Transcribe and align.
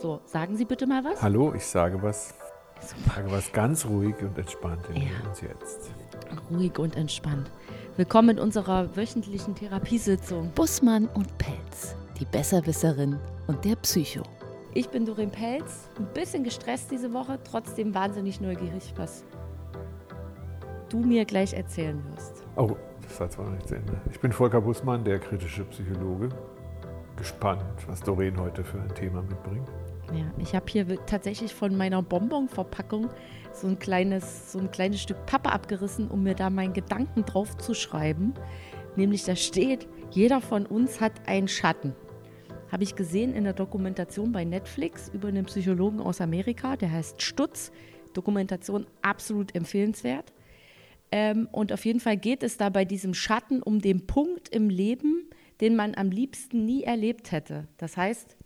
So, 0.00 0.20
sagen 0.26 0.56
Sie 0.56 0.64
bitte 0.64 0.86
mal 0.86 1.02
was. 1.04 1.20
Hallo, 1.22 1.52
ich 1.54 1.66
sage 1.66 2.00
was. 2.02 2.34
Super. 2.80 3.16
sage 3.16 3.32
was 3.32 3.52
ganz 3.52 3.84
ruhig 3.84 4.14
und 4.22 4.38
entspannt 4.38 4.82
in 4.90 5.02
Ja. 5.02 5.08
uns 5.28 5.40
jetzt. 5.40 5.90
Ruhig 6.50 6.78
und 6.78 6.96
entspannt. 6.96 7.50
Willkommen 7.96 8.30
in 8.30 8.38
unserer 8.38 8.94
wöchentlichen 8.96 9.56
Therapiesitzung. 9.56 10.52
Bussmann 10.54 11.06
und 11.14 11.36
Pelz, 11.38 11.96
die 12.20 12.24
Besserwisserin 12.26 13.18
und 13.48 13.64
der 13.64 13.74
Psycho. 13.76 14.22
Ich 14.74 14.88
bin 14.88 15.04
Doreen 15.04 15.32
Pelz, 15.32 15.88
ein 15.98 16.06
bisschen 16.14 16.44
gestresst 16.44 16.92
diese 16.92 17.12
Woche, 17.12 17.40
trotzdem 17.42 17.92
wahnsinnig 17.92 18.40
neugierig, 18.40 18.94
was 18.96 19.24
du 20.90 20.98
mir 20.98 21.24
gleich 21.24 21.54
erzählen 21.54 22.00
wirst. 22.14 22.44
Oh, 22.54 22.76
das 23.02 23.18
hat 23.18 23.32
zwar 23.32 23.46
noch 23.46 23.52
nicht 23.54 23.66
zu 23.66 23.74
Ende. 23.74 24.00
Ich 24.12 24.20
bin 24.20 24.30
Volker 24.30 24.60
Bussmann, 24.60 25.02
der 25.02 25.18
kritische 25.18 25.64
Psychologe. 25.64 26.28
Gespannt, 27.16 27.64
was 27.88 27.98
Doreen 28.00 28.38
heute 28.38 28.62
für 28.62 28.80
ein 28.80 28.94
Thema 28.94 29.22
mitbringt. 29.22 29.68
Ja, 30.12 30.32
ich 30.38 30.54
habe 30.54 30.66
hier 30.68 30.86
tatsächlich 31.04 31.52
von 31.52 31.76
meiner 31.76 32.02
Bonbon-Verpackung 32.02 33.10
so 33.52 33.66
ein 33.66 33.78
kleines, 33.78 34.52
so 34.52 34.58
ein 34.58 34.70
kleines 34.70 35.02
Stück 35.02 35.26
Pappe 35.26 35.52
abgerissen, 35.52 36.08
um 36.08 36.22
mir 36.22 36.34
da 36.34 36.48
meinen 36.48 36.72
Gedanken 36.72 37.24
drauf 37.24 37.56
zu 37.58 37.74
schreiben. 37.74 38.32
Nämlich 38.96 39.24
da 39.24 39.36
steht, 39.36 39.86
jeder 40.10 40.40
von 40.40 40.64
uns 40.64 41.00
hat 41.00 41.12
einen 41.26 41.48
Schatten. 41.48 41.94
Habe 42.72 42.84
ich 42.84 42.96
gesehen 42.96 43.34
in 43.34 43.44
der 43.44 43.52
Dokumentation 43.52 44.32
bei 44.32 44.44
Netflix 44.44 45.08
über 45.08 45.28
einen 45.28 45.44
Psychologen 45.44 46.00
aus 46.00 46.20
Amerika, 46.20 46.76
der 46.76 46.90
heißt 46.90 47.22
Stutz. 47.22 47.70
Dokumentation 48.14 48.86
absolut 49.02 49.54
empfehlenswert. 49.54 50.32
Ähm, 51.12 51.48
und 51.52 51.72
auf 51.72 51.84
jeden 51.84 52.00
Fall 52.00 52.16
geht 52.16 52.42
es 52.42 52.56
da 52.56 52.70
bei 52.70 52.84
diesem 52.84 53.14
Schatten 53.14 53.62
um 53.62 53.80
den 53.80 54.06
Punkt 54.06 54.48
im 54.48 54.70
Leben, 54.70 55.28
den 55.60 55.76
man 55.76 55.94
am 55.94 56.10
liebsten 56.10 56.64
nie 56.64 56.82
erlebt 56.82 57.30
hätte. 57.32 57.68
Das 57.76 57.96
heißt, 57.96 58.37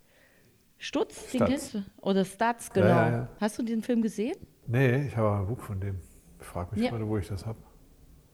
Stutz, 0.82 1.30
den 1.30 1.38
Stutz. 1.38 1.48
kennst 1.48 1.74
du? 1.74 1.84
Oder 2.00 2.24
Stutz, 2.24 2.70
genau. 2.72 2.86
Ja, 2.88 3.06
ja, 3.08 3.12
ja. 3.12 3.28
Hast 3.40 3.56
du 3.56 3.62
den 3.62 3.82
Film 3.82 4.02
gesehen? 4.02 4.34
Nee, 4.66 5.06
ich 5.06 5.16
habe 5.16 5.38
ein 5.38 5.46
Buch 5.46 5.60
von 5.60 5.78
dem. 5.80 6.00
Ich 6.40 6.46
frage 6.46 6.74
mich 6.74 6.90
gerade, 6.90 7.06
wo 7.06 7.16
ich 7.18 7.28
das 7.28 7.46
habe. 7.46 7.58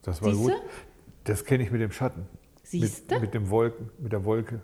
Das 0.01 0.19
war 0.23 0.33
Siehste? 0.33 0.53
gut. 0.53 0.61
Das 1.25 1.45
kenne 1.45 1.63
ich 1.63 1.69
mit 1.69 1.79
dem 1.79 1.91
Schatten. 1.91 2.25
Siehste? 2.63 3.13
Mit, 3.15 3.21
mit 3.21 3.33
dem 3.35 3.51
Wolken, 3.51 3.91
mit 3.99 4.11
der 4.13 4.25
Wolke. 4.25 4.63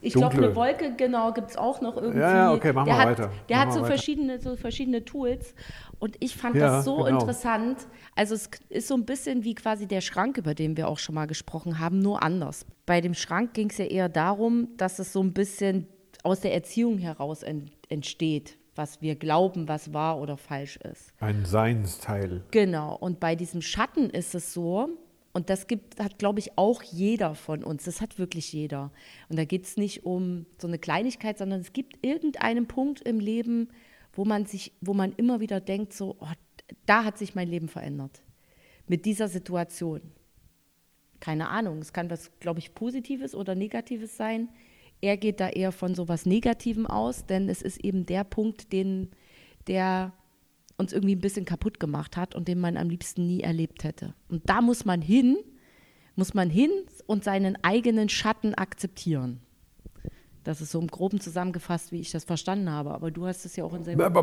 Ich 0.00 0.14
glaube, 0.14 0.36
eine 0.38 0.56
Wolke, 0.56 0.94
genau, 0.96 1.32
gibt 1.32 1.50
es 1.50 1.56
auch 1.58 1.82
noch 1.82 1.96
irgendwie. 1.96 2.20
Ja, 2.20 2.34
ja, 2.34 2.52
okay, 2.54 2.72
machen 2.72 2.86
wir 2.86 2.96
weiter. 2.96 3.30
Der 3.50 3.60
hat 3.60 3.72
so 3.72 3.80
weiter. 3.80 3.88
verschiedene, 3.88 4.40
so 4.40 4.56
verschiedene 4.56 5.04
Tools. 5.04 5.54
Und 5.98 6.16
ich 6.20 6.34
fand 6.34 6.56
Ja, 6.56 6.76
das 6.76 6.84
so 6.86 6.96
genau. 7.02 7.08
interessant. 7.20 7.88
Also 8.14 8.36
es 8.36 8.48
ist 8.70 8.88
so 8.88 8.94
ein 8.94 9.04
bisschen 9.04 9.44
wie 9.44 9.54
quasi 9.54 9.86
der 9.86 10.00
Schrank, 10.00 10.38
über 10.38 10.54
den 10.54 10.78
wir 10.78 10.88
auch 10.88 10.98
schon 10.98 11.14
mal 11.14 11.26
gesprochen 11.26 11.78
haben, 11.78 11.98
nur 11.98 12.22
anders. 12.22 12.64
Bei 12.86 13.02
dem 13.02 13.12
Schrank 13.12 13.52
ging 13.52 13.68
es 13.68 13.76
ja 13.76 13.84
eher 13.84 14.08
darum, 14.08 14.68
dass 14.78 14.98
es 14.98 15.12
so 15.12 15.20
ein 15.20 15.34
bisschen 15.34 15.88
aus 16.28 16.40
der 16.40 16.54
Erziehung 16.54 16.98
heraus 16.98 17.42
en 17.42 17.70
entsteht, 17.88 18.58
was 18.74 19.00
wir 19.02 19.16
glauben, 19.16 19.66
was 19.66 19.92
wahr 19.92 20.20
oder 20.20 20.36
falsch 20.36 20.76
ist. 20.76 21.12
Ein 21.20 21.44
Seinsteil. 21.44 22.42
Genau. 22.50 22.96
Und 22.96 23.18
bei 23.18 23.34
diesem 23.34 23.62
Schatten 23.62 24.10
ist 24.10 24.34
es 24.34 24.52
so, 24.52 24.90
und 25.32 25.50
das 25.50 25.66
gibt, 25.66 26.00
hat, 26.00 26.18
glaube 26.18 26.40
ich, 26.40 26.56
auch 26.56 26.82
jeder 26.82 27.34
von 27.34 27.62
uns. 27.62 27.84
Das 27.84 28.00
hat 28.00 28.18
wirklich 28.18 28.52
jeder. 28.52 28.90
Und 29.28 29.38
da 29.38 29.44
geht 29.44 29.64
es 29.64 29.76
nicht 29.76 30.04
um 30.04 30.46
so 30.58 30.66
eine 30.66 30.78
Kleinigkeit, 30.78 31.38
sondern 31.38 31.60
es 31.60 31.72
gibt 31.72 32.04
irgendeinen 32.04 32.66
Punkt 32.66 33.02
im 33.02 33.20
Leben, 33.20 33.68
wo 34.12 34.24
man 34.24 34.46
sich, 34.46 34.72
wo 34.80 34.94
man 34.94 35.12
immer 35.12 35.40
wieder 35.40 35.60
denkt, 35.60 35.92
so, 35.92 36.16
oh, 36.20 36.26
da 36.86 37.04
hat 37.04 37.18
sich 37.18 37.34
mein 37.34 37.48
Leben 37.48 37.68
verändert. 37.68 38.22
Mit 38.86 39.04
dieser 39.04 39.28
Situation. 39.28 40.00
Keine 41.20 41.48
Ahnung. 41.48 41.78
Es 41.78 41.92
kann 41.92 42.10
was, 42.10 42.30
glaube 42.40 42.58
ich, 42.58 42.74
Positives 42.74 43.34
oder 43.34 43.54
Negatives 43.54 44.16
sein. 44.16 44.48
Er 45.00 45.16
geht 45.16 45.40
da 45.40 45.48
eher 45.48 45.72
von 45.72 45.94
so 45.94 46.08
was 46.08 46.26
Negativem 46.26 46.86
aus, 46.86 47.26
denn 47.26 47.48
es 47.48 47.62
ist 47.62 47.84
eben 47.84 48.06
der 48.06 48.24
Punkt, 48.24 48.72
den, 48.72 49.10
der 49.66 50.12
uns 50.76 50.92
irgendwie 50.92 51.16
ein 51.16 51.20
bisschen 51.20 51.44
kaputt 51.44 51.80
gemacht 51.80 52.16
hat 52.16 52.34
und 52.34 52.48
den 52.48 52.60
man 52.60 52.76
am 52.76 52.88
liebsten 52.88 53.26
nie 53.26 53.40
erlebt 53.40 53.84
hätte. 53.84 54.14
Und 54.28 54.48
da 54.48 54.60
muss 54.60 54.84
man 54.84 55.02
hin, 55.02 55.36
muss 56.16 56.34
man 56.34 56.50
hin 56.50 56.70
und 57.06 57.24
seinen 57.24 57.62
eigenen 57.62 58.08
Schatten 58.08 58.54
akzeptieren. 58.54 59.40
Das 60.44 60.60
ist 60.60 60.70
so 60.70 60.80
im 60.80 60.86
Groben 60.86 61.20
zusammengefasst, 61.20 61.92
wie 61.92 62.00
ich 62.00 62.10
das 62.10 62.24
verstanden 62.24 62.70
habe. 62.70 62.92
Aber 62.92 63.10
du 63.10 63.26
hast 63.26 63.44
es 63.44 63.56
ja 63.56 63.64
auch 63.64 63.74
in 63.74 63.84
seinem 63.84 63.98
Buch. 63.98 64.22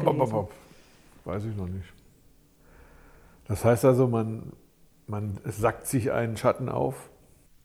Weiß 1.26 1.46
ich 1.46 1.56
noch 1.56 1.68
nicht. 1.68 1.86
Das 3.48 3.64
heißt 3.64 3.86
also, 3.86 4.08
man, 4.08 4.54
man 5.08 5.40
sackt 5.44 5.88
sich 5.88 6.12
einen 6.12 6.36
Schatten 6.36 6.70
auf. 6.70 7.10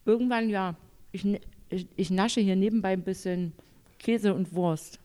Irgendwann 0.05 0.49
ja. 0.49 0.75
Ich, 1.11 1.25
ich, 1.71 1.87
ich 1.95 2.11
nasche 2.11 2.41
hier 2.41 2.55
nebenbei 2.55 2.93
ein 2.93 3.03
bisschen 3.03 3.53
Käse 3.99 4.33
und 4.33 4.53
Wurst. 4.53 4.99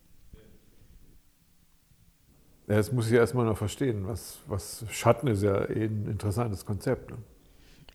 Ja, 2.68 2.74
das 2.74 2.92
muss 2.92 3.06
ich 3.06 3.12
erstmal 3.12 3.46
noch 3.46 3.56
verstehen. 3.56 4.06
Was, 4.06 4.40
was 4.48 4.84
Schatten 4.90 5.28
ist 5.28 5.42
ja 5.42 5.68
eh 5.70 5.84
ein 5.84 6.06
interessantes 6.06 6.66
Konzept. 6.66 7.10
Ne? 7.10 7.18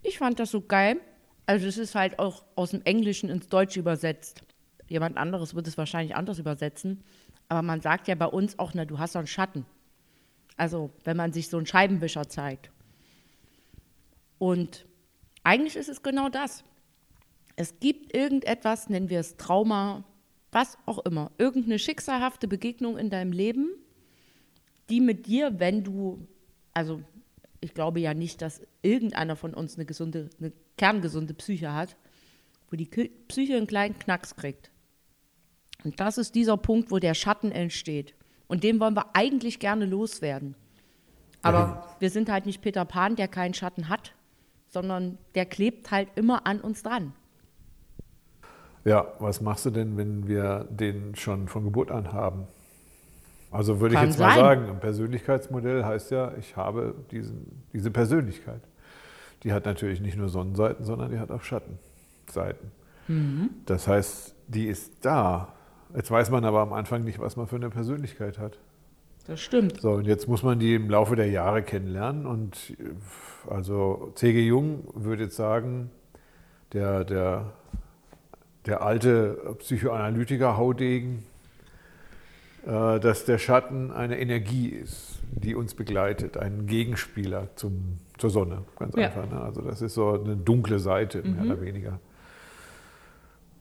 Ich 0.01 0.17
fand 0.17 0.39
das 0.39 0.51
so 0.51 0.61
geil. 0.61 0.97
Also 1.45 1.67
es 1.67 1.77
ist 1.77 1.95
halt 1.95 2.19
auch 2.19 2.43
aus 2.55 2.71
dem 2.71 2.81
Englischen 2.83 3.29
ins 3.29 3.49
Deutsche 3.49 3.79
übersetzt. 3.79 4.43
Jemand 4.87 5.17
anderes 5.17 5.55
wird 5.55 5.67
es 5.67 5.77
wahrscheinlich 5.77 6.15
anders 6.15 6.39
übersetzen. 6.39 7.03
Aber 7.49 7.61
man 7.61 7.81
sagt 7.81 8.07
ja 8.07 8.15
bei 8.15 8.27
uns 8.27 8.57
auch, 8.59 8.73
na, 8.73 8.85
du 8.85 8.97
hast 8.97 9.13
so 9.13 9.19
einen 9.19 9.27
Schatten. 9.27 9.65
Also 10.55 10.91
wenn 11.03 11.17
man 11.17 11.33
sich 11.33 11.49
so 11.49 11.57
einen 11.57 11.65
Scheibenwischer 11.65 12.29
zeigt. 12.29 12.71
Und 14.37 14.85
eigentlich 15.43 15.75
ist 15.75 15.89
es 15.89 16.01
genau 16.01 16.29
das. 16.29 16.63
Es 17.61 17.79
gibt 17.79 18.15
irgendetwas, 18.15 18.89
nennen 18.89 19.11
wir 19.11 19.19
es 19.19 19.37
Trauma, 19.37 20.03
was 20.51 20.79
auch 20.87 20.97
immer, 21.05 21.29
irgendeine 21.37 21.77
schicksalhafte 21.77 22.47
Begegnung 22.47 22.97
in 22.97 23.11
deinem 23.11 23.31
Leben, 23.31 23.69
die 24.89 24.99
mit 24.99 25.27
dir, 25.27 25.59
wenn 25.59 25.83
du, 25.83 26.27
also 26.73 27.03
ich 27.59 27.75
glaube 27.75 27.99
ja 27.99 28.15
nicht, 28.15 28.41
dass 28.41 28.61
irgendeiner 28.81 29.35
von 29.35 29.53
uns 29.53 29.75
eine 29.75 29.85
gesunde, 29.85 30.31
eine 30.39 30.51
kerngesunde 30.75 31.35
Psyche 31.35 31.71
hat, 31.71 31.97
wo 32.71 32.77
die 32.77 32.87
Psyche 33.27 33.57
einen 33.57 33.67
kleinen 33.67 33.99
Knacks 33.99 34.35
kriegt. 34.35 34.71
Und 35.83 35.99
das 35.99 36.17
ist 36.17 36.33
dieser 36.33 36.57
Punkt, 36.57 36.89
wo 36.89 36.97
der 36.97 37.13
Schatten 37.13 37.51
entsteht. 37.51 38.15
Und 38.47 38.63
den 38.63 38.79
wollen 38.79 38.95
wir 38.95 39.15
eigentlich 39.15 39.59
gerne 39.59 39.85
loswerden. 39.85 40.55
Aber 41.43 41.95
wir 41.99 42.09
sind 42.09 42.27
halt 42.27 42.47
nicht 42.47 42.63
Peter 42.63 42.85
Pan, 42.85 43.15
der 43.15 43.27
keinen 43.27 43.53
Schatten 43.53 43.87
hat, 43.87 44.15
sondern 44.67 45.19
der 45.35 45.45
klebt 45.45 45.91
halt 45.91 46.09
immer 46.15 46.47
an 46.47 46.59
uns 46.59 46.81
dran. 46.81 47.13
Ja, 48.83 49.07
was 49.19 49.41
machst 49.41 49.65
du 49.65 49.69
denn, 49.69 49.97
wenn 49.97 50.27
wir 50.27 50.65
den 50.69 51.15
schon 51.15 51.47
von 51.47 51.63
Geburt 51.63 51.91
an 51.91 52.13
haben? 52.13 52.47
Also 53.51 53.79
würde 53.79 53.95
ich 53.95 53.99
Kann 53.99 54.09
jetzt 54.09 54.19
mal 54.19 54.29
sein. 54.29 54.39
sagen, 54.39 54.69
ein 54.69 54.79
Persönlichkeitsmodell 54.79 55.83
heißt 55.83 56.11
ja, 56.11 56.31
ich 56.39 56.55
habe 56.55 56.95
diesen, 57.11 57.63
diese 57.73 57.91
Persönlichkeit. 57.91 58.61
Die 59.43 59.51
hat 59.51 59.65
natürlich 59.65 59.99
nicht 59.99 60.17
nur 60.17 60.29
Sonnenseiten, 60.29 60.85
sondern 60.85 61.11
die 61.11 61.19
hat 61.19 61.31
auch 61.31 61.43
Schattenseiten. 61.43 62.71
Mhm. 63.07 63.49
Das 63.65 63.87
heißt, 63.87 64.35
die 64.47 64.67
ist 64.67 65.05
da. 65.05 65.53
Jetzt 65.95 66.09
weiß 66.09 66.29
man 66.29 66.45
aber 66.45 66.61
am 66.61 66.71
Anfang 66.73 67.03
nicht, 67.03 67.19
was 67.19 67.35
man 67.35 67.47
für 67.47 67.57
eine 67.57 67.69
Persönlichkeit 67.69 68.39
hat. 68.39 68.57
Das 69.27 69.39
stimmt. 69.41 69.81
So, 69.81 69.91
und 69.93 70.07
jetzt 70.07 70.27
muss 70.27 70.43
man 70.43 70.59
die 70.59 70.75
im 70.75 70.89
Laufe 70.89 71.15
der 71.15 71.29
Jahre 71.29 71.61
kennenlernen. 71.61 72.25
Und 72.25 72.71
äh, 72.79 73.51
also 73.51 74.11
C.G. 74.15 74.47
Jung 74.47 74.87
würde 74.93 75.23
jetzt 75.23 75.35
sagen, 75.35 75.91
der, 76.73 77.03
der, 77.03 77.53
der 78.65 78.81
alte 78.81 79.55
Psychoanalytiker 79.59 80.57
Haudegen, 80.57 81.23
äh, 82.65 82.99
dass 82.99 83.25
der 83.25 83.37
Schatten 83.37 83.91
eine 83.91 84.19
Energie 84.19 84.69
ist, 84.69 85.19
die 85.31 85.55
uns 85.55 85.73
begleitet, 85.73 86.37
ein 86.37 86.67
Gegenspieler 86.67 87.47
zum, 87.55 87.97
zur 88.17 88.29
Sonne, 88.29 88.63
ganz 88.77 88.95
Ja. 88.95 89.05
einfach. 89.07 89.29
Ne? 89.29 89.41
Also 89.41 89.61
das 89.61 89.81
ist 89.81 89.93
so 89.95 90.13
eine 90.21 90.35
dunkle 90.35 90.79
Seite, 90.79 91.23
mehr 91.23 91.45
oder 91.45 91.61
weniger. 91.61 91.99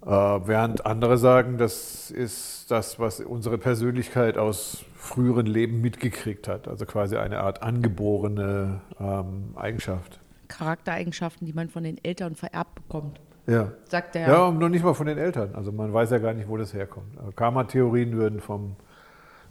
Äh, 0.04 0.08
während 0.08 0.86
andere 0.86 1.18
sagen, 1.18 1.58
das 1.58 2.10
ist 2.10 2.70
das, 2.70 2.98
was 2.98 3.20
unsere 3.20 3.58
Persönlichkeit 3.58 4.38
aus 4.38 4.84
früheren 4.96 5.46
Leben 5.46 5.80
mitgekriegt 5.80 6.48
hat. 6.48 6.68
Also 6.68 6.86
quasi 6.86 7.16
eine 7.16 7.40
Art 7.40 7.62
angeborene 7.62 8.80
ähm, 8.98 9.54
Eigenschaft. 9.56 10.20
Charaktereigenschaften, 10.48 11.46
die 11.46 11.52
man 11.52 11.68
von 11.68 11.84
den 11.84 12.02
Eltern 12.02 12.34
vererbt 12.34 12.74
bekommt, 12.74 13.20
Ja. 13.50 13.72
sagt 13.84 14.16
er. 14.16 14.28
Ja, 14.28 14.46
und 14.46 14.58
noch 14.58 14.68
nicht 14.68 14.84
mal 14.84 14.94
von 14.94 15.06
den 15.06 15.18
Eltern. 15.18 15.54
Also 15.54 15.72
man 15.72 15.92
weiß 15.92 16.10
ja 16.10 16.18
gar 16.18 16.34
nicht, 16.34 16.48
wo 16.48 16.56
das 16.56 16.72
herkommt. 16.72 17.18
Also 17.18 17.32
Karma-Theorien 17.32 18.12
würden, 18.12 18.40
vom, 18.40 18.76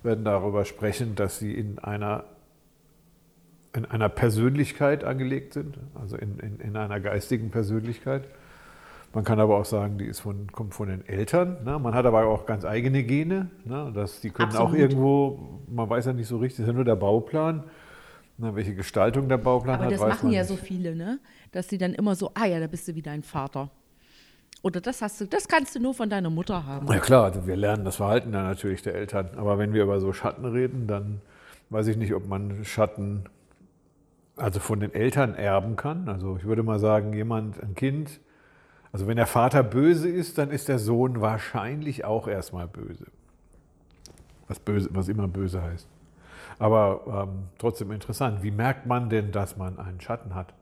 werden 0.04 0.24
darüber 0.24 0.66
sprechen, 0.66 1.16
dass 1.16 1.40
sie 1.40 1.54
in 1.54 1.80
einer, 1.80 2.24
in 3.76 3.86
einer 3.86 4.10
Persönlichkeit 4.10 5.04
angelegt 5.04 5.54
sind, 5.54 5.78
also 6.00 6.16
in, 6.18 6.40
in, 6.40 6.60
in 6.60 6.78
einer 6.78 7.00
geistigen 7.00 7.52
Persönlichkeit. 7.52 8.24
Man 9.14 9.24
kann 9.24 9.40
aber 9.40 9.58
auch 9.58 9.66
sagen, 9.66 9.98
die 9.98 10.06
ist 10.06 10.20
von, 10.20 10.52
kommt 10.52 10.76
von 10.76 10.88
den 10.88 11.06
Eltern. 11.08 11.64
Ne? 11.66 11.80
Man 11.80 11.96
hat 11.96 12.06
aber 12.06 12.26
auch 12.26 12.46
ganz 12.46 12.64
eigene 12.64 13.04
Gene. 13.04 13.50
Ne? 13.66 13.92
Das, 13.94 14.22
die 14.22 14.30
können 14.30 14.52
auch 14.52 14.66
Absolut. 14.66 14.80
irgendwo, 14.80 15.62
man 15.68 15.90
weiß 15.90 16.06
ja 16.06 16.14
nicht 16.14 16.28
so 16.28 16.38
richtig, 16.38 16.58
das 16.58 16.64
ist 16.64 16.68
ja 16.68 16.74
nur 16.74 16.86
der 16.86 16.96
Bauplan. 16.96 17.64
Ne? 18.38 18.56
Welche 18.56 18.76
Gestaltung 18.76 19.28
der 19.28 19.38
Bauplan 19.38 19.76
Aber 19.76 19.86
hat, 19.86 19.92
das 19.92 20.00
weiß 20.00 20.10
machen 20.10 20.32
ja 20.32 20.42
nicht. 20.42 20.50
so 20.50 20.56
viele, 20.56 20.96
ne? 20.96 21.20
Dass 21.52 21.68
sie 21.68 21.80
dann 21.80 21.94
immer 21.96 22.16
so, 22.16 22.32
ah 22.36 22.46
ja, 22.46 22.60
da 22.60 22.68
bist 22.68 22.88
du 22.88 22.94
wie 22.94 23.02
dein 23.02 23.24
Vater. 23.24 23.72
Oder 24.62 24.82
das 24.82 25.02
hast 25.02 25.22
du, 25.22 25.26
das 25.26 25.48
kannst 25.48 25.76
du 25.76 25.80
nur 25.80 25.94
von 25.94 26.10
deiner 26.10 26.30
Mutter 26.30 26.66
haben. 26.66 26.88
Ja 26.88 27.00
klar, 27.00 27.26
also 27.26 27.48
wir 27.48 27.56
lernen 27.56 27.86
das 27.86 27.96
Verhalten 27.96 28.32
dann 28.32 28.44
natürlich 28.44 28.82
der 28.82 28.96
Eltern. 28.96 29.30
Aber 29.38 29.58
wenn 29.58 29.74
wir 29.74 29.84
über 29.84 30.00
so 30.00 30.12
Schatten 30.12 30.46
reden, 30.46 30.88
dann 30.88 31.22
weiß 31.70 31.88
ich 31.88 31.98
nicht, 31.98 32.14
ob 32.14 32.28
man 32.28 32.66
Schatten 32.66 33.24
also 34.36 34.60
von 34.60 34.80
den 34.80 34.94
Eltern 34.94 35.36
erben 35.36 35.76
kann. 35.76 36.10
Also 36.10 36.38
ich 36.38 36.46
würde 36.46 36.64
mal 36.64 36.80
sagen, 36.80 37.14
jemand, 37.14 37.62
ein 37.62 37.76
Kind, 37.76 38.20
also 38.92 39.08
wenn 39.08 39.18
der 39.18 39.28
Vater 39.28 39.64
böse 39.64 40.10
ist, 40.10 40.38
dann 40.38 40.50
ist 40.52 40.68
der 40.68 40.80
Sohn 40.80 41.22
wahrscheinlich 41.22 42.06
auch 42.06 42.28
erstmal 42.28 42.68
böse. 42.68 43.06
Was, 44.48 44.60
böse, 44.60 44.90
was 44.94 45.08
immer 45.08 45.28
böse 45.28 45.62
heißt. 45.62 45.88
Aber 46.58 47.28
ähm, 47.30 47.44
trotzdem 47.58 47.92
interessant. 47.92 48.44
Wie 48.44 48.52
merkt 48.52 48.86
man 48.86 49.10
denn, 49.10 49.32
dass 49.32 49.56
man 49.56 49.80
einen 49.80 50.02
Schatten 50.02 50.36
hat? 50.36 50.54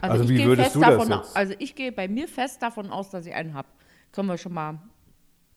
Also, 0.00 0.22
also 0.22 0.28
wie 0.28 0.44
würdest 0.44 0.74
du 0.74 0.80
das 0.80 1.08
jetzt? 1.08 1.36
Also 1.36 1.54
ich 1.58 1.74
gehe 1.74 1.92
bei 1.92 2.08
mir 2.08 2.28
fest 2.28 2.62
davon 2.62 2.90
aus, 2.90 3.10
dass 3.10 3.26
ich 3.26 3.34
einen 3.34 3.54
habe. 3.54 3.68
Können 4.12 4.28
wir 4.28 4.38
schon 4.38 4.52
mal, 4.52 4.78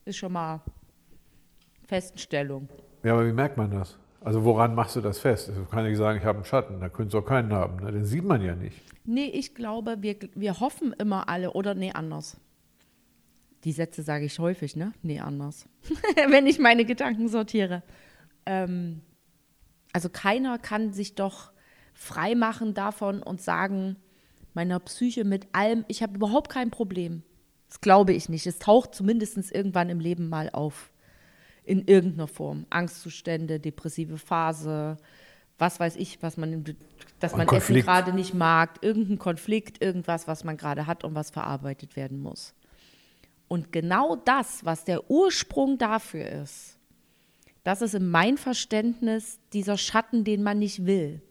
ist 0.06 0.18
schon 0.18 0.34
mal 0.34 0.62
Feststellung. 1.88 2.70
Ja, 3.04 3.14
aber 3.14 3.28
wie 3.28 3.34
merkt 3.34 3.58
man 3.58 3.72
das? 3.72 3.98
Also 4.22 4.44
woran 4.44 4.76
machst 4.76 4.96
du 4.96 5.02
das 5.02 5.20
fest? 5.20 5.50
Also 5.50 5.64
kann 5.64 5.86
ich 5.86 5.98
sagen, 5.98 6.20
ich 6.20 6.26
habe 6.26 6.40
einen 6.40 6.46
Schatten, 6.46 6.80
da 6.80 6.90
könntest 6.90 7.14
du 7.14 7.20
auch 7.20 7.26
keinen 7.26 7.54
haben. 7.54 7.78
Ne? 7.84 7.92
Den 7.92 8.06
sieht 8.06 8.26
man 8.26 8.42
ja 8.42 8.56
nicht. 8.56 8.82
Nee, 9.06 9.28
ich 9.28 9.56
glaube, 9.56 9.98
wir, 10.02 10.18
wir 10.36 10.60
hoffen 10.60 10.94
immer 10.94 11.30
alle, 11.30 11.54
oder 11.54 11.74
nee, 11.74 11.92
anders. 11.92 12.38
Die 13.64 13.72
Sätze 13.72 14.04
sage 14.04 14.26
ich 14.26 14.40
häufig, 14.40 14.76
ne? 14.76 14.94
Nee, 15.02 15.20
anders. 15.20 15.68
Wenn 16.30 16.48
ich 16.48 16.60
meine 16.60 16.86
Gedanken 16.86 17.28
sortiere. 17.28 17.82
Ähm, 18.46 19.02
also 19.94 20.10
keiner 20.10 20.60
kann 20.60 20.94
sich 20.94 21.16
doch 21.16 21.52
frei 21.94 22.36
machen 22.36 22.74
davon 22.74 23.24
und 23.24 23.42
sagen, 23.42 23.96
meiner 24.60 24.82
Psyche 24.82 25.24
mit 25.24 25.48
allem, 25.54 25.86
ich 25.88 26.04
habe 26.04 26.16
überhaupt 26.16 26.50
kein 26.52 26.70
Problem. 26.70 27.24
Das 27.70 27.80
glaube 27.80 28.12
ich 28.12 28.28
nicht. 28.28 28.46
Es 28.46 28.60
taucht 28.60 28.94
zumindest 28.94 29.38
irgendwann 29.54 29.90
im 29.90 30.02
Leben 30.02 30.28
mal 30.28 30.50
auf. 30.50 30.92
In 31.64 31.88
irgendeiner 31.88 32.28
Form. 32.28 32.66
Angstzustände, 32.70 33.62
depressive 33.62 34.18
Phase, 34.18 34.98
was 35.58 35.80
weiß 35.80 35.96
ich, 35.96 36.22
was 36.22 36.36
man, 36.36 36.76
dass 37.22 37.38
man 37.38 37.48
Essen 37.48 37.76
gerade 37.76 38.12
nicht 38.12 38.34
mag, 38.34 38.80
irgendein 38.82 39.18
Konflikt, 39.18 39.82
irgendwas, 39.82 40.28
was 40.28 40.44
man 40.44 40.58
gerade 40.58 40.88
hat 40.88 41.06
und 41.06 41.16
was 41.16 41.30
verarbeitet 41.30 41.96
werden 41.96 42.20
muss. 42.20 42.54
Und 43.48 43.72
genau 43.72 44.18
das, 44.18 44.66
was 44.66 44.84
der 44.84 45.10
Ursprung 45.10 45.78
dafür 45.78 46.28
ist, 46.28 46.78
das 47.64 47.82
ist 47.82 47.96
in 47.96 48.10
mein 48.10 48.38
Verständnis 48.38 49.40
dieser 49.54 49.78
Schatten, 49.78 50.26
den 50.26 50.44
man 50.44 50.60
nicht 50.60 50.86
will. 50.86 51.22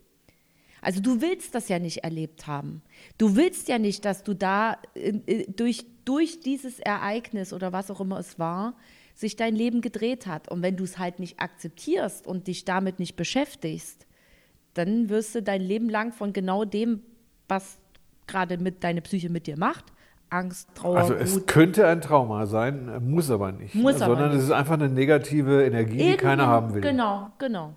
Also 0.81 1.01
du 1.01 1.21
willst 1.21 1.55
das 1.55 1.69
ja 1.69 1.79
nicht 1.79 1.99
erlebt 1.99 2.47
haben. 2.47 2.83
Du 3.17 3.37
willst 3.37 3.69
ja 3.69 3.79
nicht, 3.79 4.05
dass 4.05 4.23
du 4.23 4.35
da 4.35 4.79
durch, 5.57 5.87
durch 6.05 6.41
dieses 6.41 6.79
Ereignis 6.79 7.53
oder 7.53 7.73
was 7.73 7.91
auch 7.91 8.01
immer 8.01 8.19
es 8.19 8.39
war, 8.39 8.75
sich 9.15 9.37
dein 9.37 9.55
Leben 9.55 9.81
gedreht 9.81 10.27
hat. 10.27 10.49
Und 10.49 10.63
wenn 10.63 10.77
du 10.77 10.85
es 10.85 10.99
halt 10.99 11.19
nicht 11.19 11.41
akzeptierst 11.41 12.27
und 12.27 12.47
dich 12.47 12.65
damit 12.65 12.99
nicht 12.99 13.17
beschäftigst, 13.17 14.07
dann 14.75 15.09
wirst 15.09 15.35
du 15.35 15.43
dein 15.43 15.61
Leben 15.61 15.89
lang 15.89 16.13
von 16.13 16.33
genau 16.33 16.65
dem, 16.65 17.03
was 17.49 17.79
gerade 18.27 18.59
mit 18.59 18.85
deiner 18.85 19.01
Psyche 19.01 19.29
mit 19.31 19.47
dir 19.47 19.59
macht, 19.59 19.87
Angst, 20.31 20.69
Trauer. 20.75 20.99
Also 20.99 21.15
es 21.15 21.37
Wut. 21.37 21.47
könnte 21.47 21.87
ein 21.87 22.01
Trauma 22.01 22.47
sein, 22.47 23.11
muss 23.11 23.31
aber 23.31 23.51
nicht. 23.51 23.75
Muss 23.75 23.99
ne? 23.99 24.05
aber 24.05 24.17
sondern 24.17 24.37
es 24.37 24.45
ist 24.45 24.51
einfach 24.51 24.75
eine 24.75 24.89
negative 24.89 25.65
Energie, 25.65 25.99
Irgendwie, 25.99 26.11
die 26.13 26.17
keiner 26.17 26.47
haben 26.47 26.75
will. 26.75 26.83
Genau, 26.83 27.31
genau. 27.39 27.75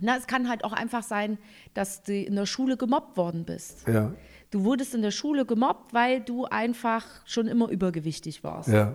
Na, 0.00 0.16
es 0.16 0.26
kann 0.26 0.48
halt 0.48 0.64
auch 0.64 0.72
einfach 0.72 1.02
sein, 1.02 1.38
dass 1.74 2.02
du 2.02 2.14
in 2.14 2.36
der 2.36 2.46
Schule 2.46 2.76
gemobbt 2.76 3.16
worden 3.16 3.44
bist. 3.44 3.86
Ja. 3.86 4.12
Du 4.50 4.64
wurdest 4.64 4.94
in 4.94 5.02
der 5.02 5.10
Schule 5.10 5.44
gemobbt, 5.44 5.92
weil 5.92 6.20
du 6.20 6.44
einfach 6.46 7.04
schon 7.26 7.48
immer 7.48 7.68
übergewichtig 7.68 8.42
warst. 8.44 8.70
Ja. 8.70 8.94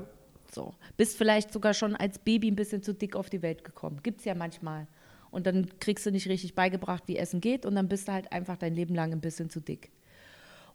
So. 0.52 0.74
Bist 0.98 1.18
vielleicht 1.18 1.52
sogar 1.52 1.74
schon 1.74 1.96
als 1.96 2.20
Baby 2.20 2.50
ein 2.50 2.56
bisschen 2.56 2.84
zu 2.84 2.94
dick 2.94 3.16
auf 3.16 3.30
die 3.30 3.42
Welt 3.42 3.64
gekommen. 3.64 4.00
Gibt 4.04 4.20
es 4.20 4.26
ja 4.26 4.36
manchmal. 4.36 4.88
Und 5.32 5.48
dann 5.48 5.68
kriegst 5.80 6.06
du 6.06 6.12
nicht 6.12 6.28
richtig 6.28 6.54
beigebracht, 6.54 7.04
wie 7.08 7.18
Essen 7.18 7.42
geht, 7.42 7.66
und 7.66 7.74
dann 7.74 7.88
bist 7.88 8.08
du 8.08 8.14
halt 8.14 8.32
einfach 8.32 8.56
dein 8.56 8.76
Leben 8.76 8.94
lang 8.94 9.12
ein 9.12 9.20
bisschen 9.20 9.50
zu 9.50 9.60
dick. 9.60 9.92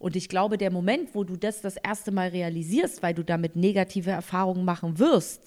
Und 0.01 0.17
ich 0.17 0.29
glaube, 0.29 0.59
der 0.59 0.73
Moment, 0.73 1.15
wo 1.15 1.25
du 1.25 1.37
das 1.37 1.61
das 1.61 1.77
erste 1.77 2.11
Mal 2.11 2.29
realisierst, 2.29 3.03
weil 3.03 3.15
du 3.15 3.25
damit 3.25 3.57
negative 3.57 4.11
Erfahrungen 4.11 4.65
machen 4.65 4.99
wirst, 4.99 5.43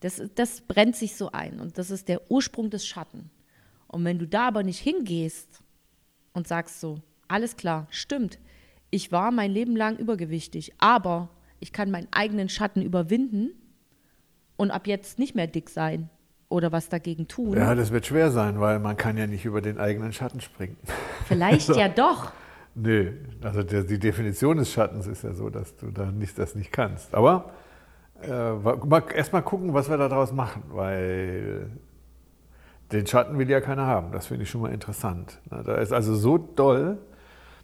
das, 0.00 0.22
das 0.34 0.60
brennt 0.62 0.96
sich 0.96 1.16
so 1.16 1.30
ein. 1.32 1.60
Und 1.60 1.78
das 1.78 1.90
ist 1.90 2.08
der 2.08 2.30
Ursprung 2.30 2.70
des 2.70 2.86
Schatten. 2.86 3.30
Und 3.92 4.04
wenn 4.04 4.18
du 4.18 4.26
da 4.26 4.48
aber 4.48 4.64
nicht 4.64 4.80
hingehst 4.80 5.62
und 6.32 6.48
sagst 6.48 6.80
so, 6.80 6.98
alles 7.28 7.56
klar, 7.56 7.86
stimmt, 7.90 8.38
ich 8.90 9.12
war 9.12 9.30
mein 9.30 9.50
Leben 9.50 9.76
lang 9.76 9.96
übergewichtig, 9.96 10.72
aber 10.78 11.28
ich 11.60 11.72
kann 11.72 11.90
meinen 11.90 12.08
eigenen 12.10 12.48
Schatten 12.48 12.82
überwinden 12.82 13.50
und 14.56 14.70
ab 14.70 14.86
jetzt 14.86 15.18
nicht 15.18 15.34
mehr 15.34 15.46
dick 15.46 15.70
sein 15.70 16.10
oder 16.48 16.72
was 16.72 16.88
dagegen 16.88 17.28
tun. 17.28 17.56
Ja, 17.56 17.74
das 17.74 17.92
wird 17.92 18.06
schwer 18.06 18.30
sein, 18.30 18.60
weil 18.60 18.78
man 18.78 18.96
kann 18.96 19.16
ja 19.16 19.26
nicht 19.26 19.44
über 19.44 19.60
den 19.60 19.78
eigenen 19.78 20.12
Schatten 20.12 20.40
springen. 20.40 20.76
Vielleicht 21.26 21.66
so. 21.66 21.74
ja 21.74 21.88
doch. 21.88 22.32
Nö, 22.74 23.12
also 23.42 23.62
der, 23.62 23.84
die 23.84 23.98
Definition 23.98 24.56
des 24.56 24.72
Schattens 24.72 25.06
ist 25.06 25.22
ja 25.22 25.34
so, 25.34 25.50
dass 25.50 25.76
du 25.76 25.90
da 25.90 26.10
nicht, 26.10 26.38
das 26.38 26.54
nicht 26.54 26.72
kannst. 26.72 27.14
Aber 27.14 27.50
äh, 28.22 29.14
erst 29.14 29.32
mal 29.32 29.42
gucken, 29.42 29.74
was 29.74 29.90
wir 29.90 29.98
daraus 29.98 30.32
machen, 30.32 30.62
weil 30.68 31.70
den 32.92 33.06
Schatten 33.06 33.38
will 33.38 33.48
ja 33.48 33.60
keiner 33.60 33.86
haben. 33.86 34.12
Das 34.12 34.26
finde 34.26 34.44
ich 34.44 34.50
schon 34.50 34.60
mal 34.60 34.72
interessant. 34.72 35.40
Da 35.50 35.74
ist 35.76 35.92
also 35.92 36.14
so 36.14 36.38
doll, 36.38 36.98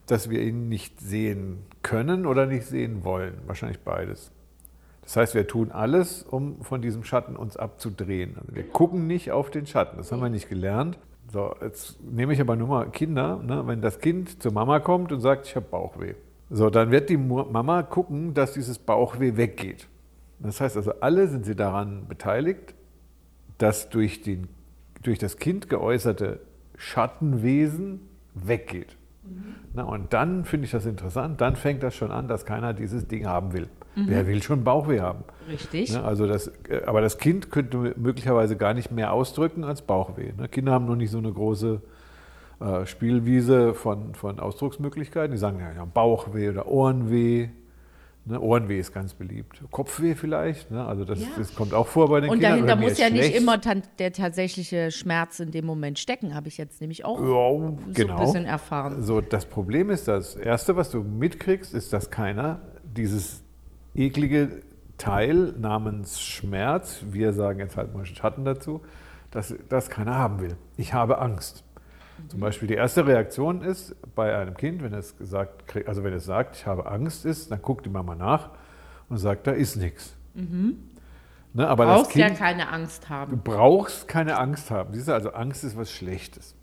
dass 0.07 0.31
wir 0.31 0.41
ihn 0.41 0.69
nicht 0.69 1.01
sehen 1.01 1.65
können 1.83 2.27
oder 2.27 2.47
nicht 2.47 2.67
sehen 2.67 3.05
wollen. 3.05 3.35
Wahrscheinlich 3.47 3.81
beides. 3.81 4.33
Das 5.03 5.17
heißt, 5.17 5.35
wir 5.35 5.47
tun 5.47 5.71
alles, 5.71 6.23
um 6.23 6.63
von 6.63 6.83
diesem 6.83 7.05
Schatten 7.05 7.37
uns 7.37 7.57
abzudrehen. 7.57 8.37
Also 8.41 8.55
wir 8.55 8.69
gucken 8.69 9.07
nicht 9.07 9.33
auf 9.33 9.51
den 9.51 9.67
Schatten. 9.67 9.97
Das 9.97 10.13
haben 10.13 10.21
wir 10.21 10.29
nicht 10.29 10.49
gelernt. 10.49 10.99
So, 11.31 11.55
jetzt 11.63 12.03
nehme 12.03 12.33
ich 12.33 12.41
aber 12.41 12.57
nur 12.57 12.69
mal 12.69 12.91
Kinder. 12.91 13.37
Ne? 13.43 13.67
Wenn 13.67 13.83
das 13.83 14.01
Kind 14.01 14.43
zur 14.43 14.53
Mama 14.53 14.81
kommt 14.81 15.13
und 15.13 15.21
sagt, 15.21 15.47
ich 15.47 15.57
habe 15.57 15.67
Bauchweh. 15.67 16.15
So, 16.51 16.71
dann 16.71 16.91
wird 16.91 17.11
die 17.11 17.19
Mama 17.19 17.83
gucken, 17.83 18.33
dass 18.33 18.53
dieses 18.53 18.79
Bauchweh 18.79 19.37
weggeht. 19.37 19.89
Das 20.39 20.61
heißt 20.61 20.77
also, 20.77 20.93
alle 21.01 21.29
sind 21.29 21.45
sie 21.45 21.57
daran 21.57 22.07
beteiligt, 22.09 22.75
dass 23.59 23.91
durch 23.91 24.23
den 24.23 24.49
durch 25.03 25.19
das 25.19 25.37
Kind 25.39 25.69
geäußerte 25.69 26.41
Schattenwesen 26.77 28.01
weggeht. 28.35 28.97
Mhm. 29.25 29.55
Na, 29.75 29.83
und 29.85 30.13
dann 30.13 30.45
finde 30.45 30.67
ich 30.67 30.71
das 30.71 30.87
interessant, 30.87 31.41
dann 31.41 31.57
fängt 31.57 31.83
das 31.83 31.95
schon 31.95 32.11
an, 32.11 32.29
dass 32.29 32.45
keiner 32.45 32.73
dieses 32.73 33.07
Ding 33.07 33.27
haben 33.27 33.53
will. 33.53 33.69
Mhm. 33.95 34.05
Wer 34.09 34.27
will 34.27 34.43
schon 34.43 34.65
Bauchweh 34.65 35.01
haben? 35.01 35.25
Richtig. 35.49 35.93
Na, 35.93 36.05
also 36.05 36.27
das, 36.27 36.49
äh, 36.69 36.83
aber 36.87 37.01
das 37.01 37.19
Kind 37.19 37.51
könnte 37.51 37.95
möglicherweise 37.97 38.57
gar 38.57 38.75
nicht 38.75 38.91
mehr 38.91 39.13
ausdrücken 39.13 39.65
als 39.65 39.83
Bauchweh. 39.83 40.33
Ne? 40.37 40.49
Kinder 40.49 40.73
haben 40.73 40.87
noch 40.87 40.97
nicht 40.97 41.11
so 41.11 41.19
eine 41.19 41.33
große 41.33 41.81
äh, 42.61 42.87
Spielwiese 42.87 43.75
von, 43.75 44.15
von 44.15 44.41
Ausdrucksmöglichkeiten. 44.41 45.33
Die 45.33 45.39
sagen 45.39 45.61
ja, 45.61 45.85
Bauchweh 45.85 46.51
oder 46.51 46.69
Ohrenweh. 46.69 47.49
Ne, 48.29 48.39
Ohrenweh 48.39 48.79
ist 48.79 48.93
ganz 48.93 49.15
beliebt. 49.15 49.63
Kopfweh 49.71 50.15
vielleicht, 50.15 50.71
ne? 50.71 50.85
also 50.85 51.07
das, 51.07 51.19
ja. 51.19 51.29
das, 51.39 51.55
kommt 51.55 51.73
auch 51.73 51.87
vor 51.87 52.11
bei 52.11 52.21
den 52.21 52.29
und 52.29 52.41
Kindern. 52.41 52.61
Und 52.61 52.67
dahinter 52.67 52.87
muss 52.87 52.99
ja 52.99 53.07
schlecht. 53.07 53.33
nicht 53.33 53.41
immer 53.41 53.57
der 53.99 54.13
tatsächliche 54.13 54.91
Schmerz 54.91 55.41
in 55.41 55.51
dem 55.51 55.65
Moment 55.65 55.99
stecken, 55.99 56.35
habe 56.35 56.49
ich 56.49 56.59
jetzt 56.59 56.83
nämlich 56.83 57.07
auch 57.07 57.19
ja, 57.19 57.25
genau. 57.95 58.17
so 58.17 58.23
ein 58.23 58.27
bisschen 58.27 58.45
erfahren. 58.45 59.03
So, 59.03 59.23
das 59.23 59.47
Problem 59.47 59.89
ist, 59.89 60.09
das 60.09 60.37
Erste, 60.37 60.77
was 60.77 60.91
du 60.91 61.03
mitkriegst, 61.03 61.73
ist, 61.73 61.95
dass 61.95 62.11
keiner 62.11 62.61
dieses 62.85 63.43
eklige 63.95 64.61
Teil 64.99 65.55
namens 65.59 66.21
Schmerz, 66.21 67.01
wir 67.11 67.33
sagen 67.33 67.61
jetzt 67.61 67.79
halt 67.79 67.95
mal 67.95 68.05
Schatten 68.05 68.45
dazu, 68.45 68.83
dass 69.31 69.55
das 69.71 69.89
keiner 69.89 70.17
haben 70.17 70.43
will. 70.43 70.57
Ich 70.77 70.93
habe 70.93 71.19
Angst. 71.19 71.65
Zum 72.27 72.41
Beispiel 72.41 72.69
die 72.69 72.75
erste 72.75 73.07
Reaktion 73.07 73.63
ist 73.63 73.97
bei 74.15 74.37
einem 74.37 74.57
Kind, 74.57 74.83
wenn 74.83 74.93
es 74.93 75.17
gesagt, 75.17 75.63
also 75.87 76.03
wenn 76.05 76.13
es 76.13 76.25
sagt, 76.25 76.57
ich 76.57 76.67
habe 76.67 76.87
Angst, 76.87 77.25
ist, 77.25 77.51
dann 77.51 77.63
guckt 77.63 77.87
die 77.87 77.91
Mama 77.91 78.15
nach 78.15 78.51
und 79.09 79.19
sagt, 79.19 79.47
da 79.47 79.53
ist 79.53 79.77
nichts. 79.77 80.15
Mhm. 80.35 80.79
Ne, 81.55 81.67
aber 81.67 81.87
du 81.87 81.93
brauchst 81.93 82.11
kind, 82.11 82.29
ja 82.29 82.35
keine 82.35 82.69
Angst 82.69 83.09
haben. 83.09 83.31
Du 83.33 83.37
brauchst 83.37 84.07
keine 84.07 84.39
Angst 84.39 84.71
haben. 84.71 84.93
Siehst 84.95 85.09
du, 85.09 85.13
also 85.13 85.33
Angst 85.33 85.65
ist 85.65 85.77
was 85.77 85.91
Schlechtes. 85.91 86.55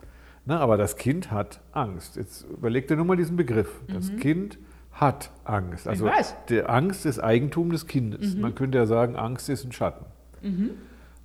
Ne, 0.46 0.60
aber 0.60 0.78
das 0.78 0.96
Kind 0.96 1.32
hat 1.32 1.60
Angst. 1.72 2.18
Jetzt 2.18 2.44
überleg 2.44 2.88
dir 2.88 2.96
nur 2.96 3.06
mal 3.06 3.18
diesen 3.18 3.36
Begriff. 3.36 3.82
Das 3.88 4.12
mhm. 4.12 4.18
Kind 4.18 4.60
hat 4.92 5.32
Angst. 5.44 5.88
Also 5.88 6.10
die 6.50 6.64
Angst 6.64 7.06
ist 7.06 7.20
Eigentum 7.20 7.72
des 7.72 7.88
Kindes. 7.88 8.36
Mhm. 8.36 8.42
Man 8.42 8.56
könnte 8.56 8.78
ja 8.78 8.86
sagen, 8.86 9.16
Angst 9.16 9.50
ist 9.50 9.66
ein 9.66 9.72
Schatten. 9.72 10.06
Mhm. 10.42 10.72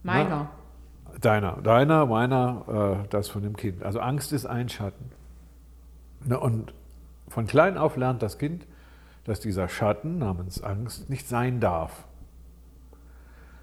Meiner. 0.03 0.51
Na, 1.23 1.31
Deiner, 1.31 1.63
deiner, 1.63 2.07
meiner, 2.07 3.03
äh, 3.05 3.09
das 3.09 3.29
von 3.29 3.43
dem 3.43 3.57
Kind. 3.57 3.83
Also 3.83 4.01
Angst 4.01 4.33
ist 4.33 4.47
ein 4.47 4.69
Schatten. 4.69 5.11
Ne, 6.25 6.39
und 6.39 6.73
von 7.29 7.47
klein 7.47 7.79
auf 7.79 7.97
lernt 7.97 8.23
das 8.23 8.39
Kind, 8.39 8.67
dass 9.25 9.41
dieser 9.41 9.69
Schatten 9.69 10.19
namens 10.19 10.63
Angst 10.63 11.11
nicht 11.11 11.29
sein 11.29 11.61
darf. 11.61 12.05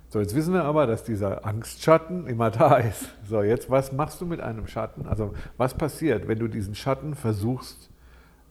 So, 0.09 0.19
jetzt 0.19 0.35
wissen 0.35 0.53
wir 0.53 0.63
aber, 0.63 0.87
dass 0.87 1.03
dieser 1.03 1.45
Angstschatten 1.45 2.27
immer 2.27 2.49
da 2.49 2.77
ist. 2.77 3.09
So, 3.27 3.41
jetzt, 3.41 3.69
was 3.69 3.91
machst 3.91 4.21
du 4.21 4.25
mit 4.25 4.39
einem 4.39 4.67
Schatten? 4.67 5.05
Also, 5.05 5.33
was 5.57 5.73
passiert, 5.73 6.27
wenn 6.27 6.39
du 6.39 6.47
diesen 6.47 6.75
Schatten 6.75 7.13
versuchst 7.15 7.89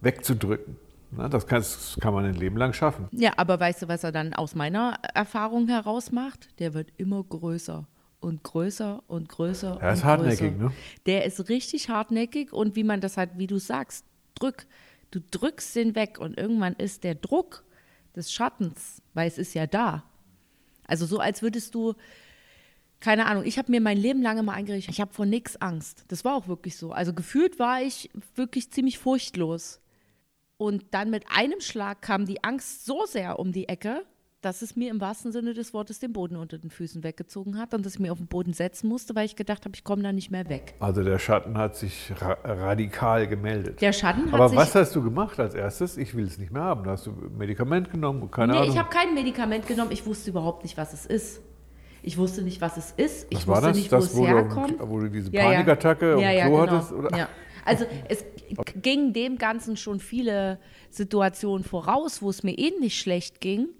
wegzudrücken? 0.02 0.76
Na, 1.12 1.28
das, 1.28 1.46
kann, 1.46 1.58
das 1.58 1.96
kann 2.00 2.12
man 2.12 2.26
ein 2.26 2.34
Leben 2.34 2.58
lang 2.58 2.74
schaffen. 2.74 3.08
Ja, 3.12 3.30
aber 3.36 3.58
weißt 3.58 3.82
du, 3.82 3.88
was 3.88 4.04
er 4.04 4.12
dann 4.12 4.34
aus 4.34 4.54
meiner 4.54 4.98
Erfahrung 5.14 5.68
heraus 5.68 6.12
macht? 6.12 6.60
Der 6.60 6.74
wird 6.74 6.92
immer 6.98 7.22
größer 7.22 7.86
und 8.20 8.42
größer 8.42 9.02
und 9.06 9.28
größer. 9.28 9.78
Er 9.80 9.92
ist 9.92 10.00
und 10.00 10.04
hartnäckig, 10.04 10.52
größer. 10.52 10.64
ne? 10.64 10.72
Der 11.06 11.24
ist 11.24 11.48
richtig 11.48 11.88
hartnäckig 11.88 12.52
und 12.52 12.76
wie 12.76 12.84
man 12.84 13.00
das 13.00 13.16
halt, 13.16 13.30
wie 13.36 13.46
du 13.46 13.58
sagst, 13.58 14.04
drück. 14.34 14.66
Du 15.10 15.20
drückst 15.30 15.76
den 15.76 15.94
weg 15.94 16.18
und 16.18 16.36
irgendwann 16.38 16.74
ist 16.74 17.04
der 17.04 17.14
Druck 17.14 17.64
des 18.14 18.32
Schattens, 18.32 19.02
weil 19.14 19.28
es 19.28 19.38
ist 19.38 19.54
ja 19.54 19.66
da. 19.66 20.04
Also 20.86 21.06
so, 21.06 21.18
als 21.18 21.42
würdest 21.42 21.74
du, 21.74 21.94
keine 23.00 23.26
Ahnung, 23.26 23.44
ich 23.44 23.58
habe 23.58 23.70
mir 23.70 23.80
mein 23.80 23.98
Leben 23.98 24.22
lang 24.22 24.38
immer 24.38 24.52
eingerichtet, 24.52 24.92
ich 24.92 25.00
habe 25.00 25.12
vor 25.12 25.26
nichts 25.26 25.60
Angst. 25.60 26.04
Das 26.08 26.24
war 26.24 26.34
auch 26.34 26.48
wirklich 26.48 26.76
so. 26.76 26.92
Also 26.92 27.12
gefühlt 27.12 27.58
war 27.58 27.82
ich 27.82 28.10
wirklich 28.34 28.70
ziemlich 28.70 28.98
furchtlos. 28.98 29.80
Und 30.58 30.86
dann 30.92 31.10
mit 31.10 31.24
einem 31.28 31.60
Schlag 31.60 32.00
kam 32.00 32.24
die 32.24 32.42
Angst 32.42 32.86
so 32.86 33.04
sehr 33.04 33.38
um 33.38 33.52
die 33.52 33.68
Ecke, 33.68 34.06
dass 34.46 34.62
es 34.62 34.76
mir 34.76 34.90
im 34.90 35.00
wahrsten 35.00 35.32
Sinne 35.32 35.54
des 35.54 35.74
Wortes 35.74 35.98
den 35.98 36.12
Boden 36.12 36.36
unter 36.36 36.56
den 36.56 36.70
Füßen 36.70 37.02
weggezogen 37.02 37.58
hat 37.58 37.74
und 37.74 37.84
dass 37.84 37.94
ich 37.94 37.98
mir 37.98 38.12
auf 38.12 38.18
den 38.18 38.28
Boden 38.28 38.52
setzen 38.52 38.86
musste, 38.88 39.16
weil 39.16 39.26
ich 39.26 39.34
gedacht 39.34 39.64
habe, 39.64 39.74
ich 39.74 39.82
komme 39.82 40.04
da 40.04 40.12
nicht 40.12 40.30
mehr 40.30 40.48
weg. 40.48 40.74
Also 40.78 41.02
der 41.02 41.18
Schatten 41.18 41.58
hat 41.58 41.74
sich 41.74 42.12
ra 42.20 42.38
radikal 42.44 43.26
gemeldet. 43.26 43.80
Der 43.80 43.92
Schatten 43.92 44.26
hat 44.26 44.34
Aber 44.34 44.48
sich 44.48 44.56
was 44.56 44.72
hast 44.76 44.94
du 44.94 45.02
gemacht 45.02 45.40
als 45.40 45.54
erstes? 45.56 45.96
Ich 45.96 46.14
will 46.14 46.26
es 46.26 46.38
nicht 46.38 46.52
mehr 46.52 46.62
haben. 46.62 46.88
Hast 46.88 47.08
du 47.08 47.10
Medikament 47.36 47.90
genommen? 47.90 48.30
Keine 48.30 48.52
nee, 48.52 48.58
Ahnung. 48.60 48.70
ich 48.70 48.78
habe 48.78 48.88
kein 48.88 49.14
Medikament 49.14 49.66
genommen. 49.66 49.90
Ich 49.90 50.06
wusste 50.06 50.30
überhaupt 50.30 50.62
nicht, 50.62 50.76
was 50.76 50.92
es 50.92 51.06
ist. 51.06 51.40
Ich 52.02 52.16
wusste 52.16 52.42
nicht, 52.42 52.60
was 52.60 52.76
es 52.76 52.92
ist. 52.96 53.26
Ich 53.30 53.38
was 53.38 53.46
war 53.48 53.56
wusste 53.56 53.68
das? 53.70 53.76
nicht, 53.78 53.90
wo 53.90 53.96
das, 53.96 54.04
es 54.04 54.16
wo, 54.16 54.26
herkommt. 54.28 54.80
du, 54.80 54.88
wo 54.88 55.00
du 55.00 55.10
diese 55.10 55.32
Ja, 55.32 55.42
ja. 55.42 55.50
Panikattacke 55.50 56.20
ja, 56.20 56.30
dem 56.30 56.38
ja, 56.38 56.46
Klo 56.46 56.60
genau. 56.60 56.72
hattest? 56.72 56.92
Oder? 56.92 57.18
Ja. 57.18 57.28
Also 57.64 57.84
es 58.08 58.24
ging 58.80 59.12
dem 59.12 59.38
Ganzen 59.38 59.76
schon 59.76 59.98
viele 59.98 60.60
Situationen 60.90 61.64
voraus, 61.64 62.22
wo 62.22 62.30
es 62.30 62.44
mir 62.44 62.56
ähnlich 62.56 62.96
schlecht 62.96 63.40
ging. 63.40 63.70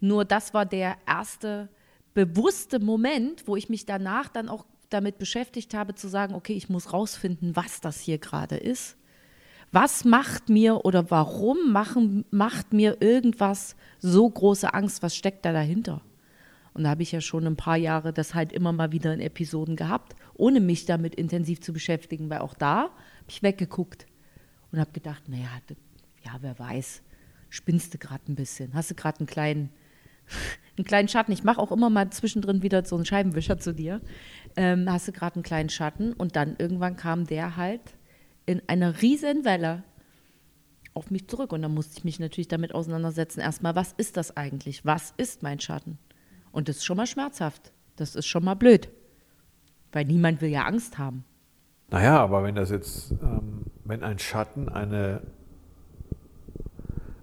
Nur 0.00 0.24
das 0.24 0.54
war 0.54 0.66
der 0.66 0.96
erste 1.06 1.68
bewusste 2.14 2.78
Moment, 2.78 3.46
wo 3.46 3.56
ich 3.56 3.68
mich 3.68 3.86
danach 3.86 4.28
dann 4.28 4.48
auch 4.48 4.64
damit 4.90 5.18
beschäftigt 5.18 5.74
habe, 5.74 5.94
zu 5.94 6.08
sagen, 6.08 6.34
okay, 6.34 6.52
ich 6.52 6.68
muss 6.68 6.92
rausfinden, 6.92 7.56
was 7.56 7.80
das 7.80 8.00
hier 8.00 8.18
gerade 8.18 8.56
ist. 8.56 8.96
Was 9.72 10.04
macht 10.04 10.48
mir 10.48 10.84
oder 10.84 11.10
warum 11.10 11.72
machen, 11.72 12.24
macht 12.30 12.72
mir 12.72 12.98
irgendwas 13.00 13.74
so 13.98 14.28
große 14.30 14.72
Angst? 14.72 15.02
Was 15.02 15.16
steckt 15.16 15.44
da 15.44 15.52
dahinter? 15.52 16.00
Und 16.74 16.84
da 16.84 16.90
habe 16.90 17.02
ich 17.02 17.12
ja 17.12 17.20
schon 17.20 17.46
ein 17.46 17.56
paar 17.56 17.76
Jahre 17.76 18.12
das 18.12 18.34
halt 18.34 18.52
immer 18.52 18.72
mal 18.72 18.92
wieder 18.92 19.14
in 19.14 19.20
Episoden 19.20 19.76
gehabt, 19.76 20.14
ohne 20.34 20.60
mich 20.60 20.86
damit 20.86 21.14
intensiv 21.14 21.60
zu 21.60 21.72
beschäftigen, 21.72 22.30
weil 22.30 22.40
auch 22.40 22.54
da 22.54 22.82
habe 22.82 23.28
ich 23.28 23.42
weggeguckt 23.42 24.06
und 24.70 24.80
habe 24.80 24.92
gedacht, 24.92 25.28
naja, 25.28 25.48
ja, 26.24 26.32
wer 26.40 26.58
weiß, 26.58 27.02
spinnst 27.48 27.94
du 27.94 27.98
gerade 27.98 28.24
ein 28.28 28.34
bisschen, 28.34 28.74
hast 28.74 28.90
du 28.90 28.94
gerade 28.94 29.20
einen 29.20 29.28
kleinen, 29.28 29.70
einen 30.76 30.84
kleinen 30.84 31.08
Schatten. 31.08 31.32
Ich 31.32 31.44
mache 31.44 31.60
auch 31.60 31.72
immer 31.72 31.90
mal 31.90 32.10
zwischendrin 32.10 32.62
wieder 32.62 32.84
so 32.84 32.96
einen 32.96 33.04
Scheibenwischer 33.04 33.58
zu 33.58 33.72
dir. 33.72 34.00
Ähm, 34.56 34.90
hast 34.90 35.08
du 35.08 35.12
gerade 35.12 35.36
einen 35.36 35.42
kleinen 35.42 35.68
Schatten 35.68 36.12
und 36.12 36.36
dann 36.36 36.56
irgendwann 36.58 36.96
kam 36.96 37.26
der 37.26 37.56
halt 37.56 37.80
in 38.46 38.62
einer 38.66 39.00
riesen 39.02 39.44
Welle 39.44 39.84
auf 40.94 41.10
mich 41.10 41.28
zurück. 41.28 41.52
Und 41.52 41.62
dann 41.62 41.74
musste 41.74 41.98
ich 41.98 42.04
mich 42.04 42.20
natürlich 42.20 42.48
damit 42.48 42.74
auseinandersetzen. 42.74 43.40
Erstmal, 43.40 43.74
was 43.74 43.92
ist 43.92 44.16
das 44.16 44.36
eigentlich? 44.36 44.84
Was 44.84 45.12
ist 45.16 45.42
mein 45.42 45.60
Schatten? 45.60 45.98
Und 46.52 46.68
das 46.68 46.76
ist 46.76 46.84
schon 46.84 46.96
mal 46.96 47.06
schmerzhaft. 47.06 47.72
Das 47.96 48.14
ist 48.14 48.26
schon 48.26 48.44
mal 48.44 48.54
blöd. 48.54 48.88
Weil 49.92 50.04
niemand 50.04 50.40
will 50.40 50.50
ja 50.50 50.64
Angst 50.64 50.98
haben. 50.98 51.24
Naja, 51.90 52.18
aber 52.18 52.42
wenn 52.42 52.54
das 52.54 52.70
jetzt, 52.70 53.12
ähm, 53.22 53.66
wenn 53.84 54.02
ein 54.02 54.18
Schatten 54.18 54.68
eine, 54.68 55.22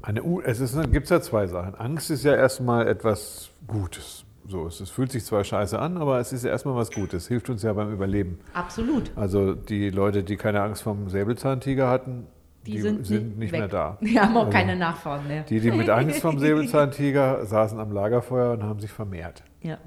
eine 0.01 0.24
U- 0.24 0.41
es 0.41 0.60
gibt 0.91 1.10
ja 1.10 1.22
zwei 1.22 1.48
Sachen. 1.48 1.75
Angst 1.75 2.10
ist 2.12 2.24
ja 2.24 2.36
erstmal 2.36 2.88
etwas 2.88 3.50
Gutes. 3.67 4.25
So, 4.48 4.67
es, 4.67 4.79
es 4.81 4.89
fühlt 4.89 5.12
sich 5.12 5.24
zwar 5.24 5.43
scheiße 5.43 5.77
an, 5.77 5.98
aber 5.98 6.20
es 6.20 6.34
ist 6.34 6.43
ja 6.43 6.50
erstmal 6.50 6.75
was 6.75 6.91
Gutes. 6.91 7.27
Hilft 7.27 7.50
uns 7.50 7.62
ja 7.63 7.74
beim 7.74 7.93
Überleben. 7.93 8.39
Absolut. 8.53 9.12
Also 9.15 9.53
die 9.53 9.89
Leute, 9.91 10.24
die 10.24 10.36
keine 10.36 10.62
Angst 10.62 10.81
vom 10.84 11.10
Säbelzahntiger 11.10 11.89
hatten, 11.89 12.25
Die, 12.65 12.81
sind, 12.81 13.38
nicht 13.38 13.51
weg. 13.51 13.60
mehr 13.60 13.67
da. 13.67 13.98
Die 14.01 14.20
haben 14.20 14.36
auch 14.36 14.41
Also 14.46 14.51
keine 14.51 14.75
Nachfahren 14.75 15.27
mehr. 15.27 15.43
Die, 15.43 15.60
die 15.60 15.72
mit 15.72 15.89
Angst 15.89 16.20
vom 16.22 16.39
Säbelzahntiger 16.39 17.46
saßen 17.46 17.79
am 17.79 17.91
Lagerfeuer 17.91 18.51
und 18.53 18.63
haben 18.63 18.79
sich 18.79 18.91
vermehrt. 18.91 19.43
Ja. 19.62 19.77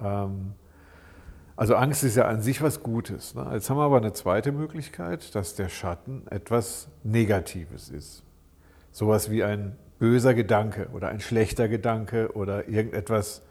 Ähm, 0.00 0.52
also 1.56 1.74
Angst 1.74 2.04
ist 2.04 2.16
ja 2.16 2.26
an 2.26 2.42
sich 2.42 2.62
was 2.62 2.82
Gutes. 2.82 3.34
Ne? 3.34 3.48
Jetzt 3.52 3.70
haben 3.70 3.76
wir 3.78 3.84
aber 3.84 3.96
eine 3.98 4.12
zweite 4.12 4.52
Möglichkeit, 4.52 5.34
dass 5.34 5.54
der 5.54 5.68
Schatten 5.68 6.24
etwas 6.30 6.88
Negatives 7.02 7.88
ist. 7.88 8.22
Sowas 8.92 9.30
wie 9.30 9.42
ein 9.42 9.76
böser 9.98 10.34
Gedanke 10.34 10.88
oder 10.92 11.08
ein 11.08 11.20
schlechter 11.20 11.68
Gedanke 11.68 12.32
oder 12.34 12.68
irgendetwas. 12.68 13.42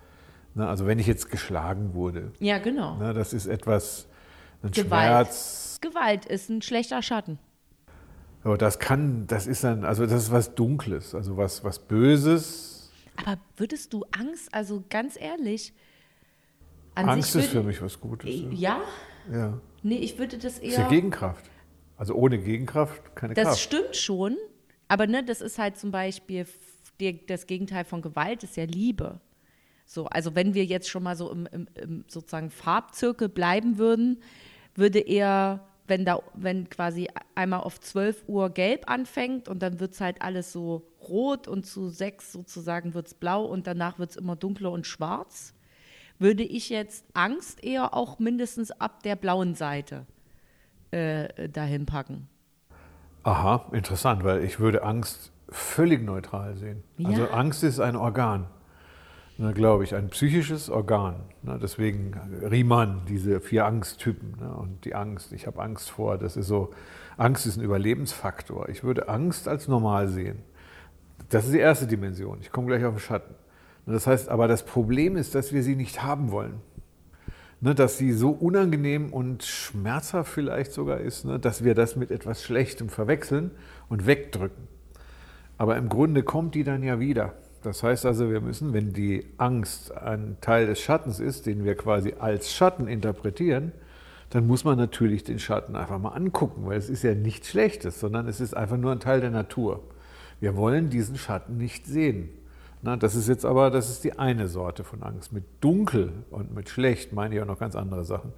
Ne? 0.53 0.67
Also 0.67 0.85
wenn 0.87 0.99
ich 0.99 1.07
jetzt 1.07 1.29
geschlagen 1.29 1.93
wurde, 1.93 2.31
ja, 2.39 2.59
genau. 2.59 2.97
ne? 2.97 3.13
das 3.13 3.33
ist 3.33 3.47
etwas, 3.47 4.07
ein 4.63 4.71
Gewalt. 4.71 5.27
Schmerz. 5.27 5.79
Gewalt 5.81 6.25
ist 6.25 6.49
ein 6.49 6.61
schlechter 6.61 7.01
Schatten. 7.01 7.39
Aber 8.43 8.57
das 8.57 8.79
kann, 8.79 9.27
das 9.27 9.47
ist 9.47 9.63
dann, 9.63 9.83
also 9.85 10.05
das 10.05 10.23
ist 10.23 10.31
was 10.31 10.55
Dunkles, 10.55 11.13
also 11.15 11.37
was, 11.37 11.63
was 11.63 11.79
Böses. 11.79 12.91
Aber 13.15 13.37
würdest 13.57 13.93
du 13.93 14.03
Angst, 14.11 14.53
also 14.53 14.83
ganz 14.89 15.19
ehrlich, 15.19 15.73
an 16.95 17.07
Angst 17.09 17.35
ist 17.35 17.49
für 17.49 17.63
mich 17.63 17.81
was 17.81 17.99
Gutes. 17.99 18.29
Ja? 18.51 18.81
Ja. 19.31 19.59
Nee, 19.83 19.97
ich 19.97 20.17
würde 20.19 20.37
das 20.37 20.59
Ist 20.59 20.75
ja 20.77 20.83
eher. 20.83 20.89
Gegenkraft. 20.89 21.49
Also 21.97 22.15
ohne 22.15 22.39
Gegenkraft 22.39 23.15
keine 23.15 23.33
Das 23.35 23.45
Kraft. 23.45 23.59
stimmt 23.59 23.95
schon, 23.95 24.37
aber 24.91 25.07
ne, 25.07 25.23
das 25.23 25.39
ist 25.39 25.57
halt 25.57 25.77
zum 25.77 25.89
Beispiel 25.89 26.45
die, 26.99 27.25
das 27.25 27.47
Gegenteil 27.47 27.85
von 27.85 28.01
Gewalt 28.01 28.43
ist 28.43 28.57
ja 28.57 28.65
Liebe. 28.65 29.21
So, 29.85 30.07
also 30.07 30.35
wenn 30.35 30.53
wir 30.53 30.65
jetzt 30.65 30.89
schon 30.89 31.03
mal 31.03 31.15
so 31.15 31.31
im, 31.31 31.45
im, 31.45 31.67
im 31.75 32.03
sozusagen 32.09 32.49
Farbzirkel 32.49 33.29
bleiben 33.29 33.77
würden, 33.77 34.21
würde 34.75 34.99
eher, 34.99 35.65
wenn 35.87 36.03
da, 36.03 36.21
wenn 36.33 36.69
quasi 36.69 37.07
einmal 37.35 37.61
auf 37.61 37.79
12 37.79 38.25
Uhr 38.27 38.49
gelb 38.49 38.91
anfängt 38.91 39.47
und 39.47 39.63
dann 39.63 39.79
wird 39.79 39.93
es 39.93 40.01
halt 40.01 40.21
alles 40.21 40.51
so 40.51 40.85
rot 41.07 41.47
und 41.47 41.65
zu 41.65 41.87
sechs 41.87 42.33
sozusagen 42.33 42.93
wird 42.93 43.07
es 43.07 43.13
blau 43.13 43.45
und 43.45 43.67
danach 43.67 43.97
wird 43.97 44.09
es 44.09 44.17
immer 44.17 44.35
dunkler 44.35 44.73
und 44.73 44.85
schwarz, 44.85 45.53
würde 46.19 46.43
ich 46.43 46.67
jetzt 46.67 47.05
Angst 47.13 47.63
eher 47.63 47.93
auch 47.93 48.19
mindestens 48.19 48.71
ab 48.71 49.03
der 49.03 49.15
blauen 49.15 49.55
Seite 49.55 50.05
äh, 50.91 51.47
dahin 51.47 51.85
packen. 51.85 52.27
Aha, 53.23 53.65
interessant, 53.71 54.23
weil 54.23 54.43
ich 54.43 54.59
würde 54.59 54.83
Angst 54.83 55.31
völlig 55.49 56.03
neutral 56.03 56.55
sehen. 56.55 56.83
Also 57.03 57.23
Ja. 57.23 57.31
Angst 57.31 57.63
ist 57.63 57.79
ein 57.79 57.95
Organ, 57.95 58.47
ne, 59.37 59.53
glaube 59.53 59.83
ich, 59.83 59.93
ein 59.93 60.09
psychisches 60.09 60.69
Organ. 60.69 61.15
Ne, 61.43 61.59
deswegen 61.61 62.19
Riemann, 62.49 63.01
diese 63.07 63.39
vier 63.39 63.65
Angsttypen. 63.65 64.37
Ne, 64.39 64.51
und 64.53 64.85
die 64.85 64.95
Angst, 64.95 65.33
ich 65.33 65.45
habe 65.45 65.61
Angst 65.61 65.91
vor, 65.91 66.17
das 66.17 66.35
ist 66.37 66.47
so, 66.47 66.71
Angst 67.17 67.45
ist 67.45 67.57
ein 67.57 67.63
Überlebensfaktor. 67.63 68.69
Ich 68.69 68.83
würde 68.83 69.07
Angst 69.09 69.47
als 69.47 69.67
normal 69.67 70.07
sehen. 70.07 70.39
Das 71.29 71.45
ist 71.45 71.53
die 71.53 71.59
erste 71.59 71.85
Dimension. 71.85 72.39
Ich 72.41 72.51
komme 72.51 72.67
gleich 72.67 72.83
auf 72.85 72.95
den 72.95 72.99
Schatten. 72.99 73.35
Das 73.85 74.07
heißt, 74.07 74.29
aber 74.29 74.47
das 74.47 74.63
Problem 74.63 75.15
ist, 75.15 75.35
dass 75.35 75.53
wir 75.53 75.63
sie 75.63 75.75
nicht 75.75 76.03
haben 76.03 76.31
wollen. 76.31 76.61
Ne, 77.63 77.75
dass 77.75 77.99
sie 77.99 78.11
so 78.11 78.31
unangenehm 78.31 79.13
und 79.13 79.43
schmerzhaft 79.43 80.33
vielleicht 80.33 80.71
sogar 80.71 80.99
ist, 80.99 81.25
ne, 81.25 81.37
dass 81.37 81.63
wir 81.63 81.75
das 81.75 81.95
mit 81.95 82.09
etwas 82.09 82.43
Schlechtem 82.43 82.89
verwechseln 82.89 83.51
und 83.87 84.07
wegdrücken. 84.07 84.67
Aber 85.59 85.77
im 85.77 85.87
Grunde 85.87 86.23
kommt 86.23 86.55
die 86.55 86.63
dann 86.63 86.81
ja 86.81 86.99
wieder. 86.99 87.33
Das 87.61 87.83
heißt 87.83 88.07
also, 88.07 88.31
wir 88.31 88.41
müssen, 88.41 88.73
wenn 88.73 88.93
die 88.93 89.27
Angst 89.37 89.95
ein 89.95 90.37
Teil 90.41 90.65
des 90.65 90.81
Schattens 90.81 91.19
ist, 91.19 91.45
den 91.45 91.63
wir 91.63 91.75
quasi 91.75 92.15
als 92.17 92.51
Schatten 92.51 92.87
interpretieren, 92.87 93.71
dann 94.31 94.47
muss 94.47 94.63
man 94.63 94.79
natürlich 94.79 95.23
den 95.23 95.37
Schatten 95.37 95.75
einfach 95.75 95.99
mal 95.99 96.13
angucken, 96.13 96.65
weil 96.65 96.79
es 96.79 96.89
ist 96.89 97.03
ja 97.03 97.13
nichts 97.13 97.49
Schlechtes, 97.49 97.99
sondern 97.99 98.27
es 98.27 98.41
ist 98.41 98.55
einfach 98.55 98.77
nur 98.77 98.91
ein 98.91 98.99
Teil 98.99 99.21
der 99.21 99.29
Natur. 99.29 99.83
Wir 100.39 100.55
wollen 100.55 100.89
diesen 100.89 101.17
Schatten 101.17 101.57
nicht 101.57 101.85
sehen. 101.85 102.29
Na, 102.83 102.97
das 102.97 103.15
ist 103.15 103.27
jetzt 103.27 103.45
aber, 103.45 103.69
das 103.69 103.89
ist 103.89 104.03
die 104.03 104.17
eine 104.17 104.47
Sorte 104.47 104.83
von 104.83 105.03
Angst. 105.03 105.31
Mit 105.33 105.43
dunkel 105.61 106.11
und 106.31 106.53
mit 106.55 106.69
schlecht 106.69 107.13
meine 107.13 107.35
ich 107.35 107.41
auch 107.41 107.45
noch 107.45 107.59
ganz 107.59 107.75
andere 107.75 108.03
Sachen. 108.03 108.33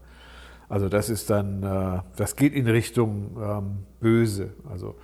Also 0.69 0.89
das 0.89 1.09
ist 1.09 1.29
dann, 1.29 1.63
äh, 1.63 2.01
das 2.17 2.35
geht 2.35 2.53
in 2.53 2.67
Richtung 2.67 3.37
ähm, 3.41 3.77
böse. 3.99 4.51
Also 4.69 4.95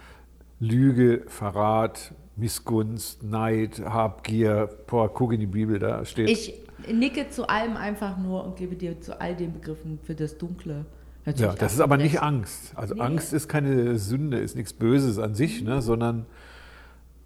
Lüge, 0.60 1.24
Verrat, 1.28 2.14
Missgunst, 2.36 3.24
Neid, 3.24 3.82
Habgier. 3.86 4.70
Boah, 4.88 5.14
guck 5.14 5.34
in 5.34 5.40
die 5.40 5.46
Bibel, 5.46 5.80
da 5.80 6.04
steht. 6.06 6.30
Ich 6.30 6.62
nicke 6.92 7.30
zu 7.30 7.48
allem 7.48 7.78
einfach 7.78 8.18
nur 8.18 8.44
und 8.46 8.56
gebe 8.56 8.76
dir 8.76 9.00
zu 9.00 9.20
all 9.20 9.36
den 9.36 9.54
Begriffen 9.54 10.00
für 10.04 10.16
das 10.16 10.38
Dunkle. 10.38 10.74
ja, 10.74 10.84
natürlich 11.26 11.56
das 11.56 11.74
ist 11.74 11.82
aber 11.82 11.98
nicht 11.98 12.14
recht. 12.16 12.24
Angst. 12.24 12.72
Also 12.76 12.96
Nee. 12.96 13.02
Angst 13.02 13.34
ist 13.34 13.48
keine 13.48 13.98
Sünde, 13.98 14.40
ist 14.40 14.56
nichts 14.56 14.74
Böses 14.74 15.20
an 15.20 15.36
sich, 15.36 15.62
ne, 15.62 15.82
sondern 15.82 16.26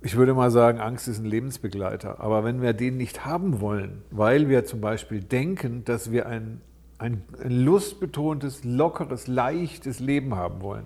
ich 0.03 0.17
würde 0.17 0.33
mal 0.33 0.51
sagen, 0.51 0.79
Angst 0.79 1.07
ist 1.07 1.19
ein 1.19 1.25
Lebensbegleiter. 1.25 2.19
Aber 2.19 2.43
wenn 2.43 2.62
wir 2.62 2.74
den 2.74 2.98
nicht 2.98 3.25
haben 3.25 3.62
wollen, 3.62 4.03
weil 4.12 4.50
wir 4.50 4.65
zum 4.65 4.81
Beispiel 4.81 5.22
denken, 5.22 5.86
dass 5.86 6.12
wir 6.12 6.27
ein, 6.27 6.60
ein, 6.98 7.24
ein 7.41 7.63
lustbetontes, 7.63 8.65
lockeres, 8.65 9.27
leichtes 9.27 10.00
Leben 10.00 10.36
haben 10.36 10.62
wollen, 10.62 10.86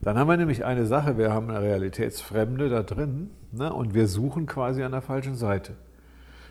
Dann 0.00 0.16
haben 0.16 0.28
wir 0.28 0.36
nämlich 0.36 0.64
eine 0.64 0.86
Sache, 0.86 1.18
wir 1.18 1.32
haben 1.32 1.50
eine 1.50 1.60
Realitätsfremde 1.60 2.68
da 2.68 2.84
drin 2.84 3.30
ne, 3.50 3.72
und 3.72 3.94
wir 3.94 4.06
suchen 4.06 4.46
quasi 4.46 4.82
an 4.84 4.92
der 4.92 5.02
falschen 5.02 5.34
Seite. 5.34 5.74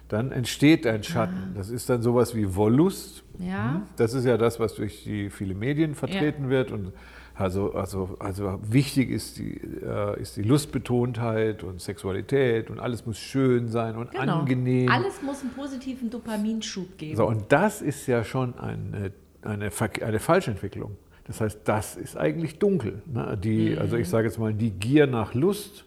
Dann 0.09 0.31
entsteht 0.31 0.85
ein 0.85 1.03
Schatten. 1.03 1.53
Das 1.55 1.69
ist 1.69 1.89
dann 1.89 2.01
sowas 2.01 2.35
wie 2.35 2.55
Wollust. 2.55 3.23
Ja. 3.39 3.75
Hm? 3.75 3.81
Das 3.95 4.13
ist 4.13 4.25
ja 4.25 4.37
das, 4.37 4.59
was 4.59 4.75
durch 4.75 5.03
die 5.03 5.29
viele 5.29 5.55
Medien 5.55 5.95
vertreten 5.95 6.49
wird. 6.49 6.71
Und 6.71 6.93
also, 7.37 7.73
also, 7.73 8.15
also 8.19 8.59
wichtig 8.63 9.09
ist 9.09 9.37
die, 9.37 9.59
äh, 9.83 10.19
ist 10.21 10.37
die 10.37 10.41
Lustbetontheit 10.43 11.63
und 11.63 11.81
Sexualität 11.81 12.69
und 12.69 12.79
alles 12.79 13.05
muss 13.05 13.17
schön 13.19 13.67
sein 13.67 13.95
und 13.95 14.11
Genau. 14.11 14.39
angenehm. 14.39 14.89
Alles 14.89 15.21
muss 15.21 15.41
einen 15.41 15.51
positiven 15.51 16.09
Dopaminschub 16.09 16.97
geben. 16.97 17.15
So, 17.15 17.27
und 17.27 17.51
das 17.51 17.81
ist 17.81 18.07
ja 18.07 18.23
schon 18.23 18.57
eine, 18.57 19.11
eine, 19.41 19.69
eine 20.01 20.19
Falschentwicklung. 20.19 20.97
Das 21.25 21.41
heißt, 21.41 21.59
das 21.65 21.95
ist 21.97 22.15
eigentlich 22.17 22.57
dunkel. 22.59 23.01
Ne? 23.05 23.37
Die, 23.41 23.71
Mhm. 23.71 23.79
Also 23.79 23.97
ich 23.97 24.07
sage 24.09 24.27
jetzt 24.27 24.39
mal, 24.39 24.53
die 24.53 24.71
Gier 24.71 25.07
nach 25.07 25.33
Lust 25.33 25.85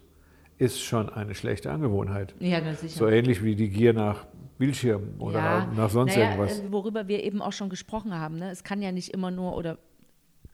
ist 0.58 0.80
schon 0.82 1.08
eine 1.08 1.34
schlechte 1.34 1.70
Angewohnheit. 1.70 2.34
ja, 2.38 2.60
na 2.62 2.74
sicher. 2.74 2.98
So 2.98 3.08
ähnlich 3.08 3.42
wie 3.42 3.56
die 3.56 3.70
Gier 3.70 3.94
nach 3.94 4.26
Bildschirm 4.58 5.14
oder 5.18 5.66
nach 5.74 5.88
sonst 5.88 6.14
naja, 6.14 6.32
irgendwas. 6.32 6.60
äh, 6.60 6.70
Worüber 6.70 7.08
wir 7.08 7.24
eben 7.24 7.40
auch 7.40 7.52
schon 7.52 7.70
gesprochen 7.70 8.12
haben. 8.14 8.36
Ne? 8.36 8.50
Es 8.50 8.62
kann 8.62 8.82
ja 8.82 8.92
nicht 8.92 9.14
immer 9.14 9.30
nur 9.30 9.56
oder 9.56 9.78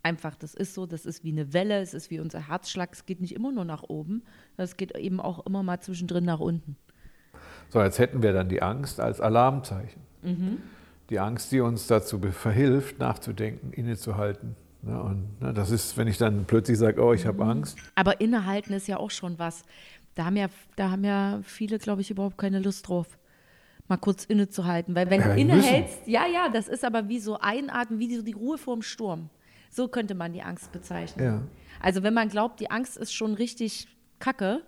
einfach, 0.07 0.37
das 0.37 0.55
ist 0.55 0.73
so, 0.75 0.87
das 0.87 1.05
ist 1.05 1.25
wie 1.25 1.33
eine 1.33 1.53
Welle, 1.53 1.81
es 1.81 1.93
ist 1.93 2.11
wie 2.11 2.21
unser 2.21 2.49
Herzschlag, 2.49 2.91
es 2.93 3.05
geht 3.07 3.21
nicht 3.21 3.35
immer 3.35 3.51
nur 3.53 3.65
nach 3.65 3.83
oben, 3.83 4.23
es 4.57 4.77
geht 4.77 4.97
eben 4.97 5.21
auch 5.21 5.45
immer 5.47 5.63
mal 5.65 5.81
zwischendrin 5.81 6.25
nach 6.25 6.39
unten. 6.41 6.77
So, 7.69 7.83
jetzt 7.83 7.99
hätten 7.99 8.23
wir 8.23 8.33
dann 8.33 8.49
die 8.49 8.63
Angst 8.63 9.01
als 9.01 9.21
Alarmzeichen. 9.21 10.01
Mhm. 10.23 10.59
Die 11.11 11.19
Angst, 11.19 11.51
die 11.53 11.61
uns 11.61 11.87
dazu 11.89 12.21
verhilft, 12.21 12.99
nachzudenken, 13.01 13.73
innezuhalten. 13.73 14.55
Ne? 14.83 15.03
Und 15.03 15.41
ne, 15.41 15.53
das 15.53 15.71
ist, 15.73 15.97
wenn 15.97 16.07
ich 16.07 16.19
dann 16.19 16.45
plötzlich 16.47 16.79
sage, 16.79 17.03
oh, 17.03 17.13
ich 17.13 17.27
habe 17.27 17.43
Mhm. 17.43 17.51
Angst. 17.51 17.79
Aber 17.97 18.21
innehalten 18.21 18.73
ist 18.73 18.87
ja 18.87 18.97
auch 18.99 19.11
schon 19.11 19.39
was. 19.39 19.65
Da 20.15 20.25
haben 20.27 20.37
ja, 20.37 20.47
da 20.77 20.91
haben 20.93 21.05
ja 21.05 21.41
viele, 21.43 21.79
glaube 21.79 22.01
ich, 22.01 22.11
überhaupt 22.11 22.39
keine 22.39 22.61
Lust 22.61 22.89
drauf, 22.89 23.19
mal 23.89 23.97
kurz 23.99 24.25
innezuhalten. 24.25 24.95
Weil 24.95 25.11
wenn 25.11 25.21
Ja, 25.21 25.35
du 25.35 25.41
innehältst, 25.41 26.07
ja, 26.07 26.27
ja, 26.33 26.49
das 26.49 26.69
ist 26.69 26.85
aber 26.85 27.09
wie 27.09 27.19
so 27.19 27.39
einatmen, 27.39 27.99
wie 27.99 28.15
so 28.17 28.23
die 28.23 28.33
Ruhe 28.33 28.57
vorm 28.59 28.83
Sturm. 28.83 29.29
So 29.77 29.89
könnte 29.89 30.15
man 30.15 30.33
die 30.33 30.43
Angst 30.43 30.73
bezeichnen. 30.73 31.25
Ja. 31.25 31.43
Also 31.81 32.03
wenn 32.03 32.15
man 32.15 32.31
glaubt, 32.31 32.61
die 32.61 32.71
Angst 32.71 32.97
ist 32.97 33.13
schon 33.13 33.35
richtig 33.35 33.87
kacke, 34.19 34.63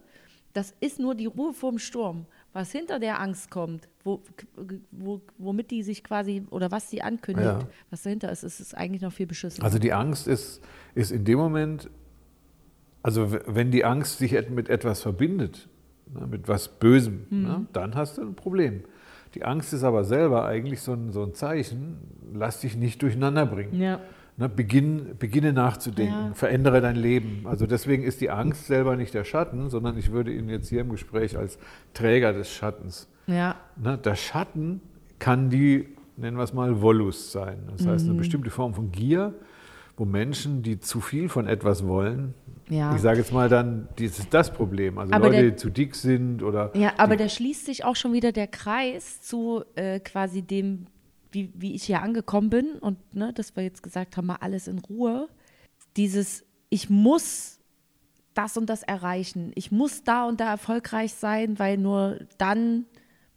das 0.52 0.74
ist 0.80 0.98
nur 1.00 1.14
die 1.14 1.24
Ruhe 1.26 1.54
vorm 1.54 1.78
Sturm. 1.78 2.26
Was 2.52 2.72
hinter 2.72 2.98
der 2.98 3.18
Angst 3.20 3.50
kommt, 3.50 3.88
wo, 4.04 4.20
wo, 4.90 5.20
womit 5.38 5.70
die 5.70 5.82
sich 5.82 6.04
quasi, 6.04 6.44
oder 6.50 6.70
was 6.70 6.90
sie 6.90 7.00
ankündigt, 7.00 7.46
Ja. 7.46 7.58
was 7.90 8.02
dahinter 8.02 8.30
ist, 8.30 8.42
ist 8.42 8.60
es 8.60 8.74
eigentlich 8.74 9.00
noch 9.02 9.12
viel 9.12 9.26
beschissen. 9.26 9.64
Also 9.64 9.78
die 9.78 9.92
Angst 9.94 10.28
ist, 10.28 10.60
ist 10.94 11.10
in 11.10 11.24
dem 11.24 11.38
Moment, 11.38 11.88
also 13.02 13.32
wenn 13.46 13.70
die 13.70 13.84
Angst 13.84 14.18
sich 14.18 14.32
mit 14.50 14.68
etwas 14.68 15.00
verbindet, 15.02 15.68
ne, 16.12 16.26
mit 16.26 16.48
was 16.48 16.68
Bösem, 16.68 17.26
Mhm. 17.30 17.42
ne, 17.42 17.66
dann 17.72 17.94
hast 17.94 18.18
du 18.18 18.22
ein 18.22 18.34
Problem. 18.34 18.84
Die 19.34 19.44
Angst 19.44 19.72
ist 19.72 19.84
aber 19.84 20.04
selber 20.04 20.44
eigentlich 20.46 20.80
so 20.82 20.92
ein, 20.92 21.12
so 21.12 21.22
ein 21.22 21.34
Zeichen, 21.34 21.98
lass 22.34 22.60
dich 22.60 22.76
nicht 22.76 23.00
durcheinander 23.02 23.46
bringen. 23.46 23.80
ja. 23.80 24.00
Ne, 24.40 24.48
beginn, 24.48 25.16
beginne 25.18 25.52
nachzudenken, 25.52 26.28
Ja. 26.28 26.34
verändere 26.34 26.80
dein 26.80 26.94
Leben. 26.94 27.44
Also 27.44 27.66
deswegen 27.66 28.04
ist 28.04 28.20
die 28.20 28.30
Angst 28.30 28.66
selber 28.68 28.94
nicht 28.94 29.12
der 29.12 29.24
Schatten, 29.24 29.68
sondern 29.68 29.98
ich 29.98 30.12
würde 30.12 30.32
ihn 30.32 30.48
jetzt 30.48 30.68
hier 30.68 30.80
im 30.82 30.90
Gespräch 30.90 31.36
als 31.36 31.58
Träger 31.92 32.32
des 32.32 32.48
Schattens. 32.50 33.08
Ja, 33.26 33.56
Ne, 33.76 33.98
der 33.98 34.14
Schatten 34.14 34.80
kann 35.18 35.50
die, 35.50 35.88
nennen 36.16 36.36
wir 36.36 36.44
es 36.44 36.52
mal, 36.54 36.80
Wollust 36.80 37.32
sein. 37.32 37.58
Das 37.76 37.84
heißt, 37.84 38.04
Mhm. 38.04 38.10
eine 38.12 38.18
bestimmte 38.20 38.50
Form 38.50 38.74
von 38.74 38.92
Gier, 38.92 39.34
wo 39.96 40.04
Menschen, 40.04 40.62
die 40.62 40.78
zu 40.78 41.00
viel 41.00 41.28
von 41.28 41.48
etwas 41.48 41.84
wollen, 41.84 42.32
Ja. 42.68 42.94
ich 42.94 43.00
sage 43.00 43.18
jetzt 43.18 43.32
mal 43.32 43.48
dann, 43.48 43.88
das 43.96 44.20
ist 44.20 44.32
das 44.32 44.52
Problem. 44.52 44.98
Also 44.98 45.12
Aber 45.14 45.26
Leute, 45.30 45.40
der- 45.42 45.50
die 45.50 45.56
zu 45.56 45.68
dick 45.70 45.96
sind 45.96 46.44
oder 46.44 46.70
Ja, 46.76 46.92
aber 46.98 47.16
da 47.16 47.28
schließt 47.28 47.66
sich 47.66 47.84
auch 47.84 47.96
schon 47.96 48.12
wieder 48.12 48.30
der 48.30 48.46
Kreis 48.46 49.20
zu 49.20 49.64
äh, 49.74 49.98
quasi 49.98 50.42
dem, 50.42 50.86
wie, 51.30 51.52
wie 51.54 51.74
ich 51.74 51.84
hier 51.84 52.02
angekommen 52.02 52.50
bin 52.50 52.72
und 52.72 53.14
ne, 53.14 53.32
dass 53.32 53.56
wir 53.56 53.62
jetzt 53.62 53.82
gesagt 53.82 54.16
haben, 54.16 54.26
mal 54.26 54.36
alles 54.36 54.68
in 54.68 54.78
Ruhe. 54.78 55.28
Dieses, 55.96 56.44
ich 56.70 56.88
muss 56.90 57.58
das 58.34 58.56
und 58.56 58.66
das 58.66 58.82
erreichen. 58.82 59.52
Ich 59.56 59.72
muss 59.72 60.04
da 60.04 60.24
und 60.24 60.40
da 60.40 60.50
erfolgreich 60.50 61.14
sein, 61.14 61.58
weil 61.58 61.76
nur 61.76 62.20
dann 62.38 62.86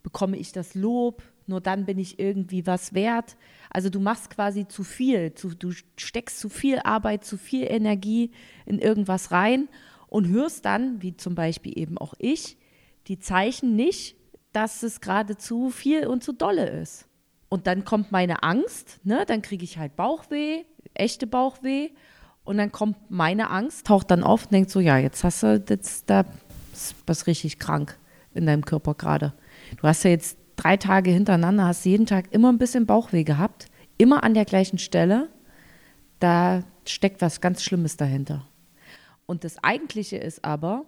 bekomme 0.03 0.37
ich 0.37 0.51
das 0.51 0.75
Lob, 0.75 1.23
nur 1.47 1.59
dann 1.59 1.85
bin 1.85 1.97
ich 1.97 2.19
irgendwie 2.19 2.67
was 2.67 2.93
wert. 2.93 3.35
Also 3.69 3.89
du 3.89 3.99
machst 3.99 4.29
quasi 4.29 4.67
zu 4.67 4.83
viel, 4.83 5.33
zu, 5.33 5.49
du 5.55 5.71
steckst 5.97 6.39
zu 6.39 6.49
viel 6.49 6.79
Arbeit, 6.79 7.25
zu 7.25 7.37
viel 7.37 7.65
Energie 7.69 8.31
in 8.65 8.79
irgendwas 8.79 9.31
rein 9.31 9.69
und 10.07 10.27
hörst 10.27 10.65
dann, 10.65 11.01
wie 11.01 11.17
zum 11.17 11.35
Beispiel 11.35 11.77
eben 11.77 11.97
auch 11.97 12.13
ich, 12.19 12.57
die 13.07 13.19
Zeichen 13.19 13.75
nicht, 13.75 14.17
dass 14.53 14.83
es 14.83 15.01
gerade 15.01 15.37
zu 15.37 15.69
viel 15.69 16.05
und 16.05 16.23
zu 16.23 16.33
dolle 16.33 16.69
ist. 16.69 17.07
Und 17.51 17.67
dann 17.67 17.83
kommt 17.83 18.13
meine 18.13 18.43
Angst, 18.43 19.01
ne? 19.03 19.25
dann 19.27 19.41
kriege 19.41 19.65
ich 19.65 19.77
halt 19.77 19.97
Bauchweh, 19.97 20.63
echte 20.93 21.27
Bauchweh. 21.27 21.89
Und 22.45 22.57
dann 22.57 22.71
kommt 22.71 23.11
meine 23.11 23.49
Angst, 23.49 23.87
taucht 23.87 24.09
dann 24.09 24.23
auf 24.23 24.45
und 24.45 24.53
denkt 24.53 24.71
so, 24.71 24.79
ja, 24.79 24.97
jetzt 24.97 25.25
hast 25.25 25.43
du 25.43 25.61
jetzt 25.67 26.09
da 26.09 26.23
was 27.05 27.27
richtig 27.27 27.59
krank 27.59 27.99
in 28.33 28.45
deinem 28.45 28.63
Körper 28.63 28.93
gerade. 28.93 29.33
Du 29.75 29.83
hast 29.83 30.05
ja 30.05 30.11
jetzt 30.11 30.37
drei 30.55 30.77
Tage 30.77 31.11
hintereinander, 31.11 31.65
hast 31.65 31.83
jeden 31.83 32.05
Tag 32.05 32.31
immer 32.31 32.49
ein 32.49 32.57
bisschen 32.57 32.85
Bauchweh 32.85 33.25
gehabt, 33.25 33.65
immer 33.97 34.23
an 34.23 34.33
der 34.33 34.45
gleichen 34.45 34.77
Stelle. 34.77 35.27
Da 36.19 36.63
steckt 36.87 37.21
was 37.21 37.41
ganz 37.41 37.63
Schlimmes 37.63 37.97
dahinter. 37.97 38.47
Und 39.25 39.43
das 39.43 39.61
Eigentliche 39.61 40.15
ist 40.15 40.45
aber, 40.45 40.85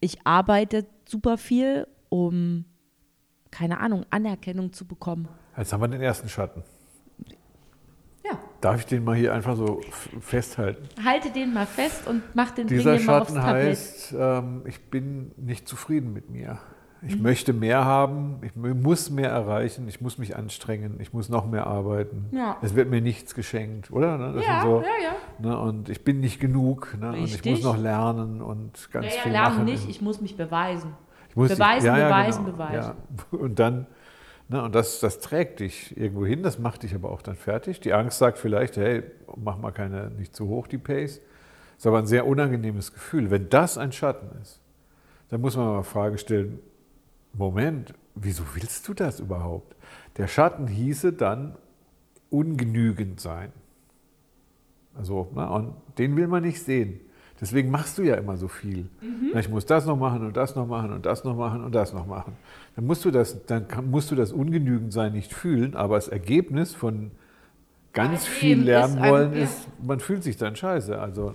ich 0.00 0.26
arbeite 0.26 0.86
super 1.06 1.36
viel, 1.36 1.86
um, 2.08 2.64
keine 3.54 3.78
Ahnung, 3.80 4.04
Anerkennung 4.10 4.72
zu 4.72 4.84
bekommen. 4.84 5.28
jetzt 5.56 5.72
haben 5.72 5.80
wir 5.80 5.88
den 5.88 6.00
ersten 6.02 6.28
Schatten. 6.28 6.62
Ja. 8.24 8.38
Darf 8.60 8.78
ich 8.80 8.86
den 8.86 9.04
mal 9.04 9.14
hier 9.14 9.34
einfach 9.34 9.56
so 9.56 9.80
festhalten? 10.20 10.88
Halte 11.04 11.30
den 11.30 11.52
mal 11.52 11.66
fest 11.66 12.06
und 12.06 12.22
mach 12.34 12.50
den 12.52 12.66
Dieser 12.66 12.96
den 12.96 13.04
mal 13.06 13.20
aufs 13.20 13.32
Schatten 13.34 13.42
heißt, 13.42 14.14
ähm, 14.18 14.62
ich 14.64 14.80
bin 14.90 15.32
nicht 15.36 15.68
zufrieden 15.68 16.12
mit 16.12 16.30
mir. 16.30 16.58
Ich 17.06 17.16
Mhm. 17.16 17.22
möchte 17.22 17.52
mehr 17.52 17.84
haben, 17.84 18.36
ich 18.40 18.56
mu- 18.56 18.74
muss 18.74 19.10
mehr 19.10 19.28
erreichen, 19.28 19.86
ich 19.88 20.00
muss 20.00 20.16
mich 20.16 20.36
anstrengen, 20.36 20.98
ich 21.00 21.12
muss 21.12 21.28
noch 21.28 21.44
mehr 21.46 21.66
arbeiten. 21.66 22.30
Ja. 22.32 22.56
Es 22.62 22.74
wird 22.74 22.88
mir 22.88 23.02
nichts 23.02 23.34
geschenkt, 23.34 23.90
oder? 23.90 24.16
Ne? 24.16 24.42
Ja, 24.42 24.62
so, 24.62 24.80
ja, 24.80 24.86
ja. 25.02 25.14
Ne? 25.50 25.58
Und 25.58 25.90
ich 25.90 26.02
bin 26.02 26.20
nicht 26.20 26.40
genug 26.40 26.96
ne? 26.98 27.10
und 27.10 27.24
ich 27.24 27.44
muss 27.44 27.62
noch 27.62 27.76
lernen 27.76 28.40
und 28.40 28.88
ganz 28.90 29.04
Ja, 29.06 29.12
ja, 29.16 29.20
viel 29.22 29.32
lernen 29.32 29.54
machen. 29.56 29.64
nicht, 29.66 29.86
ich 29.90 30.00
muss 30.00 30.22
mich 30.22 30.38
beweisen. 30.38 30.94
Ich 31.36 31.48
beweisen, 31.48 31.86
ja, 31.86 31.98
ja, 31.98 32.08
beweisen, 32.08 32.44
genau. 32.44 32.56
beweisen. 32.56 32.94
Und 33.30 33.58
dann, 33.58 33.86
ne, 34.48 34.62
und 34.62 34.74
das, 34.74 35.00
das 35.00 35.20
trägt 35.20 35.60
dich 35.60 35.96
irgendwo 35.96 36.24
hin, 36.24 36.42
das 36.42 36.58
macht 36.58 36.82
dich 36.82 36.94
aber 36.94 37.10
auch 37.10 37.22
dann 37.22 37.36
fertig. 37.36 37.80
Die 37.80 37.92
Angst 37.92 38.18
sagt 38.18 38.38
vielleicht, 38.38 38.76
hey, 38.76 39.02
mach 39.36 39.58
mal 39.58 39.72
keine, 39.72 40.10
nicht 40.10 40.34
zu 40.34 40.48
hoch 40.48 40.66
die 40.66 40.78
Pace. 40.78 41.20
ist 41.76 41.86
aber 41.86 41.98
ein 41.98 42.06
sehr 42.06 42.26
unangenehmes 42.26 42.92
Gefühl. 42.92 43.30
Wenn 43.30 43.48
das 43.48 43.78
ein 43.78 43.92
Schatten 43.92 44.40
ist, 44.40 44.60
dann 45.28 45.40
muss 45.40 45.56
man 45.56 45.66
mal 45.66 45.82
Fragen 45.82 46.18
stellen, 46.18 46.60
Moment, 47.32 47.94
wieso 48.14 48.44
willst 48.54 48.86
du 48.86 48.94
das 48.94 49.18
überhaupt? 49.18 49.74
Der 50.16 50.28
Schatten 50.28 50.68
hieße 50.68 51.12
dann 51.12 51.56
ungenügend 52.30 53.20
sein. 53.20 53.52
Also, 54.94 55.30
na, 55.34 55.48
und 55.48 55.74
den 55.98 56.16
will 56.16 56.28
man 56.28 56.42
nicht 56.44 56.62
sehen. 56.62 57.00
Deswegen 57.40 57.70
machst 57.70 57.98
du 57.98 58.02
ja 58.02 58.14
immer 58.14 58.36
so 58.36 58.48
viel. 58.48 58.86
Na, 59.32 59.40
Ich 59.40 59.48
muss 59.48 59.66
das 59.66 59.86
noch 59.86 59.96
machen 59.96 60.24
und 60.24 60.36
das 60.36 60.54
noch 60.54 60.66
machen 60.66 60.92
und 60.92 61.04
das 61.04 61.24
noch 61.24 61.36
machen 61.36 61.64
und 61.64 61.74
das 61.74 61.92
noch 61.92 62.06
machen. 62.06 62.34
Dann 62.76 62.86
musst 62.86 63.04
du 63.04 63.10
das, 63.10 63.44
dann 63.46 63.66
kann, 63.68 63.90
musst 63.90 64.10
du 64.10 64.14
das 64.14 64.32
Ungenügendsein 64.32 65.12
nicht 65.12 65.32
fühlen, 65.34 65.74
aber 65.74 65.96
das 65.96 66.08
Ergebnis 66.08 66.74
von 66.74 67.10
ganz 67.92 68.12
All 68.24 68.30
viel 68.30 68.62
lernen 68.62 68.94
ist 68.96 69.02
ein- 69.02 69.10
wollen 69.10 69.32
ja. 69.34 69.42
ist, 69.44 69.68
man 69.82 70.00
fühlt 70.00 70.22
sich 70.22 70.36
dann 70.36 70.54
scheiße. 70.56 70.98
Also 70.98 71.34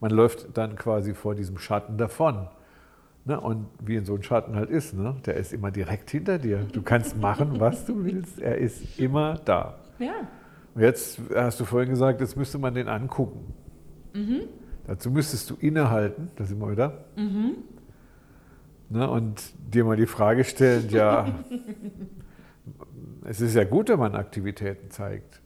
man 0.00 0.10
läuft 0.12 0.56
dann 0.56 0.76
quasi 0.76 1.14
vor 1.14 1.34
diesem 1.34 1.58
Schatten 1.58 1.98
davon. 1.98 2.48
Ne? 3.24 3.38
Und 3.38 3.66
wie 3.84 3.96
in 3.96 4.04
so 4.04 4.14
einem 4.14 4.22
Schatten 4.22 4.54
halt 4.54 4.70
ist, 4.70 4.94
ne? 4.94 5.16
der 5.26 5.34
ist 5.34 5.52
immer 5.52 5.70
direkt 5.70 6.10
hinter 6.10 6.38
dir. 6.38 6.60
Du 6.72 6.80
kannst 6.82 7.16
machen, 7.20 7.60
was 7.60 7.84
du 7.84 8.04
willst. 8.04 8.40
Er 8.40 8.56
ist 8.56 8.98
immer 8.98 9.34
da. 9.44 9.74
Ja. 9.98 10.12
Und 10.74 10.82
jetzt 10.82 11.20
hast 11.34 11.58
du 11.60 11.64
vorhin 11.64 11.90
gesagt, 11.90 12.20
jetzt 12.20 12.36
müsste 12.36 12.56
man 12.58 12.72
den 12.72 12.88
angucken. 12.88 13.52
Dazu 14.86 15.10
müsstest 15.10 15.50
du 15.50 15.56
innehalten, 15.56 16.30
da 16.36 16.44
sind 16.44 16.58
wir 16.60 16.70
wieder. 16.70 17.04
Ne, 18.88 19.08
und 19.08 19.40
dir 19.72 19.84
mal 19.84 19.96
die 19.96 20.06
Frage 20.06 20.44
stellen, 20.44 20.88
ja, 20.90 21.44
es 23.24 23.40
ist 23.40 23.54
ja 23.54 23.64
gut, 23.64 23.88
wenn 23.88 23.98
man 23.98 24.14
Aktivitäten 24.14 24.90
zeigt. 24.90 25.40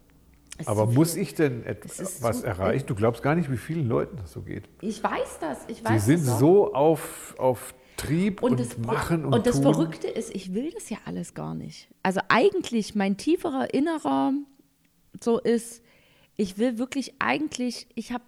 Es 0.56 0.68
Aber 0.68 0.86
muss 0.86 1.16
ich 1.16 1.34
denn 1.34 1.64
etwas 1.66 2.42
erreichen? 2.42 2.86
Du 2.86 2.94
glaubst 2.94 3.22
gar 3.22 3.34
nicht, 3.34 3.50
wie 3.50 3.56
vielen 3.56 3.88
Leuten 3.88 4.16
das 4.16 4.32
so 4.32 4.42
geht. 4.42 4.68
Ich 4.80 5.02
weiß 5.02 5.38
das. 5.40 5.58
Ich 5.66 5.78
Sie 5.78 5.84
weiß 5.84 6.06
sind 6.06 6.26
das 6.26 6.38
so 6.38 6.72
auf, 6.74 7.34
auf 7.38 7.74
Trieb 7.96 8.42
und, 8.42 8.52
und, 8.52 8.60
das, 8.60 8.78
machen 8.78 9.24
und, 9.24 9.34
und 9.34 9.46
das 9.46 9.60
tun. 9.60 9.72
Verrückte 9.74 10.08
ist, 10.08 10.34
ich 10.34 10.54
will 10.54 10.70
das 10.72 10.90
ja 10.90 10.98
alles 11.04 11.34
gar 11.34 11.54
nicht. 11.54 11.88
Also 12.02 12.20
eigentlich 12.28 12.94
mein 12.94 13.16
tieferer 13.16 13.74
innerer 13.74 14.32
so 15.20 15.38
ist, 15.38 15.82
ich 16.36 16.58
will 16.58 16.78
wirklich 16.78 17.14
eigentlich, 17.18 17.88
ich 17.94 18.12
habe 18.12 18.24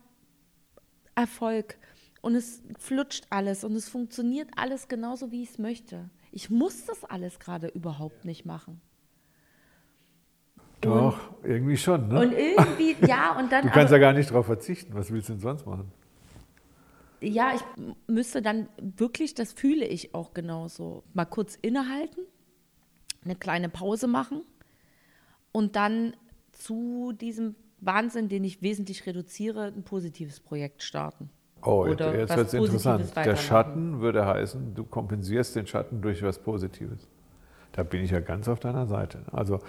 Erfolg 1.17 1.77
und 2.21 2.35
es 2.37 2.63
flutscht 2.79 3.27
alles 3.31 3.65
und 3.65 3.75
es 3.75 3.89
funktioniert 3.89 4.49
alles 4.57 4.87
genauso, 4.89 5.33
wie 5.33 5.43
ich 5.43 5.51
es 5.51 5.59
möchte. 5.59 6.11
Ich 6.31 6.51
muss 6.51 6.85
das 6.85 7.05
alles 7.05 7.39
gerade 7.41 7.69
überhaupt 7.69 8.25
nicht 8.25 8.45
machen. 8.45 8.81
Doch, 10.83 11.19
irgendwie 11.43 11.77
schon, 11.77 12.09
ne? 12.09 12.21
Und 12.21 12.33
irgendwie, 12.33 12.97
ja, 13.07 13.37
und 13.39 13.51
dann. 13.51 13.63
Du 13.65 13.71
kannst 13.71 13.93
aber- 13.93 13.97
ja 13.97 13.99
gar 13.99 14.13
nicht 14.13 14.31
darauf 14.31 14.47
verzichten. 14.47 14.95
Was 14.95 15.11
willst 15.11 15.29
du 15.29 15.33
denn 15.33 15.41
sonst 15.41 15.67
machen? 15.67 15.91
Ja, 17.23 17.55
ich 17.55 17.63
müsste 18.07 18.43
dann 18.43 18.69
wirklich, 18.79 19.35
das 19.35 19.53
fühle 19.55 19.87
ich 19.87 20.15
auch 20.15 20.35
genauso, 20.35 21.03
mal 21.15 21.25
kurz 21.25 21.57
innehalten, 21.57 22.21
eine 23.25 23.35
kleine 23.37 23.71
Pause 23.71 24.07
machen 24.07 24.43
und 25.51 25.77
dann 25.77 26.15
zu 26.53 27.13
diesem 27.13 27.57
Wahnsinn, 27.87 28.29
den 28.29 28.45
ich 28.45 28.63
wesentlich 28.63 29.07
reduziere, 29.07 29.67
ein 29.67 29.83
positives 29.83 30.41
Projekt 30.41 30.83
starten. 30.83 31.31
Oh, 31.63 31.87
Oder 31.89 32.17
jetzt 32.19 32.37
wird 32.37 32.49
es 32.49 32.55
interessant. 32.55 33.17
Der. 33.17 33.37
Schatten 33.37 34.01
würde 34.01 34.27
heißen, 34.27 34.75
du 34.75 34.85
kompensierst 34.85 35.57
den 35.57 35.67
Schatten 35.67 36.01
durch 36.03 36.23
was 36.23 36.39
Positives. 36.39 37.09
Da 37.73 37.83
bin 37.83 38.03
ich 38.03 38.11
ja 38.11 38.21
ganz 38.21 38.49
auf 38.49 38.61
deiner 38.61 38.87
Seite. 38.87 39.21
Also 39.33 39.61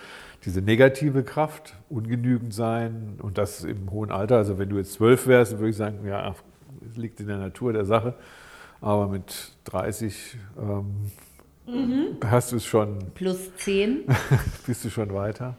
diese 0.45 0.61
negative 0.61 1.23
Kraft, 1.23 1.75
ungenügend 1.89 2.53
sein 2.53 3.15
und 3.21 3.37
das 3.37 3.63
im 3.63 3.91
hohen 3.91 4.11
Alter. 4.11 4.37
Also 4.37 4.59
wenn 4.59 4.69
du 4.69 4.77
jetzt 4.77 4.93
zwölf 4.93 5.27
wärst, 5.27 5.53
würde 5.53 5.69
ich 5.69 5.75
sagen, 5.75 6.05
ja, 6.05 6.35
es 6.89 6.97
liegt 6.97 7.19
in 7.19 7.27
der 7.27 7.37
Natur 7.37 7.73
der 7.73 7.85
Sache. 7.85 8.13
Aber 8.79 9.07
mit 9.07 9.53
30 9.65 10.37
ähm, 10.57 11.11
Mhm. 11.67 12.17
hast 12.23 12.53
du 12.53 12.55
es 12.55 12.65
schon, 12.65 13.11
Plus 13.13 13.53
10. 13.57 14.05
bist 14.65 14.85
du 14.85 14.89
schon 14.89 15.13
weiter. 15.13 15.57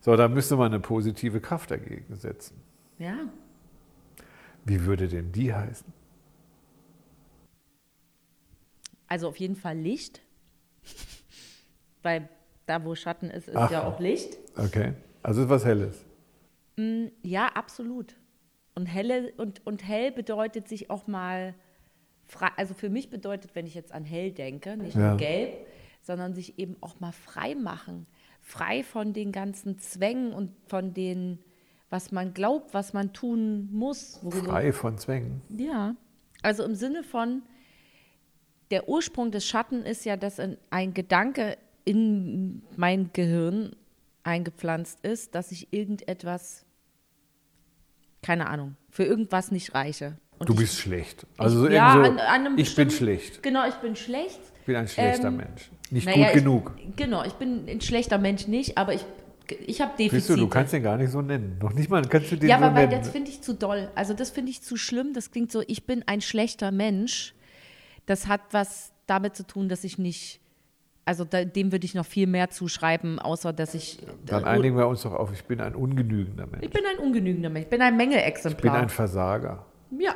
So, 0.00 0.16
da 0.16 0.28
müsste 0.28 0.56
man 0.56 0.72
eine 0.72 0.80
positive 0.80 1.40
Kraft 1.40 1.70
dagegen 1.70 2.14
setzen. 2.16 2.60
Ja. 2.98 3.16
Wie 4.64 4.84
würde 4.84 5.08
denn 5.08 5.32
die 5.32 5.54
heißen? 5.54 5.92
Also 9.06 9.28
auf 9.28 9.36
jeden 9.36 9.56
Fall 9.56 9.76
Licht. 9.76 10.22
Weil 12.02 12.28
da, 12.66 12.84
wo 12.84 12.94
Schatten 12.94 13.30
ist, 13.30 13.48
ist 13.48 13.56
Ach. 13.56 13.70
ja 13.70 13.84
auch 13.84 14.00
Licht. 14.00 14.38
Okay. 14.56 14.94
Also 15.22 15.42
ist 15.42 15.48
was 15.48 15.64
Helles. 15.64 16.04
Ja, 17.22 17.48
absolut. 17.48 18.16
Und 18.74 18.86
helle 18.86 19.32
und, 19.36 19.66
und 19.66 19.86
hell 19.86 20.12
bedeutet 20.12 20.66
sich 20.68 20.88
auch 20.88 21.06
mal 21.06 21.54
frei, 22.26 22.48
also 22.56 22.72
für 22.72 22.88
mich 22.88 23.10
bedeutet, 23.10 23.54
wenn 23.54 23.66
ich 23.66 23.74
jetzt 23.74 23.92
an 23.92 24.04
hell 24.04 24.30
denke, 24.32 24.76
nicht 24.78 24.94
Ja. 24.96 25.10
nur 25.10 25.16
gelb, 25.18 25.66
sondern 26.00 26.32
sich 26.32 26.58
eben 26.58 26.76
auch 26.80 26.98
mal 27.00 27.12
frei 27.12 27.54
machen. 27.54 28.06
Frei 28.50 28.82
von 28.82 29.12
den 29.12 29.30
ganzen 29.30 29.78
Zwängen 29.78 30.32
und 30.32 30.50
von 30.66 30.92
den, 30.92 31.38
was 31.88 32.10
man 32.10 32.34
glaubt, 32.34 32.74
was 32.74 32.92
man 32.92 33.12
tun 33.12 33.68
muss. 33.70 34.20
Frei 34.28 34.72
von 34.72 34.98
Zwängen. 34.98 35.40
Ja, 35.56 35.94
also 36.42 36.64
im 36.64 36.74
Sinne 36.74 37.04
von, 37.04 37.42
der 38.72 38.88
Ursprung 38.88 39.30
des 39.30 39.46
Schatten 39.46 39.84
ist 39.84 40.04
ja, 40.04 40.16
dass 40.16 40.40
ein, 40.70 40.94
Gedanke 40.94 41.58
in 41.84 42.62
mein 42.76 43.10
Gehirn 43.12 43.76
eingepflanzt 44.24 44.98
ist, 45.04 45.36
dass 45.36 45.52
ich 45.52 45.72
irgendetwas, 45.72 46.66
keine 48.22 48.48
Ahnung, 48.48 48.74
für 48.90 49.04
irgendwas 49.04 49.52
nicht 49.52 49.74
reiche. 49.74 50.18
Und 50.38 50.48
Du 50.48 50.54
ich, 50.54 50.58
bist 50.60 50.76
schlecht. 50.76 51.24
Also 51.36 51.68
ich, 51.68 51.74
ja, 51.74 51.92
so, 51.92 52.00
an, 52.00 52.18
an 52.18 52.58
ich 52.58 52.74
bin 52.74 52.90
schlecht. 52.90 53.44
Genau, 53.44 53.68
ich 53.68 53.76
bin 53.76 53.94
schlecht. 53.94 54.40
Ich 54.70 54.74
bin 54.74 54.76
ein 54.82 54.88
schlechter 54.88 55.28
Ähm, 55.28 55.36
Mensch. 55.38 55.70
Nicht 55.90 56.06
Naja, 56.06 56.18
gut 56.18 56.26
ich, 56.28 56.32
genug. 56.44 56.72
Genau, 56.96 57.24
ich 57.24 57.32
bin 57.32 57.68
ein 57.68 57.80
schlechter 57.80 58.18
Mensch 58.18 58.46
nicht, 58.46 58.78
aber 58.78 58.94
ich, 58.94 59.04
ich 59.66 59.80
habe 59.80 59.90
Defizite. 59.98 60.20
Siehst 60.20 60.30
du, 60.30 60.36
du 60.36 60.48
kannst 60.48 60.72
den 60.72 60.84
gar 60.84 60.96
nicht 60.96 61.10
so 61.10 61.20
nennen. 61.22 61.58
Noch 61.60 61.72
nicht 61.72 61.90
mal 61.90 62.02
kannst 62.06 62.30
du 62.30 62.36
den 62.36 62.48
Ja, 62.48 62.58
so 62.58 62.64
aber 62.66 62.76
weil 62.76 62.86
nennen. 62.86 63.00
das 63.00 63.10
finde 63.10 63.30
ich 63.30 63.42
zu 63.42 63.52
doll. 63.54 63.90
Also 63.96 64.14
das 64.14 64.30
finde 64.30 64.50
ich 64.52 64.62
zu 64.62 64.76
schlimm. 64.76 65.12
Das 65.12 65.32
klingt 65.32 65.50
so, 65.50 65.62
ich 65.66 65.86
bin 65.86 66.04
ein 66.06 66.20
schlechter 66.20 66.70
Mensch. 66.70 67.34
Das 68.06 68.28
hat 68.28 68.42
was 68.52 68.92
damit 69.06 69.34
zu 69.34 69.44
tun, 69.44 69.68
dass 69.68 69.82
ich 69.82 69.98
nicht, 69.98 70.40
also 71.04 71.24
da, 71.24 71.44
dem 71.44 71.72
würde 71.72 71.84
ich 71.84 71.94
noch 71.96 72.06
viel 72.06 72.28
mehr 72.28 72.50
zuschreiben, 72.50 73.18
außer 73.18 73.52
dass 73.52 73.74
ich. 73.74 73.98
Dann 74.24 74.44
einigen 74.44 74.76
wir 74.76 74.86
uns 74.86 75.02
doch 75.02 75.14
auf, 75.14 75.32
ich 75.32 75.42
bin 75.44 75.60
ein 75.60 75.74
ungenügender 75.74 76.46
Mensch. 76.46 76.62
ich 76.64 76.70
bin 76.70 76.82
ein 76.86 77.04
ungenügender 77.04 77.50
Mensch. 77.50 77.64
Ich 77.64 77.70
bin 77.70 77.82
ein 77.82 77.94
Ich 77.94 77.98
bin 77.98 78.08
Mängelexemplar. 78.10 78.76
ein 78.76 78.88
Versager. 78.88 79.66
ja. 79.98 80.14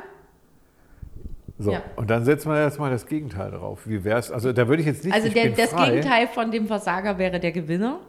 So, 1.57 1.71
Ja. 1.71 1.81
und 1.95 2.09
dann 2.09 2.25
setzen 2.25 2.49
wir 2.51 2.61
jetzt 2.63 2.79
mal 2.79 2.91
das 2.91 3.05
Gegenteil 3.07 3.51
drauf. 3.51 3.81
Wie 3.85 4.03
wär's? 4.03 4.29
Also 4.31 4.51
da 4.51 4.67
würde 4.67 4.81
ich 4.81 4.87
jetzt 4.87 5.05
nicht, 5.05 5.13
Also 5.13 5.29
der, 5.29 5.51
das 5.51 5.69
frei. 5.71 5.89
Gegenteil 5.91 6.27
von 6.27 6.51
dem 6.51 6.67
Versager 6.67 7.17
wäre 7.17 7.39
der 7.39 7.51
Gewinner. 7.53 7.99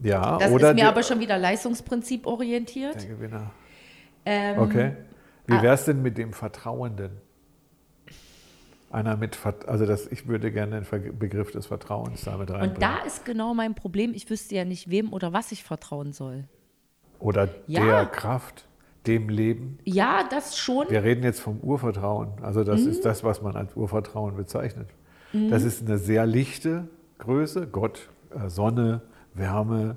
Ja, 0.00 0.38
Das 0.38 0.50
oder 0.52 0.68
ist 0.70 0.74
mir 0.74 0.82
der, 0.82 0.88
aber 0.90 1.02
schon 1.02 1.18
wieder 1.20 1.38
Leistungsprinzip 1.38 2.26
orientiert. 2.26 2.94
der 3.02 3.08
Gewinner. 3.16 3.50
Ähm, 4.26 4.58
Okay. 4.58 4.92
Wie 5.46 5.54
ah. 5.54 5.62
wär's 5.62 5.84
denn 5.84 6.02
mit 6.02 6.16
dem 6.18 6.32
Vertrauenden? 6.32 7.10
Einer 8.90 9.16
mit, 9.16 9.36
also 9.66 9.86
das, 9.86 10.06
ich 10.06 10.28
würde 10.28 10.52
gerne 10.52 10.80
den 10.82 11.18
Begriff 11.18 11.50
des 11.50 11.66
Vertrauens 11.66 12.22
damit 12.24 12.50
reinbringen. 12.50 12.76
Und 12.76 12.82
da 12.82 12.98
ist 13.04 13.24
genau 13.24 13.52
mein 13.52 13.74
Problem. 13.74 14.12
Ich 14.14 14.30
wüsste 14.30 14.54
ja 14.54 14.64
nicht, 14.64 14.88
wem 14.88 15.12
oder 15.12 15.32
was 15.32 15.50
ich 15.50 15.64
vertrauen 15.64 16.12
soll. 16.12 16.44
Oder 17.18 17.48
Ja. 17.66 17.84
der 17.84 18.06
Kraft, 18.06 18.68
dem 19.06 19.28
Leben. 19.28 19.78
Ja, 19.84 20.26
das 20.30 20.56
schon. 20.58 20.88
Wir 20.90 21.02
reden 21.04 21.22
jetzt 21.24 21.40
vom 21.40 21.58
Urvertrauen. 21.60 22.32
Also 22.42 22.64
das 22.64 22.82
Mhm. 22.82 22.88
ist 22.90 23.04
das, 23.04 23.22
was 23.24 23.42
man 23.42 23.54
als 23.56 23.74
Urvertrauen 23.76 24.36
bezeichnet. 24.36 24.88
Das 25.50 25.64
ist 25.64 25.82
eine 25.86 25.98
sehr 25.98 26.26
lichte 26.26 26.86
Größe. 27.18 27.66
Gott, 27.66 28.08
äh, 28.30 28.48
Sonne, 28.48 29.02
Wärme, 29.34 29.96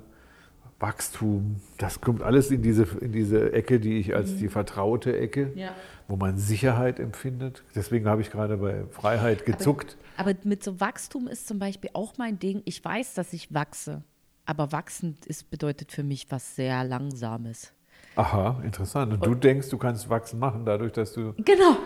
Wachstum. 0.80 1.56
Das 1.78 2.00
kommt 2.00 2.22
alles 2.22 2.50
in 2.50 2.62
diese, 2.62 2.84
in 3.00 3.12
diese 3.12 3.52
Ecke, 3.52 3.80
die 3.80 3.98
ich 3.98 4.14
als 4.14 4.36
die 4.36 4.48
vertraute 4.48 5.16
Ecke, 5.18 5.46
Mhm. 5.46 5.58
Ja. 5.58 5.70
wo 6.06 6.16
man 6.16 6.38
Sicherheit 6.38 7.00
empfindet. 7.00 7.62
Deswegen 7.74 8.06
habe 8.06 8.20
ich 8.22 8.30
gerade 8.30 8.56
bei 8.58 8.84
Freiheit 8.90 9.44
gezuckt. 9.44 9.96
Aber 10.16 10.34
mit 10.44 10.62
so 10.62 10.80
Wachstum 10.80 11.26
ist 11.28 11.46
zum 11.48 11.58
Beispiel 11.58 11.90
auch 11.94 12.14
mein 12.18 12.38
Ding. 12.38 12.62
Ich 12.64 12.84
weiß, 12.84 13.14
dass 13.14 13.32
ich 13.32 13.52
wachse. 13.52 14.02
Aber 14.44 14.72
wachsend 14.72 15.26
ist, 15.26 15.50
bedeutet 15.50 15.92
für 15.92 16.02
mich 16.04 16.26
was 16.30 16.56
sehr 16.56 16.82
Langsames. 16.84 17.72
Aha, 18.18 18.60
interessant. 18.64 19.12
Und 19.12 19.24
du 19.24 19.36
denkst, 19.36 19.68
du 19.68 19.78
kannst 19.78 20.10
wachsen 20.10 20.40
machen, 20.40 20.64
dadurch, 20.64 20.92
dass 20.92 21.12
du, 21.12 21.34
Genau. 21.44 21.76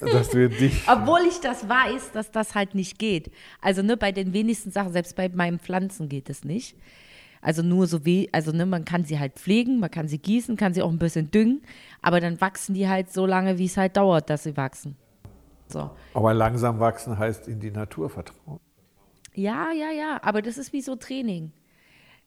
dass 0.00 0.28
du 0.28 0.50
dich. 0.50 0.82
Obwohl 0.86 1.20
ich 1.26 1.40
das 1.40 1.66
weiß, 1.66 2.12
dass 2.12 2.30
das 2.30 2.54
halt 2.54 2.74
nicht 2.74 2.98
geht. 2.98 3.30
Also 3.62 3.80
ne, 3.80 3.96
bei 3.96 4.12
den 4.12 4.34
wenigsten 4.34 4.70
Sachen, 4.70 4.92
selbst 4.92 5.16
bei 5.16 5.30
meinen 5.30 5.58
Pflanzen 5.58 6.10
geht 6.10 6.28
es 6.28 6.44
nicht. 6.44 6.76
Also 7.40 7.62
nur 7.62 7.86
so 7.86 8.04
wie, 8.04 8.28
also 8.32 8.52
ne, 8.52 8.66
man 8.66 8.84
kann 8.84 9.04
sie 9.04 9.18
halt 9.18 9.32
pflegen, 9.36 9.80
man 9.80 9.90
kann 9.90 10.08
sie 10.08 10.18
gießen, 10.18 10.58
kann 10.58 10.74
sie 10.74 10.82
auch 10.82 10.90
ein 10.90 10.98
bisschen 10.98 11.30
düngen, 11.30 11.62
aber 12.02 12.20
dann 12.20 12.38
wachsen 12.42 12.74
die 12.74 12.86
halt 12.86 13.10
so 13.10 13.24
lange, 13.24 13.56
wie 13.56 13.64
es 13.64 13.78
halt 13.78 13.96
dauert, 13.96 14.28
dass 14.28 14.42
sie 14.42 14.58
wachsen. 14.58 14.94
So. 15.68 15.90
Aber 16.12 16.34
langsam 16.34 16.80
wachsen 16.80 17.18
heißt 17.18 17.48
in 17.48 17.60
die 17.60 17.70
Natur 17.70 18.10
vertrauen. 18.10 18.60
Ja, 19.34 19.72
ja, 19.72 19.90
ja, 19.90 20.18
aber 20.22 20.42
das 20.42 20.58
ist 20.58 20.74
wie 20.74 20.82
so 20.82 20.96
Training. 20.96 21.52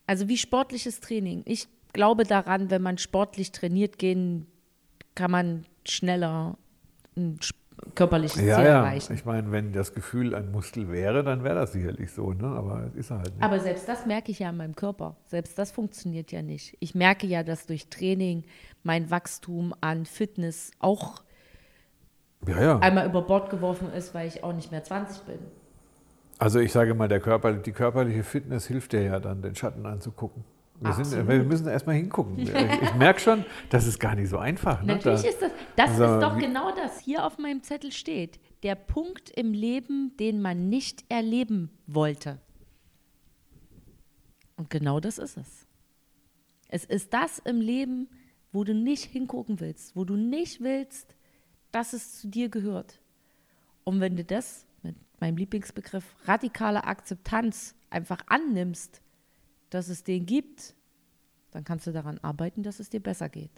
Also 0.07 0.27
wie 0.27 0.37
sportliches 0.37 0.99
Training. 0.99 1.43
Ich 1.45 1.67
glaube 1.93 2.23
daran, 2.23 2.69
wenn 2.69 2.81
man 2.81 2.97
sportlich 2.97 3.51
trainiert 3.51 3.97
gehen, 3.97 4.45
kann 5.15 5.31
man 5.31 5.65
schneller 5.85 6.57
ein 7.17 7.39
körperliches 7.95 8.41
Ja, 8.41 8.57
Ziel 8.57 8.65
ja. 8.65 8.83
erreichen. 8.83 9.13
Ich 9.13 9.25
meine, 9.25 9.51
wenn 9.51 9.71
das 9.71 9.93
Gefühl 9.93 10.35
ein 10.35 10.51
Muskel 10.51 10.91
wäre, 10.91 11.23
dann 11.23 11.43
wäre 11.43 11.55
das 11.55 11.71
sicherlich 11.71 12.11
so, 12.11 12.33
ne? 12.33 12.47
aber 12.47 12.83
es 12.87 12.95
ist 12.95 13.11
halt 13.11 13.33
nicht. 13.33 13.43
Aber 13.43 13.59
selbst 13.59 13.87
das 13.87 14.05
merke 14.05 14.31
ich 14.31 14.39
ja 14.39 14.49
in 14.49 14.57
meinem 14.57 14.75
Körper. 14.75 15.15
Selbst 15.27 15.57
das 15.57 15.71
funktioniert 15.71 16.31
ja 16.31 16.41
nicht. 16.41 16.75
Ich 16.79 16.93
merke 16.95 17.25
ja, 17.27 17.43
dass 17.43 17.65
durch 17.67 17.87
Training 17.89 18.43
mein 18.83 19.09
Wachstum 19.11 19.73
an 19.81 20.05
Fitness 20.05 20.71
auch 20.79 21.23
Ja, 22.47 22.61
ja. 22.61 22.79
einmal 22.79 23.05
über 23.07 23.21
Bord 23.21 23.49
geworfen 23.49 23.91
ist, 23.93 24.13
weil 24.13 24.27
ich 24.27 24.43
auch 24.43 24.53
nicht 24.53 24.71
mehr 24.71 24.83
20 24.83 25.21
bin. 25.23 25.39
Also 26.37 26.59
ich 26.59 26.71
sage 26.71 26.93
mal, 26.93 27.07
der 27.09 27.19
Körper, 27.19 27.53
die 27.53 27.71
körperliche 27.73 28.23
Fitness 28.23 28.67
hilft 28.67 28.93
dir 28.93 29.03
ja 29.03 29.19
dann, 29.19 29.41
den 29.41 29.55
Schatten 29.55 29.85
anzugucken. 29.85 30.43
Wir, 30.81 30.93
sind, 31.05 31.27
wir 31.27 31.43
müssen 31.43 31.67
erstmal 31.67 31.95
hingucken. 31.95 32.37
Ich, 32.39 32.95
merke 32.95 33.19
schon, 33.19 33.45
das 33.69 33.85
ist 33.85 33.99
gar 33.99 34.15
nicht 34.15 34.29
so 34.29 34.37
einfach. 34.37 34.81
Ne? 34.81 34.93
Natürlich 34.93 35.21
Da- 35.23 35.27
ist 35.29 35.41
das, 35.41 35.51
das 35.75 35.97
Sag 35.97 36.15
ist 36.15 36.23
doch 36.23 36.37
genau 36.37 36.73
das 36.75 36.99
hier 36.99 37.25
auf 37.25 37.37
meinem 37.37 37.61
Zettel 37.63 37.91
steht. 37.91 38.39
Der 38.63 38.75
Punkt 38.75 39.29
im 39.31 39.53
Leben, 39.53 40.15
den 40.17 40.41
man 40.41 40.69
nicht 40.69 41.03
erleben 41.09 41.69
wollte. 41.87 42.39
Und 44.55 44.69
genau 44.69 44.99
das 44.99 45.17
ist 45.17 45.37
es. 45.37 45.67
Es 46.67 46.85
ist 46.85 47.13
das 47.13 47.39
im 47.39 47.61
Leben, 47.61 48.07
wo 48.51 48.63
du 48.63 48.73
nicht 48.73 49.05
hingucken 49.05 49.59
willst, 49.59 49.95
wo 49.95 50.03
du 50.05 50.15
nicht 50.15 50.61
willst, 50.61 51.15
dass 51.71 51.93
es 51.93 52.19
zu 52.19 52.27
dir 52.27 52.49
gehört. 52.49 52.99
Und 53.83 53.99
wenn 54.01 54.15
du 54.15 54.23
das 54.23 54.65
mit 54.83 54.95
meinem 55.19 55.37
Lieblingsbegriff 55.37 56.03
radikale 56.25 56.83
Akzeptanz 56.83 57.75
einfach 57.89 58.21
annimmst, 58.27 59.01
dass 59.69 59.89
es 59.89 60.03
den 60.03 60.25
gibt, 60.25 60.75
dann 61.51 61.63
kannst 61.63 61.87
du 61.87 61.91
daran 61.91 62.19
arbeiten, 62.21 62.63
dass 62.63 62.79
es 62.79 62.89
dir 62.89 63.01
besser 63.01 63.29
geht. 63.29 63.51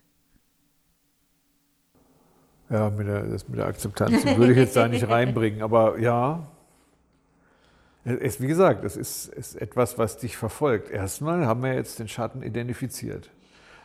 Ja, 2.69 2.89
mit 2.89 3.07
der, 3.07 3.23
das 3.23 3.49
mit 3.49 3.59
der 3.59 3.65
Akzeptanz 3.65 4.25
würde 4.25 4.53
ich 4.53 4.57
jetzt 4.57 4.75
da 4.77 4.87
nicht 4.87 5.07
reinbringen. 5.07 5.61
Aber 5.63 5.99
ja, 5.99 6.47
es, 8.05 8.41
wie 8.41 8.47
gesagt, 8.47 8.83
es 8.85 8.95
ist, 8.95 9.27
ist 9.27 9.55
etwas, 9.55 9.97
was 9.97 10.17
dich 10.17 10.37
verfolgt. 10.37 10.89
Erstmal 10.89 11.45
haben 11.45 11.61
wir 11.63 11.73
jetzt 11.73 11.99
den 11.99 12.07
Schatten 12.07 12.41
identifiziert. 12.41 13.29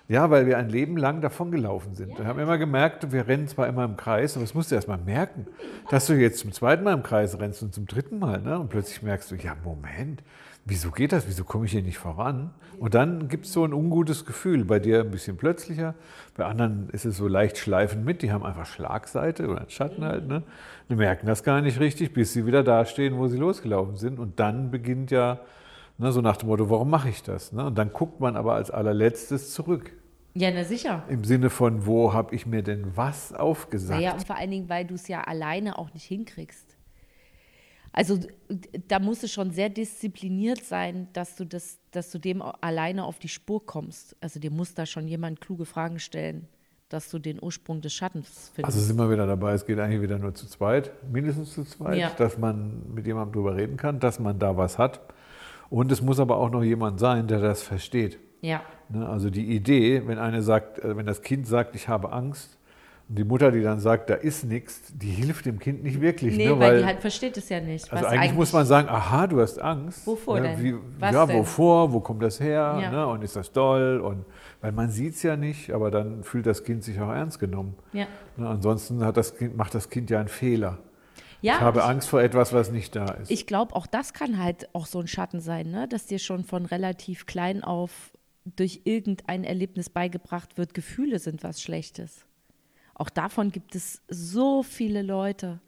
Ja, 0.08 0.30
weil 0.30 0.46
wir 0.46 0.56
ein 0.56 0.68
Leben 0.68 0.96
lang 0.96 1.20
davongelaufen 1.20 1.96
sind. 1.96 2.16
Wir 2.16 2.26
haben 2.26 2.38
immer 2.38 2.58
gemerkt, 2.58 3.10
wir 3.10 3.26
rennen 3.26 3.48
zwar 3.48 3.66
immer 3.66 3.84
im 3.84 3.96
Kreis, 3.96 4.36
aber 4.36 4.44
das 4.44 4.54
musst 4.54 4.70
du 4.70 4.76
erst 4.76 4.86
mal 4.86 4.98
merken, 4.98 5.48
dass 5.90 6.06
du 6.06 6.12
jetzt 6.12 6.38
zum 6.38 6.52
zweiten 6.52 6.84
Mal 6.84 6.94
im 6.94 7.02
Kreis 7.02 7.36
rennst 7.40 7.62
und 7.62 7.74
zum 7.74 7.86
dritten 7.86 8.20
Mal. 8.20 8.40
Ne? 8.40 8.56
Und 8.56 8.68
plötzlich 8.68 9.02
merkst 9.02 9.32
du, 9.32 9.34
ja, 9.34 9.56
Moment, 9.64 10.22
wieso 10.64 10.92
geht 10.92 11.10
das? 11.10 11.26
Wieso 11.26 11.42
komme 11.42 11.64
ich 11.64 11.72
hier 11.72 11.82
nicht 11.82 11.98
voran? 11.98 12.50
Und 12.78 12.94
dann 12.94 13.26
gibt 13.26 13.46
es 13.46 13.52
so 13.52 13.64
ein 13.64 13.72
ungutes 13.72 14.24
Gefühl. 14.26 14.64
Bei 14.64 14.78
dir 14.78 15.00
ein 15.00 15.10
bisschen 15.10 15.36
plötzlicher, 15.36 15.94
bei 16.36 16.44
anderen 16.44 16.88
ist 16.90 17.04
es 17.04 17.16
so 17.16 17.26
leicht 17.26 17.58
schleifend 17.58 18.04
mit. 18.04 18.22
Die 18.22 18.30
haben 18.30 18.44
einfach 18.44 18.66
Schlagseite 18.66 19.48
oder 19.48 19.62
einen 19.62 19.70
Schatten 19.70 20.04
halt. 20.04 20.28
Ne? 20.28 20.44
Die 20.88 20.94
merken 20.94 21.26
das 21.26 21.42
gar 21.42 21.60
nicht 21.62 21.80
richtig, 21.80 22.12
bis 22.12 22.32
sie 22.32 22.46
wieder 22.46 22.62
dastehen, 22.62 23.16
wo 23.16 23.26
sie 23.26 23.38
losgelaufen 23.38 23.96
sind. 23.96 24.20
Und 24.20 24.38
dann 24.38 24.70
beginnt 24.70 25.10
ja 25.10 25.40
Ne, 25.98 26.12
so 26.12 26.20
nach 26.20 26.36
dem 26.36 26.48
Motto, 26.48 26.68
warum 26.68 26.90
mache 26.90 27.08
ich 27.08 27.22
das? 27.22 27.52
Ne? 27.52 27.66
Und 27.66 27.76
dann 27.78 27.92
guckt 27.92 28.20
man 28.20 28.36
aber 28.36 28.54
als 28.54 28.70
allerletztes 28.70 29.52
zurück. 29.54 29.92
Ja, 30.34 30.50
na 30.50 30.64
sicher. 30.64 31.04
Im 31.08 31.24
Sinne 31.24 31.48
von, 31.48 31.86
wo 31.86 32.12
habe 32.12 32.34
ich 32.34 32.44
mir 32.44 32.62
denn 32.62 32.94
was 32.94 33.32
aufgesagt? 33.32 33.98
Naja, 34.00 34.12
und 34.12 34.26
vor 34.26 34.36
allen 34.36 34.50
Dingen, 34.50 34.68
weil 34.68 34.84
du 34.84 34.94
es 34.94 35.08
ja 35.08 35.22
alleine 35.22 35.78
auch 35.78 35.94
nicht 35.94 36.04
hinkriegst. 36.04 36.76
Also 37.92 38.18
da 38.88 38.98
musst 38.98 39.22
du 39.22 39.28
schon 39.28 39.50
sehr 39.52 39.70
diszipliniert 39.70 40.62
sein, 40.62 41.08
dass 41.14 41.34
du, 41.36 41.46
das, 41.46 41.78
dass 41.92 42.10
du 42.10 42.18
dem 42.18 42.42
alleine 42.42 43.04
auf 43.04 43.18
die 43.18 43.30
Spur 43.30 43.64
kommst. 43.64 44.14
Also 44.20 44.38
dir 44.38 44.50
muss 44.50 44.74
da 44.74 44.84
schon 44.84 45.08
jemand 45.08 45.40
kluge 45.40 45.64
Fragen 45.64 45.98
stellen, 45.98 46.46
dass 46.90 47.08
du 47.10 47.18
den 47.18 47.42
Ursprung 47.42 47.80
des 47.80 47.94
Schattens 47.94 48.50
findest. 48.54 48.76
Also 48.76 48.86
sind 48.86 48.98
wir 48.98 49.10
wieder 49.10 49.26
dabei, 49.26 49.54
es 49.54 49.64
geht 49.64 49.78
eigentlich 49.78 50.02
wieder 50.02 50.18
nur 50.18 50.34
zu 50.34 50.46
zweit, 50.46 50.92
mindestens 51.10 51.54
zu 51.54 51.64
zweit, 51.64 51.96
Ja. 51.96 52.10
dass 52.10 52.36
man 52.36 52.82
mit 52.92 53.06
jemandem 53.06 53.32
drüber 53.32 53.56
reden 53.56 53.78
kann, 53.78 53.98
dass 53.98 54.20
man 54.20 54.38
da 54.38 54.54
was 54.58 54.76
hat. 54.76 55.00
Und 55.70 55.90
es 55.92 56.00
muss 56.02 56.20
aber 56.20 56.36
auch 56.36 56.50
noch 56.50 56.62
jemand 56.62 57.00
sein, 57.00 57.26
der 57.26 57.40
das 57.40 57.62
versteht. 57.62 58.18
Ja, 58.40 58.62
Ne, 58.88 59.08
Also 59.08 59.30
die 59.30 59.54
Idee, 59.56 60.02
wenn 60.06 60.18
eine 60.18 60.42
sagt, 60.42 60.78
äh, 60.78 60.96
wenn 60.96 61.06
das 61.06 61.22
Kind 61.22 61.46
sagt, 61.46 61.74
ich 61.74 61.88
habe 61.88 62.12
Angst, 62.12 62.56
und 63.08 63.16
die 63.18 63.24
Mutter, 63.24 63.52
die 63.52 63.62
dann 63.62 63.78
sagt, 63.78 64.10
da 64.10 64.14
ist 64.14 64.44
nichts, 64.44 64.92
die 64.92 65.10
hilft 65.10 65.46
dem 65.46 65.60
Kind 65.60 65.84
nicht 65.84 66.00
wirklich. 66.00 66.36
nee, 66.36 66.46
ne, 66.48 66.58
weil, 66.58 66.78
die 66.80 66.84
halt 66.84 67.00
versteht 67.00 67.36
es 67.36 67.48
ja 67.48 67.60
nicht. 67.60 67.92
also 67.92 68.04
was 68.04 68.12
eigentlich, 68.12 68.34
muss 68.34 68.52
man 68.52 68.66
sagen, 68.66 68.88
aha, 68.88 69.28
du 69.28 69.40
hast 69.40 69.60
Angst. 69.62 70.04
Wovor 70.08 70.40
ne, 70.40 70.56
denn? 70.56 70.62
Wie, 70.62 70.74
ja, 71.00 71.24
denn? 71.24 71.38
wovor, 71.38 71.92
wo 71.92 72.00
kommt 72.00 72.22
das 72.24 72.40
her? 72.40 72.78
Ja. 72.82 72.90
Ne, 72.90 73.06
und 73.06 73.22
ist 73.22 73.36
das 73.36 73.52
doll? 73.52 74.00
Und, 74.00 74.24
weil 74.60 74.72
man 74.72 74.90
sieht 74.90 75.14
es 75.14 75.22
ja 75.22 75.36
nicht, 75.36 75.70
aber 75.72 75.92
dann 75.92 76.24
fühlt 76.24 76.46
das 76.46 76.64
Kind 76.64 76.82
sich 76.82 77.00
auch 77.00 77.10
ernst 77.10 77.38
genommen. 77.38 77.74
Ja, 77.92 78.06
Ne, 78.36 78.48
ansonsten 78.48 78.98
das 78.98 79.36
kind, 79.36 79.56
macht 79.56 79.74
das 79.76 79.88
Kind 79.88 80.10
ja 80.10 80.18
einen 80.18 80.28
Fehler. 80.28 80.78
Ja 81.42 81.54
ich 81.54 81.60
habe 81.60 81.84
Angst 81.84 82.08
vor 82.08 82.20
etwas, 82.22 82.52
was 82.52 82.70
nicht 82.70 82.94
da 82.96 83.06
ist. 83.06 83.30
Ich 83.30 83.46
glaube, 83.46 83.74
auch 83.74 83.86
das 83.86 84.12
kann 84.12 84.42
halt 84.42 84.68
auch 84.74 84.86
so 84.86 85.00
ein 85.00 85.06
Schatten 85.06 85.40
sein, 85.40 85.70
ne? 85.70 85.88
dass 85.88 86.06
dir 86.06 86.18
schon 86.18 86.44
von 86.44 86.66
relativ 86.66 87.26
klein 87.26 87.62
auf 87.62 88.12
durch 88.44 88.82
irgendein 88.84 89.42
Erlebnis 89.42 89.90
beigebracht 89.90 90.56
wird, 90.56 90.72
Gefühle 90.72 91.18
sind 91.18 91.42
was 91.42 91.60
Schlechtes. 91.60 92.24
Auch 92.94 93.10
davon 93.10 93.50
gibt 93.50 93.74
es 93.74 94.02
so 94.08 94.62
viele 94.62 95.02
Leute, 95.02 95.60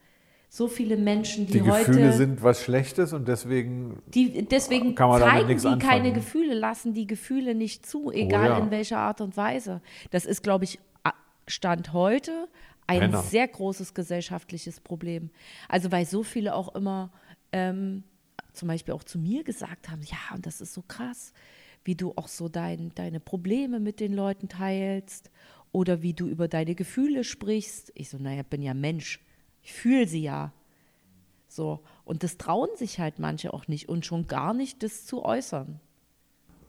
so 0.48 0.68
viele 0.68 0.96
Menschen, 0.96 1.46
die, 1.46 1.54
die 1.54 1.58
Gefühle 1.60 2.06
heute, 2.06 2.12
sind 2.12 2.42
was 2.42 2.62
Schlechtes 2.62 3.12
und 3.12 3.28
deswegen 3.28 4.00
die 4.06 4.46
deswegen 4.46 4.94
kann 4.94 5.10
man 5.10 5.20
zeigen 5.20 5.48
nichts 5.48 5.62
die 5.62 5.68
keine 5.68 5.80
anfangen. 5.80 6.14
Gefühle, 6.14 6.54
lassen 6.54 6.94
die 6.94 7.06
Gefühle 7.06 7.54
nicht 7.54 7.84
zu, 7.84 8.10
egal 8.10 8.50
ja. 8.50 8.58
in 8.58 8.70
welcher 8.70 8.98
Art 8.98 9.20
und 9.20 9.36
Weise. 9.36 9.82
Das 10.10 10.24
ist, 10.24 10.42
glaube 10.42 10.64
ich, 10.64 10.78
Stand 11.50 11.92
heute 11.92 12.48
ein 12.88 12.98
Männer. 13.00 13.22
sehr 13.22 13.46
großes 13.46 13.94
gesellschaftliches 13.94 14.80
Problem. 14.80 15.30
Also 15.68 15.92
weil 15.92 16.06
so 16.06 16.22
viele 16.22 16.54
auch 16.54 16.74
immer 16.74 17.10
ähm, 17.52 18.02
zum 18.52 18.68
Beispiel 18.68 18.94
auch 18.94 19.04
zu 19.04 19.18
mir 19.18 19.44
gesagt 19.44 19.88
haben, 19.90 20.02
ja, 20.02 20.34
und 20.34 20.46
das 20.46 20.60
ist 20.60 20.74
so 20.74 20.82
krass, 20.82 21.32
wie 21.84 21.94
du 21.94 22.12
auch 22.16 22.28
so 22.28 22.48
dein, 22.48 22.92
deine 22.94 23.20
Probleme 23.20 23.78
mit 23.78 24.00
den 24.00 24.12
Leuten 24.12 24.48
teilst 24.48 25.30
oder 25.70 26.02
wie 26.02 26.14
du 26.14 26.26
über 26.26 26.48
deine 26.48 26.74
Gefühle 26.74 27.24
sprichst. 27.24 27.92
Ich 27.94 28.10
so, 28.10 28.18
naja, 28.18 28.42
bin 28.42 28.62
ja 28.62 28.74
Mensch, 28.74 29.20
ich 29.62 29.72
fühle 29.72 30.08
sie 30.08 30.22
ja. 30.22 30.52
So, 31.46 31.80
und 32.04 32.22
das 32.24 32.36
trauen 32.36 32.68
sich 32.76 32.98
halt 33.00 33.18
manche 33.18 33.54
auch 33.54 33.68
nicht 33.68 33.88
und 33.88 34.04
schon 34.04 34.26
gar 34.26 34.52
nicht, 34.54 34.82
das 34.82 35.06
zu 35.06 35.24
äußern. 35.24 35.80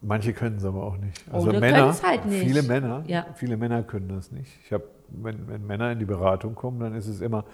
Manche 0.01 0.31
können 0.33 0.57
es 0.57 0.63
aber 0.63 0.83
auch 0.85 0.95
nicht. 0.97 1.21
Also 1.29 1.49
Oder 1.49 1.59
Männer, 1.59 2.01
halt 2.01 2.25
nicht. 2.25 2.45
viele 2.45 2.63
Männer, 2.63 3.03
Ja. 3.07 3.25
viele 3.35 3.57
Männer 3.57 3.83
können 3.83 4.07
das 4.09 4.31
nicht. 4.31 4.49
Ich 4.63 4.71
habe, 4.71 4.87
wenn, 5.11 5.47
wenn 5.47 5.65
Männer 5.65 5.91
in 5.91 5.99
die 5.99 6.05
Beratung 6.05 6.55
kommen, 6.55 6.79
dann 6.79 6.95
ist 6.95 7.07
es 7.07 7.21
immer, 7.21 7.45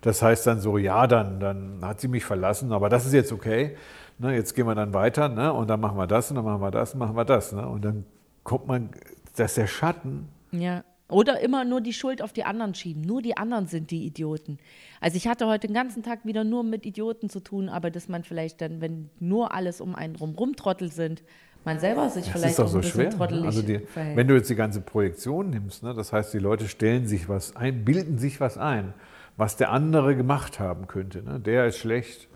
das 0.00 0.22
heißt 0.22 0.46
dann 0.46 0.60
so, 0.60 0.78
ja, 0.78 1.06
dann, 1.06 1.40
dann 1.40 1.78
hat 1.82 2.00
sie 2.00 2.08
mich 2.08 2.24
verlassen, 2.24 2.72
aber 2.72 2.88
das 2.88 3.06
ist 3.06 3.12
jetzt 3.12 3.32
okay. 3.32 3.76
Ne, 4.18 4.34
jetzt 4.34 4.54
gehen 4.54 4.66
wir 4.66 4.74
dann 4.74 4.94
weiter, 4.94 5.28
ne, 5.28 5.52
und 5.52 5.68
dann 5.68 5.80
machen 5.80 5.96
wir 5.96 6.06
das 6.06 6.30
und 6.30 6.36
dann 6.36 6.44
machen 6.44 6.60
wir 6.60 6.70
das 6.70 6.92
und 6.92 7.00
machen 7.00 7.16
wir 7.16 7.24
das, 7.24 7.52
ne, 7.52 7.66
und 7.68 7.84
dann 7.84 8.04
kommt 8.44 8.66
man, 8.66 8.90
dass 9.36 9.54
der 9.54 9.66
Schatten 9.66 10.28
Ja. 10.52 10.84
Oder 11.10 11.40
immer 11.40 11.64
nur 11.66 11.82
die 11.82 11.92
Schuld 11.92 12.22
auf 12.22 12.32
die 12.32 12.44
anderen 12.44 12.74
schieben. 12.74 13.02
Nur 13.02 13.20
die 13.20 13.36
anderen 13.36 13.66
sind 13.66 13.90
die 13.90 14.06
Idioten. 14.06 14.58
Also 15.02 15.18
ich 15.18 15.28
hatte 15.28 15.46
heute 15.46 15.66
den 15.66 15.74
ganzen 15.74 16.02
Tag 16.02 16.24
wieder 16.24 16.44
nur 16.44 16.64
mit 16.64 16.86
Idioten 16.86 17.28
zu 17.28 17.40
tun, 17.40 17.68
aber 17.68 17.90
dass 17.90 18.08
man 18.08 18.24
vielleicht 18.24 18.62
dann, 18.62 18.80
wenn 18.80 19.10
nur 19.20 19.52
alles 19.52 19.82
um 19.82 19.94
einen 19.94 20.16
rum 20.16 20.34
rumtrottel 20.34 20.90
sind, 20.90 21.22
man 21.64 21.78
selber 21.78 22.08
sich 22.10 22.24
Das 22.24 22.32
vielleicht 22.32 22.50
ist 22.50 22.58
doch 22.58 22.64
auch 22.64 22.68
so 22.68 22.78
ein 22.78 22.80
bisschen 22.82 23.00
schwer. 23.00 23.10
Ne? 23.10 23.16
trottelig 23.16 23.44
Also 23.44 23.62
die, 23.62 23.80
wenn 24.14 24.28
du 24.28 24.34
jetzt 24.34 24.50
die 24.50 24.54
ganze 24.54 24.80
Projektion 24.80 25.50
nimmst, 25.50 25.82
ne, 25.82 25.94
das 25.94 26.12
heißt, 26.12 26.32
die 26.34 26.38
Leute 26.38 26.68
stellen 26.68 27.06
sich 27.06 27.28
was 27.28 27.56
ein, 27.56 27.84
bilden 27.84 28.18
sich 28.18 28.40
was 28.40 28.58
ein, 28.58 28.94
was 29.36 29.56
der 29.56 29.70
andere 29.70 30.16
gemacht 30.16 30.60
haben 30.60 30.86
könnte. 30.86 31.22
Ne? 31.22 31.40
Der 31.40 31.66
ist 31.66 31.78
schlecht 31.78 32.28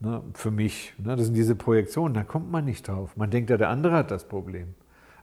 ne, 0.00 0.22
für 0.34 0.50
mich. 0.50 0.94
Ne? 0.98 1.16
Das 1.16 1.26
sind 1.26 1.34
diese 1.34 1.54
Projektionen, 1.54 2.14
da 2.14 2.24
kommt 2.24 2.50
man 2.50 2.64
nicht 2.64 2.88
drauf. 2.88 3.16
Man 3.16 3.30
denkt 3.30 3.50
ja, 3.50 3.56
der 3.56 3.68
andere 3.68 3.94
hat 3.96 4.10
das 4.10 4.24
Problem. 4.24 4.74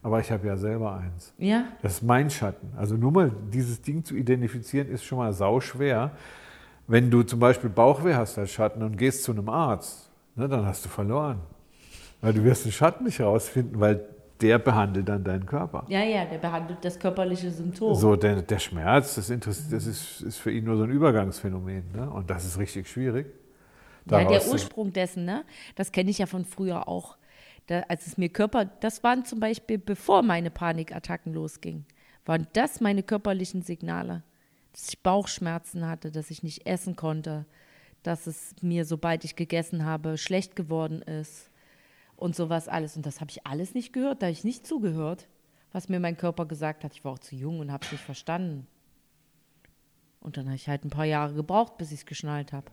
Aber 0.02 0.20
ich 0.22 0.32
habe 0.32 0.48
ja 0.48 0.56
selber 0.56 0.96
eins. 0.96 1.34
ja, 1.38 1.66
Das 1.82 1.96
ist 1.96 2.04
mein 2.04 2.30
Schatten. 2.30 2.72
Also 2.78 2.96
nur 2.96 3.12
mal 3.12 3.32
dieses 3.52 3.82
Ding 3.82 4.06
zu 4.06 4.16
identifizieren, 4.16 4.88
ist 4.88 5.04
schon 5.04 5.18
mal 5.18 5.34
sauschwer. 5.34 6.12
Wenn 6.88 7.12
du 7.12 7.22
zum 7.24 7.40
Beispiel 7.40 7.70
Bauchweh 7.70 8.16
hast 8.16 8.38
als 8.38 8.52
Schatten 8.52 8.82
und 8.82 8.98
gehst 8.98 9.24
zu 9.24 9.34
einem 9.34 9.50
Arzt, 9.50 10.10
ne, 10.36 10.48
dann 10.48 10.66
hast 10.66 10.86
du 10.86 10.90
verloren. 10.90 11.40
Weil 12.22 12.34
du 12.34 12.44
wirst 12.44 12.66
den 12.66 12.72
Schatten 12.72 13.06
nicht 13.06 13.22
rausfinden, 13.22 13.80
weil 13.80 14.06
der 14.42 14.58
behandelt 14.58 15.08
dann 15.10 15.24
deinen 15.24 15.46
Körper. 15.46 15.86
ja, 15.90 16.02
ja, 16.02 16.26
der 16.26 16.38
behandelt 16.38 16.84
das 16.84 16.98
körperliche 16.98 17.52
Symptom. 17.52 17.94
So, 17.96 18.16
der, 18.16 18.42
der 18.42 18.60
Schmerz, 18.60 19.16
das, 19.16 19.30
interessiert, 19.30 19.74
das 19.74 19.86
ist, 19.86 20.22
ist 20.22 20.38
für 20.38 20.52
ihn 20.52 20.64
nur 20.64 20.78
so 20.78 20.84
ein 20.84 20.92
Übergangsphänomen. 20.92 21.92
Ne? 21.94 22.10
Und 22.10 22.30
das 22.30 22.46
ist 22.46 22.58
richtig 22.58 22.88
schwierig. 22.88 23.28
Ja, 24.10 24.24
der 24.24 24.48
Ursprung 24.48 24.92
dessen, 24.92 25.26
ne? 25.26 25.44
Das 25.76 25.92
kenne 25.92 26.10
ich 26.10 26.18
ja 26.18 26.26
von 26.26 26.46
früher 26.46 26.88
auch. 26.88 27.18
Da, 27.68 27.82
als 27.90 28.08
es 28.08 28.18
mir 28.18 28.30
Körper, 28.30 28.66
das 28.66 29.04
waren 29.04 29.26
zum 29.26 29.40
Beispiel, 29.40 29.78
bevor 29.78 30.24
meine 30.24 30.50
Panikattacken 30.50 31.34
losgingen, 31.34 31.86
waren 32.26 32.48
das 32.54 32.82
meine 32.82 33.04
körperlichen 33.04 33.62
Signale. 33.62 34.24
Dass 34.72 34.90
ich 34.90 35.04
Bauchschmerzen 35.04 35.88
hatte, 35.88 36.12
dass 36.12 36.32
ich 36.32 36.44
nicht 36.44 36.66
essen 36.66 36.96
konnte, 36.96 37.46
dass 38.02 38.26
es 38.26 38.56
mir, 38.62 38.86
sobald 38.86 39.26
ich 39.26 39.36
gegessen 39.36 39.86
habe, 39.86 40.18
schlecht 40.18 40.56
geworden 40.56 41.02
ist 41.02 41.50
und 42.20 42.36
sowas 42.36 42.68
alles. 42.68 42.98
Und 42.98 43.06
das 43.06 43.22
habe 43.22 43.32
ich 43.32 43.48
alles 43.48 43.74
nicht 43.74 43.94
gehört, 43.94 44.22
da 44.22 44.28
habe 44.28 44.34
ich 44.34 44.44
nicht 44.44 44.68
zugehört, 44.68 45.28
was 45.72 45.90
mir 45.90 46.00
mein 46.00 46.18
Körper 46.18 46.46
gesagt 46.46 46.84
hat. 46.84 46.94
Ich 46.94 47.04
war 47.06 47.14
auch 47.14 47.20
zu 47.20 47.36
jung 47.36 47.60
und 47.60 47.72
habe 47.72 47.86
es 47.86 47.92
nicht 47.92 48.04
verstanden. 48.04 48.68
Und 50.20 50.36
dann 50.36 50.46
habe 50.48 50.56
ich 50.56 50.68
halt 50.68 50.84
ein 50.84 50.90
paar 50.90 51.06
Jahre 51.06 51.34
gebraucht, 51.34 51.78
bis 51.78 51.92
ich 51.92 52.00
es 52.00 52.06
geschnallt 52.06 52.52
habe. 52.52 52.70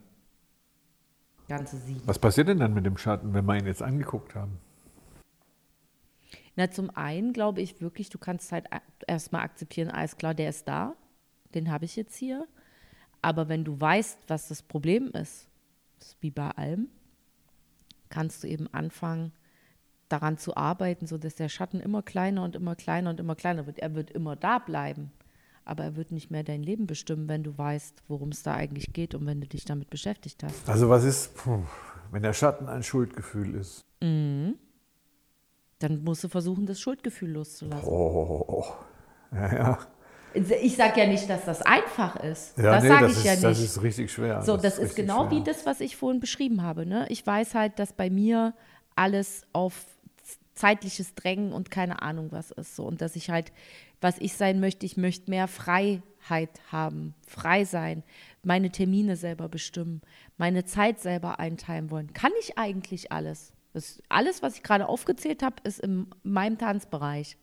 Ganze 1.49 1.77
sieben. 1.77 2.03
Was 2.05 2.19
passiert 2.19 2.49
denn 2.49 2.59
dann 2.59 2.75
mit 2.75 2.85
dem 2.85 2.97
Schatten, 2.97 3.33
wenn 3.33 3.45
wir 3.45 3.57
ihn 3.57 3.67
jetzt 3.67 3.83
angeguckt 3.83 4.35
haben? 4.35 4.59
Na, 6.57 6.71
zum 6.71 6.91
einen 6.97 7.33
glaube 7.33 7.61
ich 7.61 7.81
wirklich, 7.81 8.09
du 8.09 8.19
kannst 8.19 8.51
halt 8.51 8.67
erstmal 9.07 9.43
akzeptieren, 9.43 9.91
alles 9.91 10.17
klar, 10.17 10.35
der 10.35 10.49
ist 10.49 10.67
da, 10.67 10.97
den 11.55 11.71
habe 11.71 11.85
ich 11.85 11.95
jetzt 11.95 12.17
hier. 12.17 12.49
Aber 13.23 13.49
wenn 13.49 13.63
du 13.63 13.81
weißt, 13.81 14.19
was 14.27 14.49
das 14.49 14.63
Problem 14.63 15.09
ist, 15.13 15.49
das 15.99 16.09
ist 16.09 16.17
wie 16.21 16.31
bei 16.31 16.51
allem, 16.51 16.89
kannst 18.09 18.42
du 18.42 18.49
eben 18.49 18.73
anfangen, 18.73 19.33
daran 20.09 20.38
zu 20.38 20.57
arbeiten, 20.57 21.07
sodass 21.07 21.35
der 21.35 21.49
Schatten 21.49 21.81
immer 21.81 22.03
kleiner 22.03 22.45
und 22.45 22.55
immer 22.55 22.77
kleiner 22.77 23.11
und 23.11 23.19
immer 23.19 23.35
kleiner 23.35 23.66
wird. 23.66 23.81
Er 23.81 23.95
wird 23.95 24.11
immer 24.11 24.37
da 24.37 24.59
bleiben, 24.59 25.11
aber 25.64 25.85
er 25.85 25.97
wird 25.97 26.12
nicht 26.12 26.31
mehr 26.31 26.45
dein 26.45 26.62
Leben 26.62 26.87
bestimmen, 26.87 27.29
wenn 27.29 27.42
du 27.42 27.59
weißt, 27.59 28.05
worum 28.07 28.29
es 28.29 28.42
da 28.45 28.55
eigentlich 28.55 28.92
geht 28.92 29.14
und 29.14 29.27
wenn 29.27 29.40
du 29.40 29.49
dich 29.49 29.64
damit 29.64 29.90
beschäftigt 29.90 30.45
hast. 30.45 30.69
Also 30.69 30.88
was 30.88 31.03
ist, 31.03 31.33
wenn 32.12 32.23
der 32.23 32.35
Schatten 32.35 32.69
ein 32.69 32.85
Schuldgefühl 32.85 33.55
ist? 33.57 33.85
Dann 34.01 34.57
musst 36.05 36.23
du 36.23 36.29
versuchen, 36.29 36.66
das 36.66 36.81
Schuldgefühl 36.81 37.33
loszulassen. 37.33 37.88
Oh, 37.88 38.64
ja, 39.33 39.55
ja. 39.55 39.79
Ich 40.62 40.77
sage 40.77 41.01
ja 41.01 41.07
nicht, 41.07 41.29
dass 41.29 41.44
das 41.44 41.62
einfach 41.62 42.16
ist. 42.16 42.57
ja 42.59 42.72
das 42.72 42.83
nee, 42.83 42.88
sage 42.88 43.07
das 43.07 43.12
ich 43.12 43.18
ist, 43.18 43.25
ja 43.25 43.33
nicht. 43.33 43.44
Das 43.44 43.61
ist 43.61 43.83
richtig 43.83 44.12
schwer. 44.12 44.42
so, 44.42 44.57
das 44.57 44.75
ist, 44.75 44.81
richtig 44.81 44.96
genau 44.96 45.29
schwer. 45.29 45.38
wie 45.38 45.44
das, 45.44 45.66
was 45.66 45.81
ich 45.81 45.96
vorhin 45.96 46.20
beschrieben 46.20 46.62
habe. 46.62 46.87
Ne? 46.87 47.07
Ich 47.09 47.27
weiß 47.27 47.55
halt, 47.55 47.79
dass 47.79 47.92
bei 47.92 48.11
mir 48.11 48.55
alles 48.94 49.42
auf 49.53 49.75
zeitliches 50.55 51.14
Drängen 51.14 51.53
und 51.53 51.70
keine 51.70 52.03
Ahnung 52.03 52.33
was 52.33 52.51
ist. 52.51 52.75
So. 52.75 52.85
Und 52.85 53.01
dass 53.01 53.14
ich 53.14 53.31
halt, 53.31 53.53
was 54.01 54.18
ich 54.18 54.35
sein 54.35 54.59
möchte, 54.59 54.87
ich 54.87 54.96
möchte 54.96 55.31
mehr 55.31 55.49
Freiheit 55.49 56.51
haben, 56.72 57.14
frei 57.27 57.64
sein, 57.64 58.03
meine 58.42 58.70
Termine 58.70 59.16
selber 59.16 59.49
bestimmen, 59.49 60.03
meine 60.37 60.64
Zeit 60.64 60.99
selber 60.99 61.38
einteilen 61.38 61.90
wollen. 61.90 62.12
Kann 62.12 62.33
ich 62.40 62.59
eigentlich 62.59 63.12
alles? 63.12 63.53
Das, 63.72 64.03
alles, 64.09 64.42
was 64.42 64.57
ich 64.57 64.62
gerade 64.62 64.88
aufgezählt 64.88 65.42
habe, 65.42 65.57
ist 65.64 65.81
in 65.81 66.07
meinem 66.22 66.57
Tanzbereich. 66.57 67.37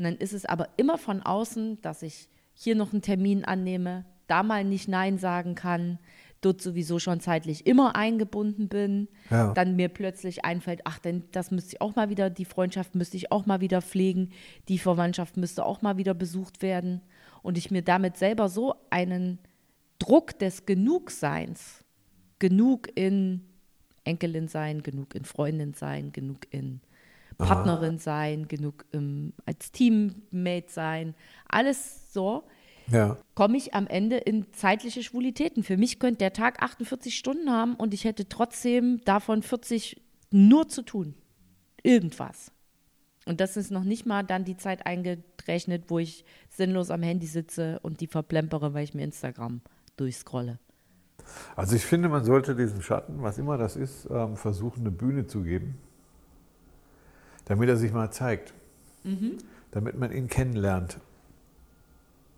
Und 0.00 0.04
dann 0.04 0.16
ist 0.16 0.32
es 0.32 0.46
aber 0.46 0.70
immer 0.78 0.96
von 0.96 1.20
außen, 1.20 1.82
dass 1.82 2.00
ich 2.00 2.30
hier 2.54 2.74
noch 2.74 2.94
einen 2.94 3.02
Termin 3.02 3.44
annehme, 3.44 4.06
da 4.28 4.42
mal 4.42 4.64
nicht 4.64 4.88
Nein 4.88 5.18
sagen 5.18 5.54
kann, 5.54 5.98
dort 6.40 6.62
sowieso 6.62 6.98
schon 6.98 7.20
zeitlich 7.20 7.66
immer 7.66 7.96
eingebunden 7.96 8.68
bin, 8.68 9.08
Ja. 9.28 9.52
dann 9.52 9.76
mir 9.76 9.90
plötzlich 9.90 10.42
einfällt, 10.42 10.80
ach, 10.84 11.00
denn 11.00 11.24
das 11.32 11.50
müsste 11.50 11.74
ich 11.74 11.82
auch 11.82 11.96
mal 11.96 12.08
wieder, 12.08 12.30
die 12.30 12.46
Freundschaft 12.46 12.94
müsste 12.94 13.18
ich 13.18 13.30
auch 13.30 13.44
mal 13.44 13.60
wieder 13.60 13.82
pflegen, 13.82 14.30
die 14.68 14.78
Verwandtschaft 14.78 15.36
müsste 15.36 15.66
auch 15.66 15.82
mal 15.82 15.98
wieder 15.98 16.14
besucht 16.14 16.62
werden 16.62 17.02
und 17.42 17.58
ich 17.58 17.70
mir 17.70 17.82
damit 17.82 18.16
selber 18.16 18.48
so 18.48 18.76
einen 18.88 19.38
Druck 19.98 20.38
des 20.38 20.64
Genugseins, 20.64 21.84
genug 22.38 22.88
in 22.94 23.42
Enkelin 24.04 24.48
sein, 24.48 24.82
genug 24.82 25.14
in 25.14 25.26
Freundin 25.26 25.74
sein, 25.74 26.10
genug 26.12 26.46
in 26.48 26.80
Partnerin 27.48 27.98
sein, 27.98 28.48
genug 28.48 28.84
im, 28.92 29.32
als 29.46 29.72
Teammate 29.72 30.66
sein, 30.68 31.14
alles 31.48 32.12
so, 32.12 32.44
Ja. 32.90 33.16
komme 33.34 33.56
ich 33.56 33.74
am 33.74 33.86
Ende 33.86 34.16
in 34.16 34.52
zeitliche 34.52 35.02
Schwulitäten. 35.02 35.62
Für 35.62 35.76
mich 35.76 35.98
könnte 35.98 36.18
der 36.18 36.32
Tag 36.32 36.62
48 36.62 37.16
Stunden 37.16 37.50
haben 37.50 37.74
und 37.74 37.94
ich 37.94 38.04
hätte 38.04 38.28
trotzdem 38.28 39.00
davon 39.04 39.42
40 39.42 40.00
nur 40.30 40.68
zu 40.68 40.82
tun. 40.82 41.14
Irgendwas. 41.82 42.52
Und 43.26 43.40
das 43.40 43.56
ist 43.56 43.70
noch 43.70 43.84
nicht 43.84 44.06
mal 44.06 44.22
dann 44.22 44.44
die 44.44 44.56
Zeit 44.56 44.86
eingerechnet, 44.86 45.84
wo 45.88 45.98
ich 45.98 46.24
sinnlos 46.48 46.90
am 46.90 47.02
Handy 47.02 47.26
sitze 47.26 47.78
und 47.82 48.00
die 48.00 48.06
verplempere, 48.06 48.74
weil 48.74 48.84
ich 48.84 48.94
mir 48.94 49.04
Instagram 49.04 49.60
durchscrolle. 49.96 50.58
Also 51.54 51.76
ich 51.76 51.84
finde, 51.84 52.08
man 52.08 52.24
sollte 52.24 52.56
diesem 52.56 52.80
Schatten, 52.82 53.22
was 53.22 53.38
immer 53.38 53.56
das 53.58 53.76
ist, 53.76 54.08
ähm, 54.10 54.36
versuchen, 54.36 54.80
eine 54.80 54.90
Bühne 54.90 55.26
zu 55.26 55.42
geben, 55.42 55.78
damit 57.50 57.68
er 57.68 57.76
sich 57.76 57.92
mal 57.92 58.12
zeigt, 58.12 58.54
damit 59.72 59.98
man 59.98 60.12
ihn 60.12 60.28
kennenlernt. 60.28 60.98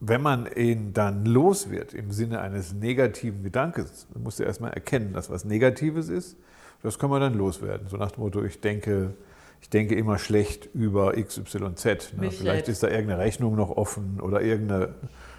Wenn 0.00 0.22
man 0.22 0.48
ihn 0.56 0.94
dann 0.94 1.26
los 1.26 1.68
wird 1.68 1.92
im 1.92 2.12
Sinne 2.12 2.40
eines 2.40 2.72
negativen 2.72 3.42
Gedankens, 3.42 4.06
dann 4.14 4.22
muss 4.22 4.40
er 4.40 4.46
erstmal 4.46 4.72
erkennen, 4.72 5.12
dass 5.12 5.28
was 5.28 5.44
Negatives 5.44 6.08
ist. 6.08 6.38
Das 6.82 6.98
kann 6.98 7.10
man 7.10 7.20
dann 7.20 7.34
loswerden. 7.34 7.88
So 7.88 7.98
nach 7.98 8.12
dem 8.12 8.22
Motto, 8.22 8.42
ich 8.42 8.62
denke, 8.62 9.12
ich 9.60 9.68
denke 9.68 9.96
immer 9.96 10.18
schlecht 10.18 10.70
über 10.74 11.12
XYZ. 11.12 12.14
Ne? 12.16 12.30
Vielleicht 12.30 12.68
ist 12.68 12.82
da 12.82 12.88
irgendeine 12.88 13.18
Rechnung 13.18 13.54
noch 13.54 13.68
offen 13.68 14.18
oder 14.18 14.40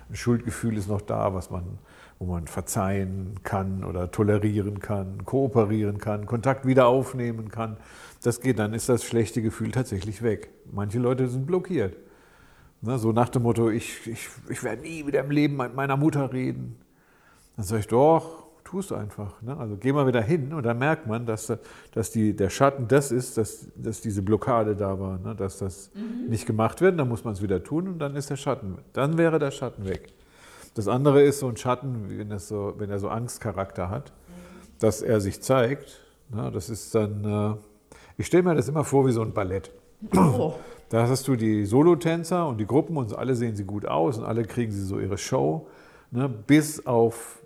irgendein 0.04 0.16
Schuldgefühl 0.16 0.78
ist 0.78 0.88
noch 0.88 1.02
da, 1.02 1.34
was 1.34 1.50
man, 1.50 1.80
wo 2.20 2.26
man 2.26 2.48
verzeihen 2.48 3.40
kann 3.44 3.84
oder 3.84 4.12
tolerieren 4.12 4.80
kann, 4.80 5.26
kooperieren 5.26 5.98
kann, 5.98 6.26
Kontakt 6.26 6.66
wieder 6.66 6.88
aufnehmen 6.88 7.50
kann. 7.50 7.78
Das 8.24 8.42
geht, 8.42 8.60
dann 8.60 8.74
ist 8.74 8.90
das 8.90 9.04
schlechte 9.04 9.42
Gefühl 9.42 9.72
tatsächlich 9.72 10.22
weg. 10.22 10.52
Manche 10.72 11.00
Leute 11.00 11.28
sind 11.28 11.46
blockiert. 11.46 11.98
Ne, 12.82 12.98
so 13.00 13.12
nach 13.14 13.30
dem 13.30 13.44
Motto, 13.44 13.70
ich, 13.70 14.08
ich, 14.08 14.28
ich 14.50 14.64
werde 14.64 14.82
nie 14.82 15.08
wieder 15.08 15.22
im 15.22 15.32
Leben 15.32 15.56
mit 15.56 15.74
meiner 15.74 15.96
Mutter 15.96 16.34
reden. 16.34 16.78
Dann 17.56 17.66
sage 17.66 17.82
ich, 17.82 17.88
doch, 17.88 18.43
tu 18.74 18.80
es 18.80 18.92
einfach. 18.92 19.40
Ne? 19.44 19.56
Also 19.56 19.78
geh 19.78 19.94
mal 19.94 20.08
wieder 20.08 20.22
hin 20.24 20.52
und 20.52 20.64
dann 20.64 20.80
merkt 20.80 21.06
man, 21.06 21.28
dass, 21.28 21.46
da- 21.46 21.60
dass 21.92 22.10
die, 22.10 22.36
der 22.36 22.50
Schatten 22.50 22.88
das 22.88 23.12
ist, 23.12 23.38
dass, 23.38 23.68
dass 23.76 24.02
diese 24.02 24.24
Blockade 24.24 24.76
da 24.76 25.00
war, 25.00 25.20
ne? 25.20 25.36
dass 25.36 25.60
das 25.60 25.92
nicht 26.28 26.48
gemacht 26.48 26.82
wird. 26.82 27.00
Dann 27.00 27.08
muss 27.08 27.24
man 27.24 27.34
es 27.34 27.44
wieder 27.44 27.64
tun 27.64 27.88
und 27.88 28.00
dann 28.00 28.16
ist 28.16 28.32
der 28.32 28.36
Schatten, 28.36 28.80
dann 28.94 29.20
wäre 29.20 29.38
der 29.38 29.52
Schatten 29.52 29.88
weg. 29.88 30.12
Das 30.74 30.88
andere 30.88 31.22
ist 31.22 31.38
so 31.38 31.48
ein 31.50 31.56
Schatten, 31.56 32.06
wenn, 32.18 32.40
so, 32.40 32.74
wenn 32.78 32.90
er 32.90 32.98
so 32.98 33.10
Angstcharakter 33.10 33.92
hat, 33.92 34.12
dass 34.80 35.04
er 35.04 35.22
sich 35.22 35.40
zeigt. 35.44 36.00
Ne? 36.30 36.50
Das 36.52 36.68
ist 36.72 36.96
dann, 36.96 37.24
äh, 37.24 37.56
ich 38.18 38.26
stelle 38.26 38.42
mir 38.42 38.56
das 38.56 38.70
immer 38.70 38.84
vor 38.84 39.06
wie 39.06 39.12
so 39.12 39.22
ein 39.22 39.34
Ballett. 39.34 39.72
Oh. 40.16 40.56
Da 40.90 41.08
hast 41.08 41.28
du 41.28 41.36
die 41.36 41.66
Solotänzer 41.66 42.46
und 42.48 42.60
die 42.60 42.68
Gruppen 42.68 42.98
und 42.98 43.18
alle 43.18 43.34
sehen 43.36 43.56
sie 43.56 43.64
gut 43.64 43.86
aus 43.88 44.20
und 44.20 44.26
alle 44.26 44.44
kriegen 44.44 44.72
sie 44.72 44.84
so 44.84 45.00
ihre 45.00 45.18
Show, 45.18 45.66
ne, 46.12 46.30
bis 46.30 46.86
auf 46.86 47.42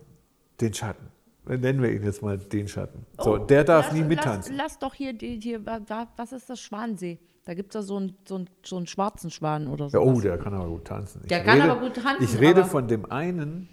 den 0.59 0.73
Schatten. 0.73 1.07
Nennen 1.47 1.81
wir 1.81 1.91
ihn 1.91 2.03
jetzt 2.03 2.21
mal 2.21 2.37
den 2.37 2.67
Schatten. 2.67 3.05
So, 3.19 3.35
Oh, 3.35 3.37
der 3.37 3.63
darf 3.63 3.87
lass, 3.87 3.93
nie 3.95 4.03
mittanzen. 4.03 4.55
Lass, 4.55 4.73
lass 4.73 4.79
doch 4.79 4.93
hier, 4.93 5.13
die, 5.13 5.39
hier 5.41 5.65
wa- 5.65 5.79
was 6.17 6.31
ist 6.33 6.49
das 6.49 6.59
Schwansee? 6.59 7.19
Da 7.45 7.53
gibt 7.53 7.73
es 7.73 7.75
ja 7.75 7.81
so 7.81 7.95
einen, 7.97 8.17
so, 8.27 8.35
einen, 8.35 8.49
so 8.63 8.75
einen 8.75 8.87
schwarzen 8.87 9.31
Schwan 9.31 9.67
oder 9.67 9.89
so. 9.89 9.97
Ja, 9.97 10.03
oh, 10.03 10.19
der 10.19 10.37
kann 10.37 10.53
aber 10.53 10.67
gut 10.67 10.85
tanzen. 10.85 11.21
Ich 11.23 11.29
Der 11.29 11.43
kann 11.43 11.61
aber 11.61 11.79
gut 11.79 11.95
tanzen, 11.95 12.23
Ich 12.23 12.37
rede 12.39 12.65
von 12.65 12.87
dem 12.89 13.09
einen 13.09 13.69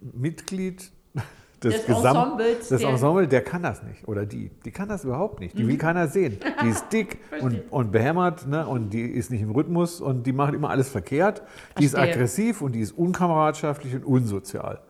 Mitglied 0.00 0.92
des, 1.62 1.74
Des 1.74 1.86
Gesamt, 1.86 2.16
Ensembles, 2.16 2.68
des 2.68 2.80
der- 2.80 2.90
Ensemble, 2.90 3.28
der 3.28 3.42
kann 3.42 3.62
das 3.62 3.82
nicht. 3.82 4.06
Oder 4.08 4.26
die. 4.26 4.50
Die 4.64 4.70
kann 4.70 4.88
das 4.88 5.04
überhaupt 5.04 5.40
nicht. 5.40 5.54
Mhm. 5.54 5.58
Die 5.58 5.68
will 5.68 5.78
keiner 5.78 6.08
sehen. 6.08 6.38
Die 6.62 6.68
ist 6.68 6.88
dick 6.92 7.18
und, 7.40 7.60
und 7.72 7.90
behämmert 7.92 8.46
ne? 8.46 8.66
und 8.66 8.90
die 8.90 9.02
ist 9.02 9.30
nicht 9.30 9.42
im 9.42 9.50
Rhythmus 9.50 10.00
und 10.00 10.24
die 10.26 10.32
macht 10.32 10.54
immer 10.54 10.70
alles 10.70 10.88
verkehrt. 10.88 11.42
Die 11.78 11.84
ist 11.84 11.92
Verstehe. 11.94 12.14
aggressiv 12.14 12.62
und 12.62 12.72
die 12.72 12.80
ist 12.80 12.92
unkameradschaftlich 12.92 13.94
und 13.96 14.04
unsozial. 14.04 14.80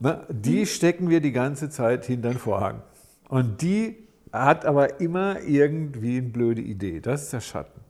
Mhm. 0.00 0.06
Ne? 0.06 0.26
Die 0.30 0.66
stecken 0.66 1.08
wir 1.10 1.20
die 1.20 1.32
ganze 1.32 1.70
Zeit 1.70 2.04
hinter 2.06 2.30
den 2.30 2.38
Vorhang. 2.38 2.82
Und 3.28 3.62
die 3.62 3.96
hat 4.32 4.64
aber 4.66 5.00
immer 5.00 5.40
irgendwie 5.42 6.18
eine 6.18 6.28
blöde 6.28 6.60
Idee. 6.62 7.00
Das 7.00 7.22
ist 7.24 7.32
der 7.32 7.40
Schatten. 7.40 7.80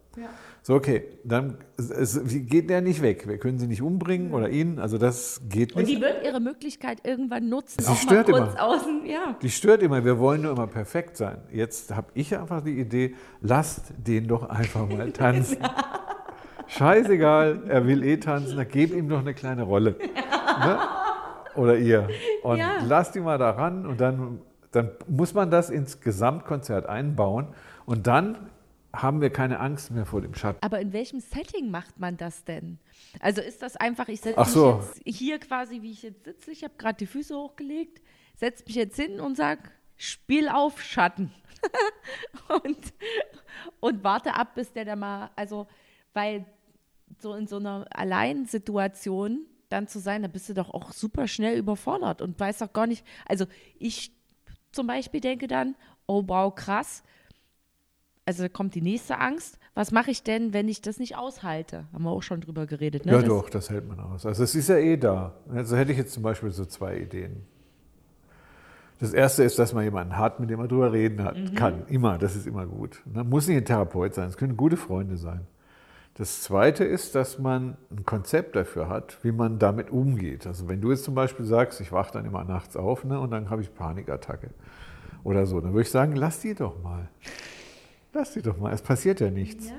So, 0.63 0.75
okay, 0.75 1.05
dann 1.25 1.57
es, 1.79 2.21
wie 2.31 2.41
geht 2.41 2.69
der 2.69 2.83
nicht 2.83 3.01
weg. 3.01 3.27
Wir 3.27 3.39
können 3.39 3.59
sie 3.59 3.67
nicht 3.67 3.81
umbringen 3.81 4.35
oder 4.35 4.51
ihn. 4.51 4.79
Also 4.79 4.99
das 4.99 5.41
geht 5.49 5.73
Und 5.73 5.85
nicht. 5.87 5.97
die 5.97 6.03
wird 6.03 6.23
ihre 6.23 6.39
Möglichkeit 6.39 6.99
irgendwann 7.03 7.49
nutzen. 7.49 7.83
Sie 7.83 7.97
stört 7.97 8.29
immer. 8.29 8.63
außen, 8.63 9.07
ja. 9.07 9.37
Die 9.41 9.49
stört 9.49 9.83
immer, 9.83 10.05
wir 10.05 10.19
wollen 10.19 10.43
nur 10.43 10.53
immer 10.53 10.67
perfekt 10.67 11.17
sein. 11.17 11.39
Jetzt 11.51 11.95
habe 11.97 12.09
ich 12.13 12.37
einfach 12.37 12.63
die 12.63 12.79
Idee, 12.79 13.15
lasst 13.41 13.85
den 13.97 14.29
doch 14.29 14.51
einfach 14.51 14.87
mal 14.87 15.11
tanzen. 15.13 15.57
Scheißegal, 16.67 17.63
er 17.67 17.87
will 17.87 18.05
eh 18.05 18.19
tanzen, 18.19 18.57
dann 18.59 18.69
gebt 18.69 18.93
ihm 18.95 19.09
doch 19.09 19.21
eine 19.21 19.35
kleine 19.35 19.63
Rolle. 19.63 19.97
Ne? 20.61 20.79
Oder 21.61 21.77
ihr. 21.77 22.09
Und 22.43 22.59
Ja. 22.59 22.83
lasst 22.87 23.15
ihn 23.17 23.25
mal 23.25 23.39
da 23.39 23.51
ran 23.51 23.87
und 23.87 24.01
dann, 24.01 24.41
dann 24.73 24.91
muss 25.09 25.35
man 25.35 25.51
das 25.51 25.71
ins 25.71 26.01
Gesamtkonzert 26.01 26.87
einbauen 26.87 27.49
und 27.87 28.07
dann 28.07 28.51
haben 28.93 29.21
wir 29.21 29.31
keine 29.31 29.61
Angst 29.61 29.91
mehr 29.93 30.05
vor 30.07 30.21
dem 30.21 30.35
Schatten. 30.35 30.59
Aber 30.63 30.81
in 30.81 30.93
welchem 30.93 31.21
Setting 31.21 31.71
macht 31.71 32.01
man 32.01 32.17
das 32.17 32.45
denn? 32.45 32.79
Also 33.21 33.41
ist 33.41 33.63
das 33.63 33.77
einfach, 33.77 34.09
ich 34.09 34.21
setze 34.21 34.41
mich 34.41 34.49
so. 34.49 34.81
jetzt 34.81 35.01
hier 35.05 35.39
quasi, 35.39 35.83
wie 35.83 35.93
ich 35.93 36.03
jetzt 36.03 36.25
sitze, 36.25 36.51
ich 36.51 36.65
habe 36.65 36.75
gerade 36.77 36.97
die 36.97 37.07
Füße 37.07 37.37
hochgelegt, 37.37 38.01
setze 38.35 38.65
mich 38.67 38.75
jetzt 38.75 38.97
hin 38.97 39.21
und 39.21 39.37
sage, 39.37 39.63
Spiel 39.97 40.49
auf 40.49 40.81
Schatten. 40.81 41.31
und, 42.65 42.79
und 43.81 44.03
warte 44.03 44.35
ab, 44.35 44.55
bis 44.55 44.73
der 44.73 44.87
da 44.87 44.97
mal, 44.97 45.31
also, 45.37 45.67
weil 46.15 46.47
so 47.19 47.35
in 47.35 47.47
so 47.47 47.57
einer 47.57 47.87
Alleinsituation 47.91 49.45
dann 49.71 49.89
zu 49.89 49.99
sein, 49.99 50.23
da 50.23 50.29
bist 50.29 50.49
du 50.49 50.55
doch 50.55 50.69
auch 50.75 50.93
super 50.93 51.27
schnell 51.27 51.57
überfordert 51.59 52.21
und 52.21 52.39
weißt 52.39 52.61
doch 52.61 52.73
gar 52.73 52.87
nicht, 52.87 53.05
also 53.27 53.47
ich 53.79 54.13
zum 54.73 54.87
Beispiel 54.87 55.21
denke 55.21 55.47
dann, 55.47 55.75
oh 56.07 56.23
wow, 56.27 56.55
krass, 56.55 57.03
also 58.27 58.43
da 58.45 58.49
kommt 58.49 58.75
die 58.75 58.83
nächste 58.83 59.19
Angst. 59.19 59.59
Was 59.75 59.91
mache 59.91 60.11
ich 60.11 60.23
denn, 60.23 60.53
wenn 60.53 60.69
ich 60.69 60.83
das 60.83 60.99
nicht 60.99 61.17
aushalte? 61.17 61.87
Haben 61.93 62.05
wir 62.05 62.11
auch 62.11 62.23
schon 62.23 62.41
drüber 62.41 62.67
geredet. 62.67 63.07
Ne? 63.07 63.13
Ja, 63.13 63.19
Das- 63.19 63.29
doch, 63.29 63.51
das 63.51 63.71
hält 63.71 63.89
man 63.89 63.99
aus. 63.99 64.27
Also 64.27 64.45
es 64.45 64.55
ist 64.55 64.69
ja 64.69 64.77
eh 64.77 64.97
da. 64.97 65.35
Also 65.49 65.77
hätte 65.77 65.91
ich 65.93 65.99
jetzt 65.99 66.13
zum 66.13 66.23
Beispiel 66.23 66.51
so 66.51 66.65
zwei 66.65 66.99
Ideen. 66.99 67.45
Das 69.01 69.13
erste 69.15 69.43
ist, 69.45 69.59
dass 69.59 69.73
man 69.73 69.83
jemanden 69.85 70.17
hat, 70.19 70.41
mit 70.41 70.51
dem 70.51 70.59
man 70.59 70.69
drüber 70.69 70.93
reden 70.93 71.25
hat, 71.25 71.37
Mhm. 71.37 71.55
kann. 71.55 71.87
Immer, 71.87 72.19
das 72.19 72.37
ist 72.37 72.47
immer 72.47 72.67
gut. 72.67 73.03
Ne? 73.07 73.25
Muss 73.25 73.49
nicht 73.49 73.57
ein 73.57 73.65
Therapeut 73.65 74.15
sein, 74.15 74.29
es 74.29 74.37
können 74.37 74.57
gute 74.57 74.77
Freunde 74.77 75.17
sein. 75.17 75.47
Das 76.15 76.43
zweite 76.43 76.85
ist, 76.85 77.15
dass 77.15 77.39
man 77.39 77.77
ein 77.91 78.05
Konzept 78.05 78.57
dafür 78.57 78.89
hat, 78.89 79.19
wie 79.23 79.33
man 79.33 79.59
damit 79.59 79.91
umgeht. 79.91 80.47
Also 80.47 80.69
wenn 80.69 80.81
du 80.81 80.91
jetzt 80.91 81.05
zum 81.05 81.15
Beispiel 81.15 81.47
sagst, 81.47 81.81
ich 81.81 81.93
wache 81.93 82.13
dann 82.13 82.27
immer 82.27 82.45
nachts 82.45 82.77
auf 82.77 83.05
ne, 83.05 83.19
und 83.19 83.31
dann 83.31 83.49
habe 83.49 83.63
ich 83.63 83.75
Panikattacke 83.75 84.51
oder 85.25 85.47
so, 85.47 85.61
dann 85.61 85.73
würde 85.73 85.83
ich 85.83 85.91
sagen, 85.91 86.17
lass 86.17 86.41
die 86.41 86.55
doch 86.55 86.83
mal. 86.83 87.09
Lass 88.13 88.33
die 88.33 88.43
doch 88.43 88.59
mal, 88.59 88.73
es 88.73 88.83
passiert 88.83 89.21
ja 89.21 89.31
nichts. 89.31 89.73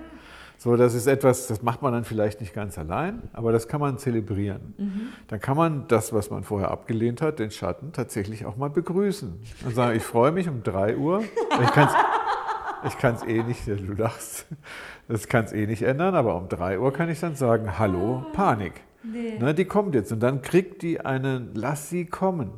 So, 0.57 0.75
das 0.77 0.93
ist 0.93 1.07
etwas, 1.07 1.47
das 1.47 1.63
macht 1.63 1.81
man 1.81 1.91
dann 1.91 2.05
vielleicht 2.05 2.39
nicht 2.39 2.53
ganz 2.53 2.77
allein, 2.77 3.23
aber 3.33 3.51
das 3.51 3.67
kann 3.67 3.81
man 3.81 3.97
zelebrieren. 3.97 5.11
Dann 5.27 5.39
kann 5.39 5.57
man 5.57 5.87
das, 5.87 6.13
was 6.13 6.29
man 6.29 6.43
vorher 6.43 6.69
abgelehnt 6.71 7.21
hat, 7.21 7.39
den 7.39 7.49
Schatten, 7.51 7.93
tatsächlich 7.93 8.45
auch 8.45 8.57
mal 8.57 8.69
begrüßen. 8.69 9.41
Und 9.65 9.75
sagen, 9.75 9.97
ich 9.97 10.03
freue 10.03 10.31
mich 10.31 10.47
um 10.47 10.61
3 10.61 10.97
Uhr. 10.97 11.23
Ich 12.83 12.97
kann 12.97 13.15
es 13.15 13.23
eh 13.23 13.41
nicht, 13.43 13.67
du 13.67 13.93
lachst, 13.93 14.45
das 15.07 15.27
kann 15.27 15.45
es 15.45 15.53
eh 15.53 15.65
nicht 15.67 15.81
ändern, 15.83 16.15
aber 16.15 16.35
um 16.37 16.47
3 16.49 16.79
Uhr 16.79 16.93
kann 16.93 17.09
ich 17.09 17.19
dann 17.19 17.35
sagen, 17.35 17.77
hallo, 17.79 18.25
Panik. 18.33 18.73
Ne, 19.03 19.53
die 19.55 19.65
kommt 19.65 19.95
jetzt 19.95 20.11
und 20.11 20.19
dann 20.21 20.41
kriegt 20.41 20.81
die 20.83 20.99
einen, 21.01 21.51
lass 21.55 21.89
sie 21.89 22.05
kommen. 22.05 22.51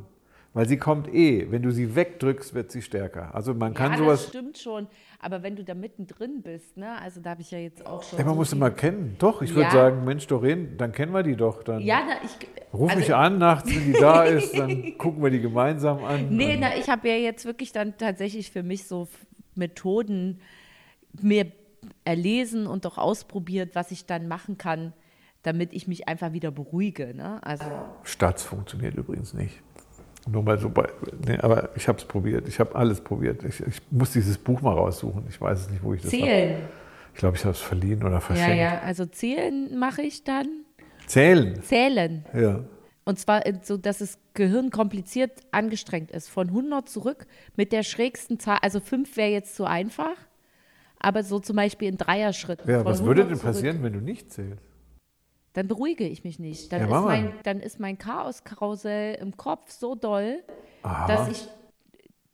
Weil 0.52 0.68
sie 0.68 0.76
kommt 0.76 1.12
eh. 1.12 1.50
Wenn 1.50 1.62
du 1.62 1.72
sie 1.72 1.96
wegdrückst, 1.96 2.54
wird 2.54 2.70
sie 2.70 2.80
stärker. 2.80 3.34
Also 3.34 3.54
man 3.54 3.74
kann 3.74 3.90
ja, 3.92 3.98
sowas. 3.98 4.20
das 4.20 4.28
stimmt 4.28 4.56
schon. 4.56 4.86
Aber 5.18 5.42
wenn 5.42 5.56
du 5.56 5.64
da 5.64 5.74
mittendrin 5.74 6.42
bist, 6.42 6.76
ne? 6.76 6.96
also 7.00 7.20
da 7.20 7.30
habe 7.30 7.40
ich 7.40 7.50
ja 7.50 7.58
jetzt 7.58 7.84
auch 7.84 8.04
schon. 8.04 8.20
Ja, 8.20 8.24
man 8.24 8.34
so 8.34 8.38
muss 8.38 8.54
mal 8.54 8.70
kennen. 8.70 9.16
Doch, 9.18 9.42
ich 9.42 9.50
würde 9.50 9.62
Ja. 9.62 9.70
sagen, 9.72 10.04
Mensch, 10.04 10.28
Doreen, 10.28 10.76
dann 10.76 10.92
kennen 10.92 11.12
wir 11.12 11.24
die 11.24 11.34
doch. 11.34 11.64
Dann 11.64 11.80
Ja, 11.80 12.02
na, 12.06 12.14
ich. 12.24 12.46
ruf 12.72 12.88
also- 12.90 13.00
mich 13.00 13.12
an 13.12 13.38
nachts, 13.38 13.74
wenn 13.74 13.84
die 13.92 13.98
da 13.98 14.22
ist, 14.22 14.56
dann 14.56 14.94
gucken 14.98 15.24
wir 15.24 15.30
die 15.30 15.40
gemeinsam 15.40 16.04
an. 16.04 16.28
Nee, 16.30 16.56
na, 16.60 16.76
ich 16.76 16.88
habe 16.88 17.08
ja 17.08 17.16
jetzt 17.16 17.46
wirklich 17.46 17.72
dann 17.72 17.98
tatsächlich 17.98 18.52
für 18.52 18.62
mich 18.62 18.86
so 18.86 19.08
Methoden 19.56 20.40
mir 21.20 21.50
erlesen 22.04 22.66
und 22.66 22.86
auch 22.86 22.98
ausprobiert, 22.98 23.74
was 23.74 23.90
ich 23.90 24.06
dann 24.06 24.28
machen 24.28 24.58
kann, 24.58 24.92
damit 25.42 25.72
ich 25.72 25.86
mich 25.88 26.08
einfach 26.08 26.32
wieder 26.32 26.50
beruhige. 26.50 27.14
Ne? 27.14 27.40
Also 27.42 27.64
Stats 28.02 28.42
funktioniert 28.42 28.94
übrigens 28.94 29.34
nicht. 29.34 29.62
Nur 30.26 30.42
mal 30.42 30.58
so 30.58 30.70
bei. 30.70 30.88
Nee, 31.26 31.38
aber 31.38 31.70
ich 31.76 31.86
habe 31.86 31.98
es 31.98 32.04
probiert. 32.04 32.48
Ich 32.48 32.58
habe 32.58 32.74
alles 32.74 33.00
probiert. 33.00 33.44
Ich, 33.44 33.60
ich, 33.60 33.80
muss 33.90 34.12
dieses 34.12 34.38
Buch 34.38 34.62
mal 34.62 34.72
raussuchen. 34.72 35.24
Ich 35.28 35.38
weiß 35.38 35.60
es 35.60 35.70
nicht, 35.70 35.82
wo 35.82 35.92
ich 35.92 36.00
das 36.00 36.10
zählen. 36.10 36.62
Hab. 36.62 36.70
Ich 37.12 37.18
glaube, 37.18 37.36
ich 37.36 37.44
habe 37.44 37.52
es 37.52 37.60
verliehen 37.60 38.02
oder 38.02 38.20
verschenkt. 38.20 38.56
Ja, 38.56 38.74
ja, 38.74 38.80
also 38.80 39.04
zählen 39.06 39.78
mache 39.78 40.02
ich 40.02 40.24
dann. 40.24 40.64
Zählen. 41.06 41.62
Zählen. 41.62 42.24
Ja. 42.32 42.60
Und 43.04 43.18
zwar 43.18 43.42
so, 43.62 43.76
dass 43.76 43.98
das 43.98 44.18
Gehirn 44.32 44.70
kompliziert 44.70 45.32
angestrengt 45.52 46.10
ist. 46.10 46.28
Von 46.28 46.48
100 46.48 46.88
zurück 46.88 47.26
mit 47.54 47.70
der 47.72 47.82
schrägsten 47.82 48.40
Zahl. 48.40 48.58
Also 48.62 48.80
5 48.80 49.16
wäre 49.16 49.30
jetzt 49.30 49.56
zu 49.56 49.64
einfach. 49.64 50.16
Aber 51.04 51.22
so 51.22 51.38
zum 51.40 51.56
Beispiel 51.56 51.88
in 51.88 51.96
Dreierschritten. 51.96 52.68
ja 52.70 52.84
was 52.84 53.04
würde 53.04 53.22
100 53.22 53.30
denn 53.30 53.38
zurück. 53.38 53.52
passieren, 53.54 53.82
wenn 53.82 53.92
du 53.92 54.00
nicht 54.00 54.32
zählst? 54.32 54.62
Dann 55.52 55.68
beruhige 55.68 56.06
ich 56.08 56.24
mich 56.24 56.38
nicht. 56.38 56.72
Dann, 56.72 56.88
Ja, 56.88 56.98
ist, 56.98 57.04
mein, 57.04 57.32
dann 57.44 57.60
ist 57.60 57.78
mein 57.78 57.96
Chaoskarussell 57.98 59.14
im 59.16 59.36
Kopf 59.36 59.70
so 59.70 59.94
doll, 59.94 60.42
Aha. 60.82 61.06
dass 61.06 61.28
ich, 61.28 61.46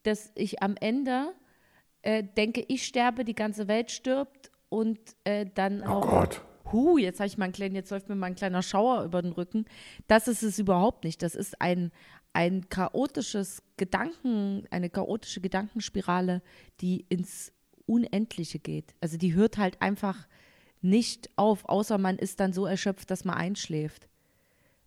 dass 0.05 0.33
ich 0.35 0.63
am 0.63 0.77
Ende 0.81 1.33
äh, 2.03 2.23
denke, 2.25 2.65
ich 2.69 2.87
sterbe, 2.87 3.25
die 3.25 3.35
ganze 3.35 3.69
Welt 3.69 3.91
stirbt 3.91 4.51
und 4.71 4.99
äh, 5.25 5.45
dann 5.55 5.83
Oh 5.83 5.87
auch. 5.97 6.09
Gott. 6.09 6.41
Huh, 6.73 6.97
jetzt 6.99 7.19
habe 7.21 7.27
ich 7.27 7.37
mal 7.37 7.45
einen 7.45 7.53
kleinen, 7.53 7.75
jetzt 7.75 7.91
läuft 7.91 8.09
mir 8.09 8.15
mal 8.15 8.29
ein 8.29 8.37
kleiner 8.37 8.63
Schauer 8.63 9.03
über 9.05 9.21
den 9.21 9.33
Rücken. 9.33 9.67
Das 10.07 10.29
ist 10.29 10.43
es 10.45 10.59
überhaupt 10.59 11.03
nicht. 11.05 11.21
Das 11.23 11.35
ist 11.35 11.61
ein, 11.61 11.91
ein 12.33 12.69
chaotisches 12.69 13.63
Gedanken, 13.77 14.65
eine 14.71 14.89
chaotische 14.89 15.41
Gedankenspirale, 15.41 16.43
die 16.81 17.05
ins 17.09 17.53
Unendliche 17.91 18.59
geht. 18.59 18.95
Also 19.01 19.19
die 19.19 19.35
hört 19.35 19.59
halt 19.59 19.83
einfach 19.83 20.17
nicht 20.81 21.29
auf, 21.37 21.69
außer 21.69 21.99
man 21.99 22.17
ist 22.17 22.41
dann 22.41 22.53
so 22.53 22.65
erschöpft, 22.67 23.11
dass 23.11 23.25
man 23.25 23.37
einschläft. 23.37 24.09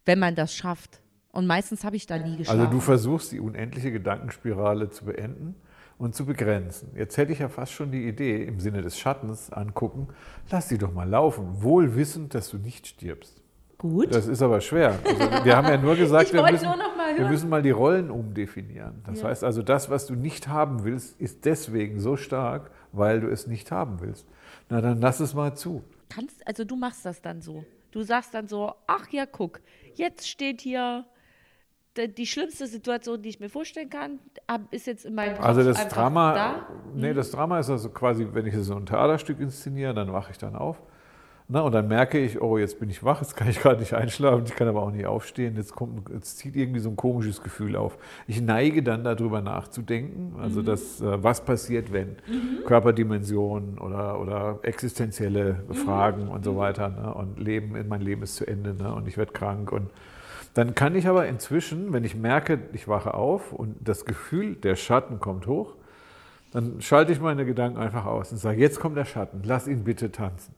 Wenn 0.05 0.19
man 0.19 0.35
das 0.35 0.55
schafft. 0.55 1.01
Und 1.31 1.47
meistens 1.47 1.83
habe 1.83 1.95
ich 1.95 2.05
da 2.07 2.17
nie 2.17 2.37
geschlafen. 2.37 2.59
Also 2.59 2.71
du 2.71 2.79
versuchst 2.79 3.31
die 3.31 3.39
unendliche 3.39 3.91
Gedankenspirale 3.91 4.89
zu 4.89 5.05
beenden 5.05 5.55
und 5.97 6.15
zu 6.15 6.25
begrenzen. 6.25 6.91
Jetzt 6.95 7.17
hätte 7.17 7.31
ich 7.31 7.39
ja 7.39 7.49
fast 7.49 7.71
schon 7.71 7.91
die 7.91 8.07
Idee 8.07 8.43
im 8.43 8.59
Sinne 8.59 8.81
des 8.81 8.97
Schattens 8.97 9.51
angucken, 9.51 10.07
lass 10.49 10.69
sie 10.69 10.77
doch 10.77 10.93
mal 10.93 11.07
laufen, 11.07 11.61
wohl 11.63 11.95
wissend, 11.95 12.33
dass 12.33 12.49
du 12.49 12.57
nicht 12.57 12.87
stirbst. 12.87 13.41
Gut. 13.77 14.13
Das 14.13 14.27
ist 14.27 14.41
aber 14.41 14.61
schwer. 14.61 14.97
Also 15.03 15.45
wir 15.45 15.57
haben 15.57 15.67
ja 15.67 15.77
nur 15.77 15.95
gesagt, 15.95 16.31
wir 16.33 16.43
müssen, 16.49 16.65
nur 16.67 16.77
wir 17.17 17.27
müssen 17.27 17.49
mal 17.49 17.61
die 17.61 17.71
Rollen 17.71 18.11
umdefinieren. 18.11 19.01
Das 19.05 19.21
Ja. 19.21 19.27
heißt 19.27 19.43
also, 19.43 19.61
das, 19.61 19.89
was 19.89 20.05
du 20.05 20.15
nicht 20.15 20.47
haben 20.47 20.83
willst, 20.83 21.19
ist 21.19 21.43
deswegen 21.45 21.99
so 21.99 22.15
stark, 22.15 22.71
weil 22.93 23.19
du 23.19 23.27
es 23.27 23.47
nicht 23.47 23.71
haben 23.71 23.99
willst. 23.99 24.25
Na, 24.69 24.79
dann 24.79 25.01
lass 25.01 25.19
es 25.19 25.33
mal 25.33 25.55
zu. 25.55 25.83
Kannst, 26.09 26.45
also 26.47 26.63
du 26.63 26.75
machst 26.77 27.05
das 27.05 27.21
dann 27.21 27.41
so. 27.41 27.65
Du 27.91 28.01
sagst 28.03 28.33
dann 28.33 28.47
so, 28.47 28.73
ach 28.87 29.09
ja, 29.09 29.25
guck, 29.25 29.59
jetzt 29.95 30.27
steht 30.29 30.61
hier 30.61 31.05
die 31.95 32.25
schlimmste 32.25 32.65
Situation, 32.65 33.21
die 33.21 33.29
ich 33.29 33.39
mir 33.39 33.49
vorstellen 33.49 33.89
kann, 33.89 34.19
ist 34.71 34.87
jetzt 34.87 35.05
in 35.05 35.13
meinem 35.13 35.35
Kopf 35.35 35.45
Also 35.45 35.63
das 35.63 35.87
Drama, 35.89 36.33
da. 36.33 36.67
nee, 36.95 37.13
das 37.13 37.29
Drama 37.29 37.59
ist 37.59 37.69
also 37.69 37.89
quasi, 37.89 38.27
wenn 38.31 38.47
ich 38.47 38.55
so 38.55 38.75
ein 38.75 38.85
Theaterstück 38.85 39.39
inszeniere, 39.39 39.93
dann 39.93 40.11
wache 40.11 40.31
ich 40.31 40.37
dann 40.37 40.55
auf. 40.55 40.81
Na, 41.49 41.59
und 41.61 41.73
dann 41.73 41.89
merke 41.89 42.19
ich, 42.19 42.41
oh, 42.41 42.57
jetzt 42.57 42.79
bin 42.79 42.89
ich 42.89 43.03
wach, 43.03 43.21
jetzt 43.21 43.35
kann 43.35 43.49
ich 43.49 43.59
gerade 43.59 43.81
nicht 43.81 43.93
einschlafen, 43.93 44.45
ich 44.45 44.55
kann 44.55 44.67
aber 44.67 44.81
auch 44.81 44.91
nicht 44.91 45.05
aufstehen, 45.05 45.57
jetzt, 45.57 45.75
kommt, 45.75 46.09
jetzt 46.09 46.37
zieht 46.37 46.55
irgendwie 46.55 46.79
so 46.79 46.89
ein 46.89 46.95
komisches 46.95 47.43
Gefühl 47.43 47.75
auf. 47.75 47.97
Ich 48.27 48.41
neige 48.41 48.81
dann 48.81 49.03
darüber 49.03 49.41
nachzudenken, 49.41 50.35
also 50.39 50.61
das, 50.61 51.01
äh, 51.01 51.21
was 51.21 51.43
passiert, 51.43 51.91
wenn 51.91 52.15
Körperdimensionen 52.65 53.77
oder, 53.77 54.21
oder 54.21 54.59
existenzielle 54.63 55.63
Fragen 55.71 56.29
und 56.29 56.45
so 56.45 56.55
weiter 56.57 56.89
ne, 56.89 57.13
und 57.13 57.37
Leben, 57.39 57.75
mein 57.89 58.01
Leben 58.01 58.23
ist 58.23 58.37
zu 58.37 58.47
Ende 58.47 58.73
ne, 58.73 58.93
und 58.93 59.07
ich 59.07 59.17
werde 59.17 59.33
krank. 59.33 59.71
Und 59.71 59.89
dann 60.53 60.75
kann 60.75 60.95
ich 60.95 61.07
aber 61.07 61.27
inzwischen, 61.27 61.91
wenn 61.91 62.05
ich 62.05 62.15
merke, 62.15 62.59
ich 62.71 62.87
wache 62.87 63.13
auf 63.13 63.51
und 63.51 63.75
das 63.81 64.05
Gefühl, 64.05 64.55
der 64.55 64.77
Schatten 64.77 65.19
kommt 65.19 65.45
hoch, 65.47 65.75
dann 66.51 66.79
schalte 66.81 67.11
ich 67.11 67.19
meine 67.19 67.45
Gedanken 67.45 67.79
einfach 67.79 68.05
aus 68.05 68.31
und 68.31 68.37
sage, 68.37 68.61
jetzt 68.61 68.79
kommt 68.79 68.95
der 68.95 69.05
Schatten, 69.05 69.41
lass 69.43 69.67
ihn 69.67 69.83
bitte 69.83 70.11
tanzen. 70.11 70.53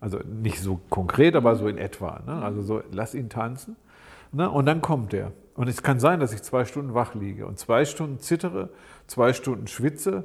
Also 0.00 0.18
nicht 0.18 0.60
so 0.60 0.80
konkret, 0.88 1.36
aber 1.36 1.56
so 1.56 1.68
in 1.68 1.78
etwa. 1.78 2.22
Ne? 2.26 2.42
Also 2.42 2.62
so, 2.62 2.82
lass 2.90 3.14
ihn 3.14 3.28
tanzen. 3.28 3.76
Ne? 4.32 4.50
Und 4.50 4.66
dann 4.66 4.80
kommt 4.80 5.12
er. 5.12 5.32
Und 5.54 5.68
es 5.68 5.82
kann 5.82 6.00
sein, 6.00 6.20
dass 6.20 6.32
ich 6.32 6.42
zwei 6.42 6.64
Stunden 6.64 6.94
wach 6.94 7.14
liege 7.14 7.46
und 7.46 7.58
zwei 7.58 7.84
Stunden 7.84 8.18
zittere, 8.18 8.70
zwei 9.06 9.32
Stunden 9.32 9.66
schwitze 9.66 10.24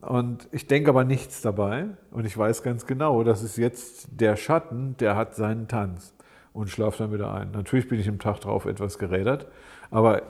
und 0.00 0.48
ich 0.52 0.66
denke 0.66 0.90
aber 0.90 1.04
nichts 1.04 1.40
dabei. 1.40 1.86
Und 2.10 2.26
ich 2.26 2.36
weiß 2.36 2.62
ganz 2.62 2.86
genau, 2.86 3.24
das 3.24 3.42
ist 3.42 3.56
jetzt 3.56 4.08
der 4.10 4.36
Schatten, 4.36 4.96
der 4.98 5.16
hat 5.16 5.34
seinen 5.34 5.68
Tanz 5.68 6.14
und 6.52 6.68
schlafe 6.68 6.98
dann 6.98 7.12
wieder 7.12 7.32
ein. 7.32 7.50
Natürlich 7.52 7.88
bin 7.88 7.98
ich 7.98 8.06
im 8.06 8.18
Tag 8.18 8.40
drauf 8.40 8.66
etwas 8.66 8.98
gerädert, 8.98 9.48
aber 9.90 10.22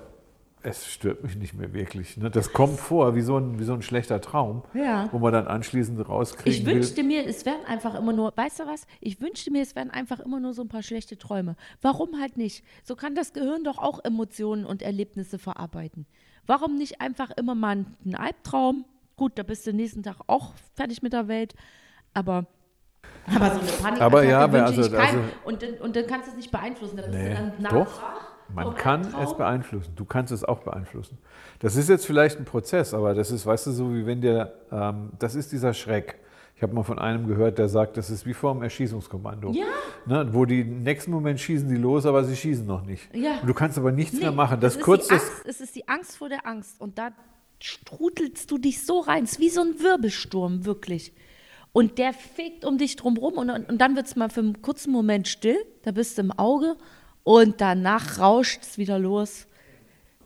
es 0.65 0.87
stört 0.91 1.23
mich 1.23 1.37
nicht 1.37 1.55
mehr 1.55 1.73
wirklich. 1.75 2.17
Ne? 2.17 2.31
Das 2.31 2.53
kommt 2.53 2.81
vor 2.81 3.15
wie 3.15 3.21
so, 3.21 3.37
ein, 3.39 3.59
wie 3.59 3.65
so 3.65 3.75
ein 3.75 3.83
schlechter 3.83 4.21
Traum, 4.21 4.63
Ja. 4.73 5.09
wo 5.13 5.19
man 5.19 5.33
dann 5.33 5.47
anschließend 5.47 6.09
rauskriegen 6.09 6.53
Ich 6.61 6.67
will. 6.67 6.77
wünschte 6.77 7.03
mir, 7.03 7.27
es 7.27 7.45
wären 7.45 7.65
einfach 7.67 7.95
immer 7.95 8.13
nur, 8.13 8.33
weißt 8.35 8.61
du 8.61 8.67
was? 8.67 8.87
Ich 9.01 9.21
wünschte 9.21 9.51
mir, 9.51 9.63
es 9.63 9.77
wären 9.77 9.91
einfach 9.91 10.21
immer 10.21 10.41
nur 10.41 10.55
so 10.55 10.63
ein 10.63 10.69
paar 10.69 10.83
schlechte 10.83 11.19
Träume. 11.19 11.57
Warum 11.83 12.19
halt 12.21 12.37
nicht? 12.37 12.65
So 12.83 12.97
kann 12.97 13.15
das 13.15 13.33
Gehirn 13.35 13.63
doch 13.63 13.79
auch 13.79 14.03
Emotionen 14.05 14.65
und 14.65 14.81
Erlebnisse 14.83 15.39
verarbeiten. 15.39 16.07
Warum 16.47 16.77
nicht 16.77 17.01
einfach 17.01 17.31
immer 17.33 17.55
mal 17.55 17.85
einen 18.05 18.15
Albtraum? 18.17 18.85
Gut, 19.17 19.33
da 19.39 19.43
bist 19.43 19.67
du 19.67 19.73
nächsten 19.73 20.03
Tag 20.03 20.17
auch 20.27 20.55
fertig 20.75 21.03
mit 21.03 21.13
der 21.13 21.29
Welt. 21.29 21.55
Aber, 22.15 22.47
aber 23.27 23.51
so 23.55 23.61
eine 23.61 23.69
Panikattacke 23.71 24.01
Aber 24.03 24.25
ja, 24.25 24.51
wünsche 24.53 24.73
ich 24.73 24.79
also- 24.79 24.91
keinem. 24.97 25.21
also- 25.21 25.31
und, 25.45 25.63
dann, 25.63 25.75
und 25.75 25.97
dann 25.97 26.07
kannst 26.07 26.27
du 26.29 26.31
es 26.33 26.37
nicht 26.37 26.51
beeinflussen. 26.51 26.97
Da 26.97 27.03
bist 27.03 27.15
Nee, 27.15 27.29
du 27.31 27.35
dann 27.35 27.53
nachts 27.61 27.75
doch. 27.75 28.03
wach 28.03 28.34
Man 28.53 28.75
kann 28.75 29.07
es 29.23 29.37
beeinflussen. 29.37 29.93
Du 29.97 30.05
kannst 30.05 30.33
es 30.33 30.45
auch 30.45 30.61
beeinflussen. 30.61 31.19
Das 31.61 31.77
ist 31.77 31.89
jetzt 31.89 32.07
vielleicht 32.07 32.39
ein 32.39 32.45
Prozess, 32.45 32.93
aber 32.95 33.15
das 33.15 33.31
ist, 33.31 33.47
weißt 33.47 33.69
du, 33.69 33.73
so 33.73 33.95
wie 33.95 34.07
wenn 34.07 34.21
dir, 34.21 34.53
ähm, 34.71 35.11
das 35.19 35.35
ist 35.35 35.53
dieser 35.53 35.73
Schreck. 35.73 36.21
Ich 36.57 36.63
habe 36.63 36.73
mal 36.73 36.85
von 36.85 36.99
einem 36.99 37.27
gehört, 37.27 37.59
der 37.59 37.69
sagt, 37.69 37.97
das 37.97 38.11
ist 38.11 38.27
wie 38.27 38.35
vor 38.35 38.53
einem 38.53 38.63
Erschießungskommando. 38.63 39.51
Ja. 39.51 39.67
Ne, 40.07 40.29
wo 40.33 40.45
die 40.45 40.61
im 40.61 40.83
nächsten 40.83 41.11
Moment 41.11 41.41
schießen 41.41 41.69
die 41.69 41.77
los, 41.77 42.07
aber 42.07 42.23
sie 42.23 42.37
schießen 42.37 42.65
noch 42.65 42.85
nicht. 42.85 43.13
Ja. 43.15 43.41
Und 43.41 43.49
du 43.49 43.55
kannst 43.55 43.77
aber 43.77 43.91
nichts 43.91 44.21
mehr 44.21 44.31
Nee, 44.31 44.37
machen. 44.37 44.61
Das 44.61 44.75
es 44.75 44.79
ist 44.79 44.85
kurz 44.85 45.09
die 45.09 45.15
das, 45.15 45.23
Angst, 45.23 45.43
es 45.47 45.61
ist 45.61 45.75
die 45.75 45.89
Angst 45.89 46.17
vor 46.17 46.29
der 46.29 46.47
Angst. 46.47 46.81
Und 46.81 46.99
da 46.99 47.11
strudelst 47.61 48.51
du 48.51 48.59
dich 48.59 48.85
so 48.85 49.01
rein. 49.01 49.25
Es 49.25 49.33
ist 49.33 49.41
wie 49.41 49.49
so 49.49 49.63
ein 49.63 49.81
Wirbelsturm, 49.81 50.65
wirklich. 50.65 51.13
Und 51.73 51.99
der 51.99 52.13
fegt 52.13 52.65
um 52.65 52.79
dich 52.79 52.95
drum 52.95 53.17
rum 53.17 53.35
und, 53.35 53.51
und, 53.51 53.69
und 53.69 53.79
dann 53.79 53.97
wird 53.97 54.07
es 54.07 54.15
mal 54.15 54.29
für 54.29 54.41
einen 54.41 54.63
kurzen 54.63 54.93
Moment 54.93 55.27
still. 55.27 55.57
Da 55.83 55.91
bist 55.91 56.19
du 56.19 56.23
im 56.23 56.31
Auge 56.31 56.77
und 57.25 57.61
danach 57.61 58.19
rauscht 58.21 58.63
es 58.63 58.79
wieder 58.79 58.99
los. 58.99 59.47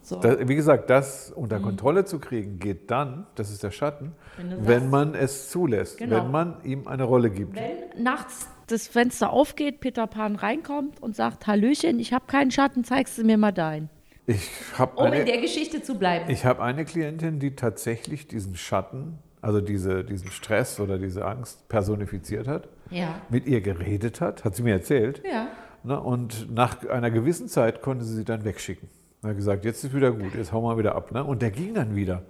So. 0.03 0.17
Da, 0.21 0.49
wie 0.49 0.55
gesagt, 0.55 0.89
das 0.91 1.31
unter 1.31 1.61
Kontrolle 1.61 2.05
zu 2.05 2.19
kriegen, 2.19 2.59
geht 2.59 2.91
dann, 2.91 3.27
das 3.35 3.51
ist 3.51 3.63
der 3.63 3.71
Schatten, 3.71 4.13
Wenn 4.39 4.67
wenn 4.67 4.91
man 4.91 5.15
es 5.15 5.51
zulässt, 5.51 5.99
Genau. 5.99 6.17
wenn 6.17 6.31
man 6.31 6.65
ihm 6.65 6.87
eine 6.89 7.05
Rolle 7.05 7.29
gibt. 7.31 7.57
Wenn 7.57 8.03
nachts 8.03 8.49
das 8.69 8.89
Fenster 8.89 9.31
aufgeht, 9.31 9.81
Peter 9.81 10.07
Pan 10.07 10.37
reinkommt 10.37 11.03
und 11.03 11.15
sagt, 11.15 11.47
Hallöchen, 11.47 11.99
ich 12.01 12.13
habe 12.13 12.25
keinen 12.27 12.51
Schatten, 12.51 12.85
zeigst 12.85 13.19
du 13.19 13.25
mir 13.25 13.37
mal 13.37 13.53
deinen. 13.53 13.91
Ich 14.27 14.51
habe 14.79 14.97
Um 14.97 15.07
in 15.09 15.13
eine, 15.13 15.25
der 15.25 15.41
Geschichte 15.41 15.83
zu 15.83 15.99
bleiben. 15.99 16.31
ich 16.31 16.45
hab 16.45 16.61
eine 16.61 16.85
Klientin, 16.85 17.39
die 17.39 17.55
tatsächlich 17.55 18.27
diesen 18.29 18.57
Schatten, 18.57 19.19
also 19.43 19.61
diese, 19.61 20.05
diesen 20.05 20.31
Stress 20.31 20.81
oder 20.81 20.99
diese 20.99 21.25
Angst 21.27 21.69
personifiziert 21.69 22.47
hat, 22.47 22.69
ja. 22.91 23.21
mit 23.31 23.47
ihr 23.47 23.61
geredet 23.61 24.21
hat, 24.21 24.45
hat 24.45 24.55
sie 24.55 24.63
mir 24.63 24.75
erzählt. 24.75 25.23
Ja. 25.31 25.49
Ne, 25.85 26.01
und 26.01 26.53
nach 26.53 26.85
einer 26.89 27.11
gewissen 27.11 27.49
Zeit 27.49 27.83
konnte 27.83 28.05
sie 28.05 28.17
sie 28.17 28.25
dann 28.25 28.45
wegschicken. 28.45 28.89
Er 29.23 29.31
hat 29.31 29.37
gesagt, 29.37 29.65
jetzt 29.65 29.85
ist 29.85 29.95
wieder 29.95 30.13
gut, 30.13 30.35
jetzt 30.35 30.53
hau 30.53 30.63
mal 30.63 30.79
wieder 30.79 30.95
ab. 30.95 31.13
Ne? 31.13 31.25
Und 31.25 31.43
der 31.43 31.51
ging 31.51 31.75
dann 31.75 31.95
wieder. 31.95 32.23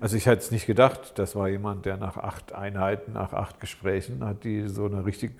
Also 0.00 0.16
ich 0.16 0.26
hätte 0.26 0.42
es 0.42 0.50
nicht 0.50 0.66
gedacht, 0.66 1.18
das 1.18 1.34
war 1.36 1.48
jemand, 1.48 1.86
der 1.86 1.96
nach 1.96 2.16
acht 2.16 2.52
Einheiten, 2.52 3.12
nach 3.12 3.32
acht 3.32 3.60
Gesprächen, 3.60 4.24
hat 4.24 4.44
die 4.44 4.68
so 4.68 4.86
eine 4.86 5.04
richtig 5.04 5.32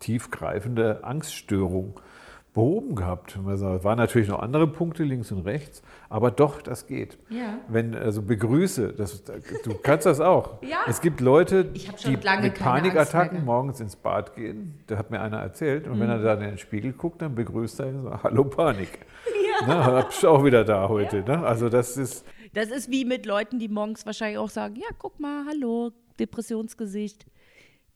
tiefgreifende 0.00 1.04
Angststörung 1.04 2.00
behoben 2.54 2.94
gehabt. 2.94 3.36
Es 3.36 3.60
waren 3.84 3.98
natürlich 3.98 4.28
noch 4.28 4.38
andere 4.38 4.66
Punkte 4.68 5.02
links 5.02 5.30
und 5.32 5.40
rechts, 5.40 5.82
aber 6.08 6.30
doch, 6.30 6.62
das 6.62 6.86
geht. 6.86 7.18
Ja. 7.28 7.58
Wenn, 7.68 7.94
also 7.94 8.22
begrüße, 8.22 8.92
das, 8.94 9.24
du 9.24 9.74
kannst 9.82 10.06
das 10.06 10.20
auch. 10.20 10.62
Ja. 10.62 10.78
Es 10.88 11.00
gibt 11.02 11.20
Leute, 11.20 11.64
die 11.64 11.88
mit 12.40 12.54
Panikattacken 12.58 13.44
morgens 13.44 13.80
ins 13.80 13.96
Bad 13.96 14.34
gehen. 14.34 14.78
Da 14.86 14.96
hat 14.96 15.10
mir 15.10 15.20
einer 15.20 15.38
erzählt. 15.38 15.86
Und 15.86 16.00
wenn 16.00 16.06
Mhm. 16.06 16.12
er 16.12 16.18
dann 16.22 16.40
in 16.42 16.48
den 16.50 16.58
Spiegel 16.58 16.92
guckt, 16.92 17.20
dann 17.20 17.34
begrüßt 17.34 17.80
er 17.80 17.88
ihn 17.90 18.02
so, 18.02 18.22
hallo 18.22 18.44
Panik. 18.44 19.00
Ja. 19.60 19.66
Ne, 19.66 19.84
hab 19.84 20.24
auch 20.24 20.44
wieder 20.44 20.64
da 20.64 20.88
heute. 20.88 21.22
Ne? 21.22 21.44
Also 21.46 21.68
das 21.68 21.96
ist, 21.96 22.24
Das 22.54 22.70
ist 22.70 22.90
wie 22.90 23.04
mit 23.04 23.24
Leuten, 23.26 23.58
die 23.58 23.68
morgens 23.68 24.04
wahrscheinlich 24.06 24.38
auch 24.38 24.50
sagen, 24.50 24.76
ja, 24.76 24.88
guck 24.98 25.18
mal, 25.20 25.44
hallo, 25.48 25.90
Depressionsgesicht. 26.18 27.26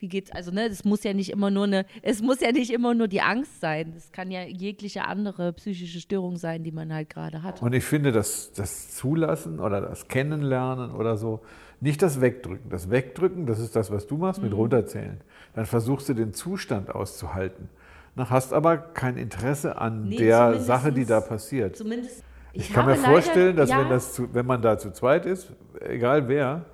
Wie 0.01 0.09
geht's? 0.09 0.31
Also, 0.31 0.51
ne, 0.53 0.69
das 0.69 0.85
muss 0.85 1.03
ja 1.03 1.13
nicht 1.13 1.31
immer 1.31 1.51
nur 1.51 1.65
eine, 1.65 1.85
es 2.03 2.23
muss 2.23 2.41
ja 2.41 2.53
nicht 2.53 2.71
immer 2.73 2.95
nur 2.95 3.09
die 3.09 3.21
Angst 3.21 3.61
sein. 3.61 3.93
Das 3.95 4.13
kann 4.13 4.31
ja 4.31 4.43
jegliche 4.45 5.05
andere 5.05 5.53
psychische 5.55 6.01
Störung 6.01 6.37
sein, 6.37 6.63
die 6.63 6.71
man 6.73 6.93
halt 6.93 7.11
gerade 7.11 7.43
hat. 7.43 7.61
und 7.63 7.73
ich 7.75 7.85
finde, 7.85 8.13
das, 8.13 8.53
das 8.53 8.95
Zulassen 8.95 9.59
oder 9.59 9.81
das 9.81 10.07
Kennenlernen 10.09 10.93
oder 10.93 11.17
so, 11.17 11.41
Nicht 11.81 12.03
das 12.03 12.21
Wegdrücken. 12.21 12.71
Das 12.71 12.91
Wegdrücken, 12.91 13.47
das 13.47 13.61
ist 13.61 13.77
das, 13.77 13.93
was 13.93 14.09
du 14.09 14.17
machst 14.17 14.43
mit 14.43 14.51
Mhm. 14.51 14.57
runterzählen. 14.59 15.21
Dann 15.55 15.65
versuchst 15.65 16.09
du 16.09 16.15
den 16.15 16.33
Zustand 16.35 16.93
auszuhalten. 16.93 17.69
Na, 18.17 18.29
hast 18.31 18.53
aber 18.53 18.79
kein 18.79 19.17
Interesse 19.17 19.79
an 19.81 20.09
Nee, 20.09 20.17
der 20.17 20.59
Sache, 20.59 20.91
die 20.91 21.05
da 21.05 21.21
passiert. 21.21 21.77
Zumindest. 21.77 22.25
Ich, 22.53 22.73
kann 22.73 22.87
mir 22.87 22.93
habe 22.95 23.03
leider- 23.03 23.13
vorstellen, 23.13 23.55
dass 23.57 23.71
ja, 23.71 23.79
wenn, 23.81 23.91
das 23.91 24.13
zu, 24.13 24.35
wenn 24.35 24.45
man 24.45 24.61
da 24.61 24.77
zu 24.77 24.91
zweit 24.91 25.25
ist, 25.25 25.53
egal 25.81 26.27
wer, 26.27 26.65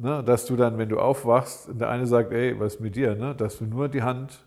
ne, 0.00 0.22
dass 0.24 0.46
du 0.46 0.56
dann, 0.56 0.78
wenn 0.78 0.88
du 0.88 0.98
aufwachst, 0.98 1.68
der 1.72 1.88
eine 1.90 2.06
sagt, 2.06 2.32
ey, 2.32 2.58
was 2.58 2.74
ist 2.74 2.80
mit 2.80 2.96
dir, 2.96 3.14
ne, 3.14 3.34
dass 3.34 3.58
du 3.58 3.64
nur 3.64 3.88
die 3.88 4.02
Hand 4.02 4.44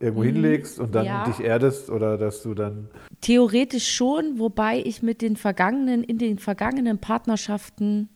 irgendwo 0.00 0.22
hinlegst 0.24 0.78
und 0.78 0.94
dann 0.94 1.02
Mhm. 1.04 1.08
Ja. 1.08 1.24
dich 1.24 1.40
erdest 1.40 1.90
oder 1.90 2.16
dass 2.18 2.42
du 2.42 2.54
dann 2.54 2.88
Theoretisch 3.20 3.90
schon, 3.90 4.38
wobei 4.38 4.80
ich 4.84 5.02
mit 5.02 5.22
den 5.22 5.36
vergangenen, 5.36 6.04
in 6.04 6.18
den 6.18 6.38
vergangenen 6.38 6.98
Partnerschaften 6.98 8.08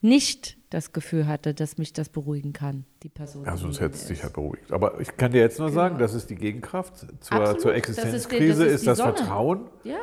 nicht 0.00 0.56
das 0.70 0.92
Gefühl 0.92 1.26
hatte, 1.26 1.52
dass 1.54 1.78
mich 1.78 1.92
das 1.92 2.08
beruhigen 2.08 2.52
kann, 2.52 2.84
die 3.02 3.08
Person. 3.08 3.44
Ja, 3.44 3.56
sonst 3.56 3.80
hätte 3.80 3.94
es 3.94 4.06
dich 4.06 4.18
ist. 4.18 4.24
halt 4.24 4.32
beruhigt. 4.34 4.72
Aber 4.72 5.00
ich 5.00 5.16
kann 5.16 5.32
dir 5.32 5.40
jetzt 5.40 5.58
nur 5.58 5.70
sagen, 5.70 5.96
Genau. 5.96 6.06
das 6.06 6.14
ist 6.14 6.30
die 6.30 6.36
Gegenkraft 6.36 6.98
zur, 7.20 7.36
Absolut. 7.38 7.60
zur 7.60 7.72
Das 7.72 7.88
ist 7.88 7.98
Existenzkrise, 7.98 8.64
das 8.64 8.72
ist 8.72 8.80
ist, 8.80 8.86
das 8.86 8.98
Sonne. 8.98 9.14
Vertrauen. 9.16 9.60
Ja. 9.84 9.96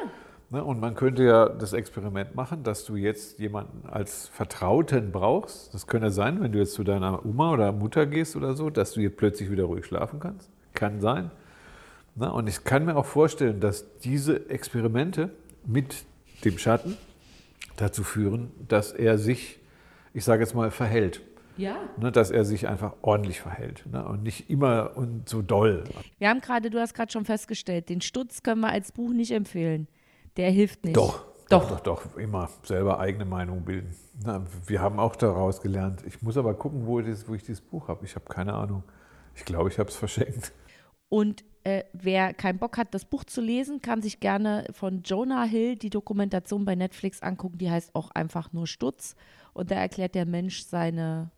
Ne? 0.54 0.64
Und 0.64 0.80
man 0.80 0.93
könnte 0.93 1.24
ja 1.24 1.49
das 1.49 1.74
Experiment 1.74 2.36
machen, 2.36 2.64
dass 2.64 2.86
du 2.86 2.95
jetzt 2.95 3.39
jemanden 3.39 3.89
als 3.89 4.28
Vertrauten 4.28 5.12
brauchst. 5.12 5.74
Das 5.74 5.88
könnte 5.88 6.12
sein, 6.12 6.41
wenn 6.41 6.51
du 6.51 6.60
jetzt 6.60 6.74
zu 6.74 6.84
deiner 6.84 7.26
Oma 7.26 7.51
oder 7.51 7.72
Mutter 7.72 8.06
gehst 8.06 8.36
oder 8.36 8.54
so, 8.54 8.70
dass 8.70 8.93
du 8.93 9.01
jetzt 9.01 9.18
plötzlich 9.18 9.49
wieder 9.49 9.64
ruhig 9.64 9.84
schlafen 9.84 10.20
kannst. 10.20 10.51
Kann 10.76 11.01
sein. 11.01 11.32
Ne? 12.16 12.32
Und 12.32 12.47
ich 12.47 12.64
kann 12.64 12.86
mir 12.86 12.95
auch 12.95 13.08
vorstellen, 13.08 13.60
dass 13.62 13.97
diese 13.99 14.47
Experimente 14.51 15.32
mit 15.66 16.06
dem 16.45 16.60
Schatten 16.60 16.97
dazu 17.76 18.04
führen, 18.04 18.51
dass 18.68 18.91
er 18.91 19.18
sich, 19.18 19.60
ich 20.14 20.24
sage 20.24 20.43
jetzt 20.43 20.54
mal, 20.54 20.70
verhält. 20.70 21.22
Ja. 21.58 21.78
Ne, 21.97 22.12
dass 22.12 22.32
er 22.32 22.45
sich 22.45 22.68
einfach 22.68 22.93
ordentlich 23.04 23.39
verhält 23.39 23.86
ne, 23.91 24.04
und 24.04 24.24
nicht 24.24 24.49
immer 24.49 24.97
und 24.97 25.30
so 25.30 25.43
doll. 25.43 25.84
Wir 26.18 26.30
haben 26.30 26.41
gerade, 26.41 26.72
du 26.72 26.80
hast 26.80 26.95
gerade 26.95 27.12
schon 27.12 27.26
festgestellt, 27.26 27.89
den 27.89 28.01
Stutz 28.01 28.41
können 28.41 28.62
wir 28.62 28.70
als 28.70 28.91
Buch 28.91 29.12
nicht 29.12 29.30
empfehlen. 29.30 29.88
Der 30.38 30.49
hilft 30.51 30.84
nicht. 30.84 30.97
Doch, 30.97 31.25
Doch. 31.49 31.69
doch, 31.69 31.79
doch, 31.81 32.03
doch, 32.03 32.17
immer 32.17 32.49
selber 32.63 32.99
eigene 32.99 33.25
Meinung 33.25 33.63
bilden. 33.63 33.95
Na, 34.23 34.45
wir 34.65 34.81
haben 34.81 34.99
auch 34.99 35.15
daraus 35.15 35.61
gelernt. 35.61 36.03
Ich 36.05 36.21
muss 36.21 36.38
aber 36.38 36.53
gucken, 36.53 36.88
wo, 36.88 37.01
das, 37.01 37.27
wo 37.27 37.34
ich 37.36 37.43
dieses 37.43 37.61
Buch 37.61 37.88
habe. 37.88 38.05
Ich 38.05 38.15
habe 38.15 38.25
keine 38.25 38.53
Ahnung. 38.53 38.84
Ich 39.36 39.45
glaube, 39.45 39.69
ich 39.69 39.79
habe 39.79 39.89
es 39.89 39.95
verschenkt. 39.95 40.51
Und 41.09 41.43
äh, 41.63 41.84
wer 41.93 42.34
keinen 42.34 42.59
Bock 42.59 42.77
hat, 42.77 42.93
das 42.93 43.05
Buch 43.05 43.23
zu 43.23 43.39
lesen, 43.39 43.81
kann 43.81 44.01
sich 44.01 44.19
gerne 44.19 44.65
von 44.71 45.03
Jonah 45.03 45.43
Hill 45.43 45.75
die 45.75 45.89
Dokumentation 45.89 46.65
bei 46.65 46.75
Netflix 46.75 47.21
angucken. 47.21 47.57
Die 47.57 47.69
heißt 47.69 47.93
auch 47.95 48.11
einfach 48.11 48.51
nur 48.51 48.67
Stutz. 48.67 49.15
Und 49.53 49.71
da 49.71 49.75
erklärt 49.75 50.15
der 50.15 50.25
Mensch 50.25 50.63
seine 50.63 51.31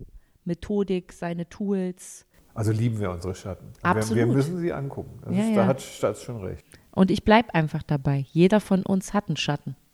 Methodik, 0.46 1.12
seine 1.12 1.50
Tools. 1.50 2.26
Also 2.54 2.72
lieben 2.72 3.00
wir 3.02 3.12
unsere 3.12 3.36
Schatten. 3.36 3.68
Wir, 3.82 3.86
Absolut. 3.86 4.16
wir 4.16 4.26
müssen 4.28 4.58
sie 4.58 4.72
angucken. 4.72 5.20
Ja, 5.26 5.42
ist, 5.42 5.50
ja. 5.50 5.56
Da 5.56 5.68
hat 5.68 5.82
Stats 5.82 6.24
schon 6.24 6.42
recht. 6.42 6.66
Und 6.96 7.12
ich 7.12 7.24
bleibe 7.24 7.54
einfach 7.54 7.84
dabei. 7.84 8.26
Jeder 8.32 8.60
von 8.60 8.84
uns 8.84 9.14
hat 9.14 9.28
einen 9.28 9.38
Schatten. 9.38 9.76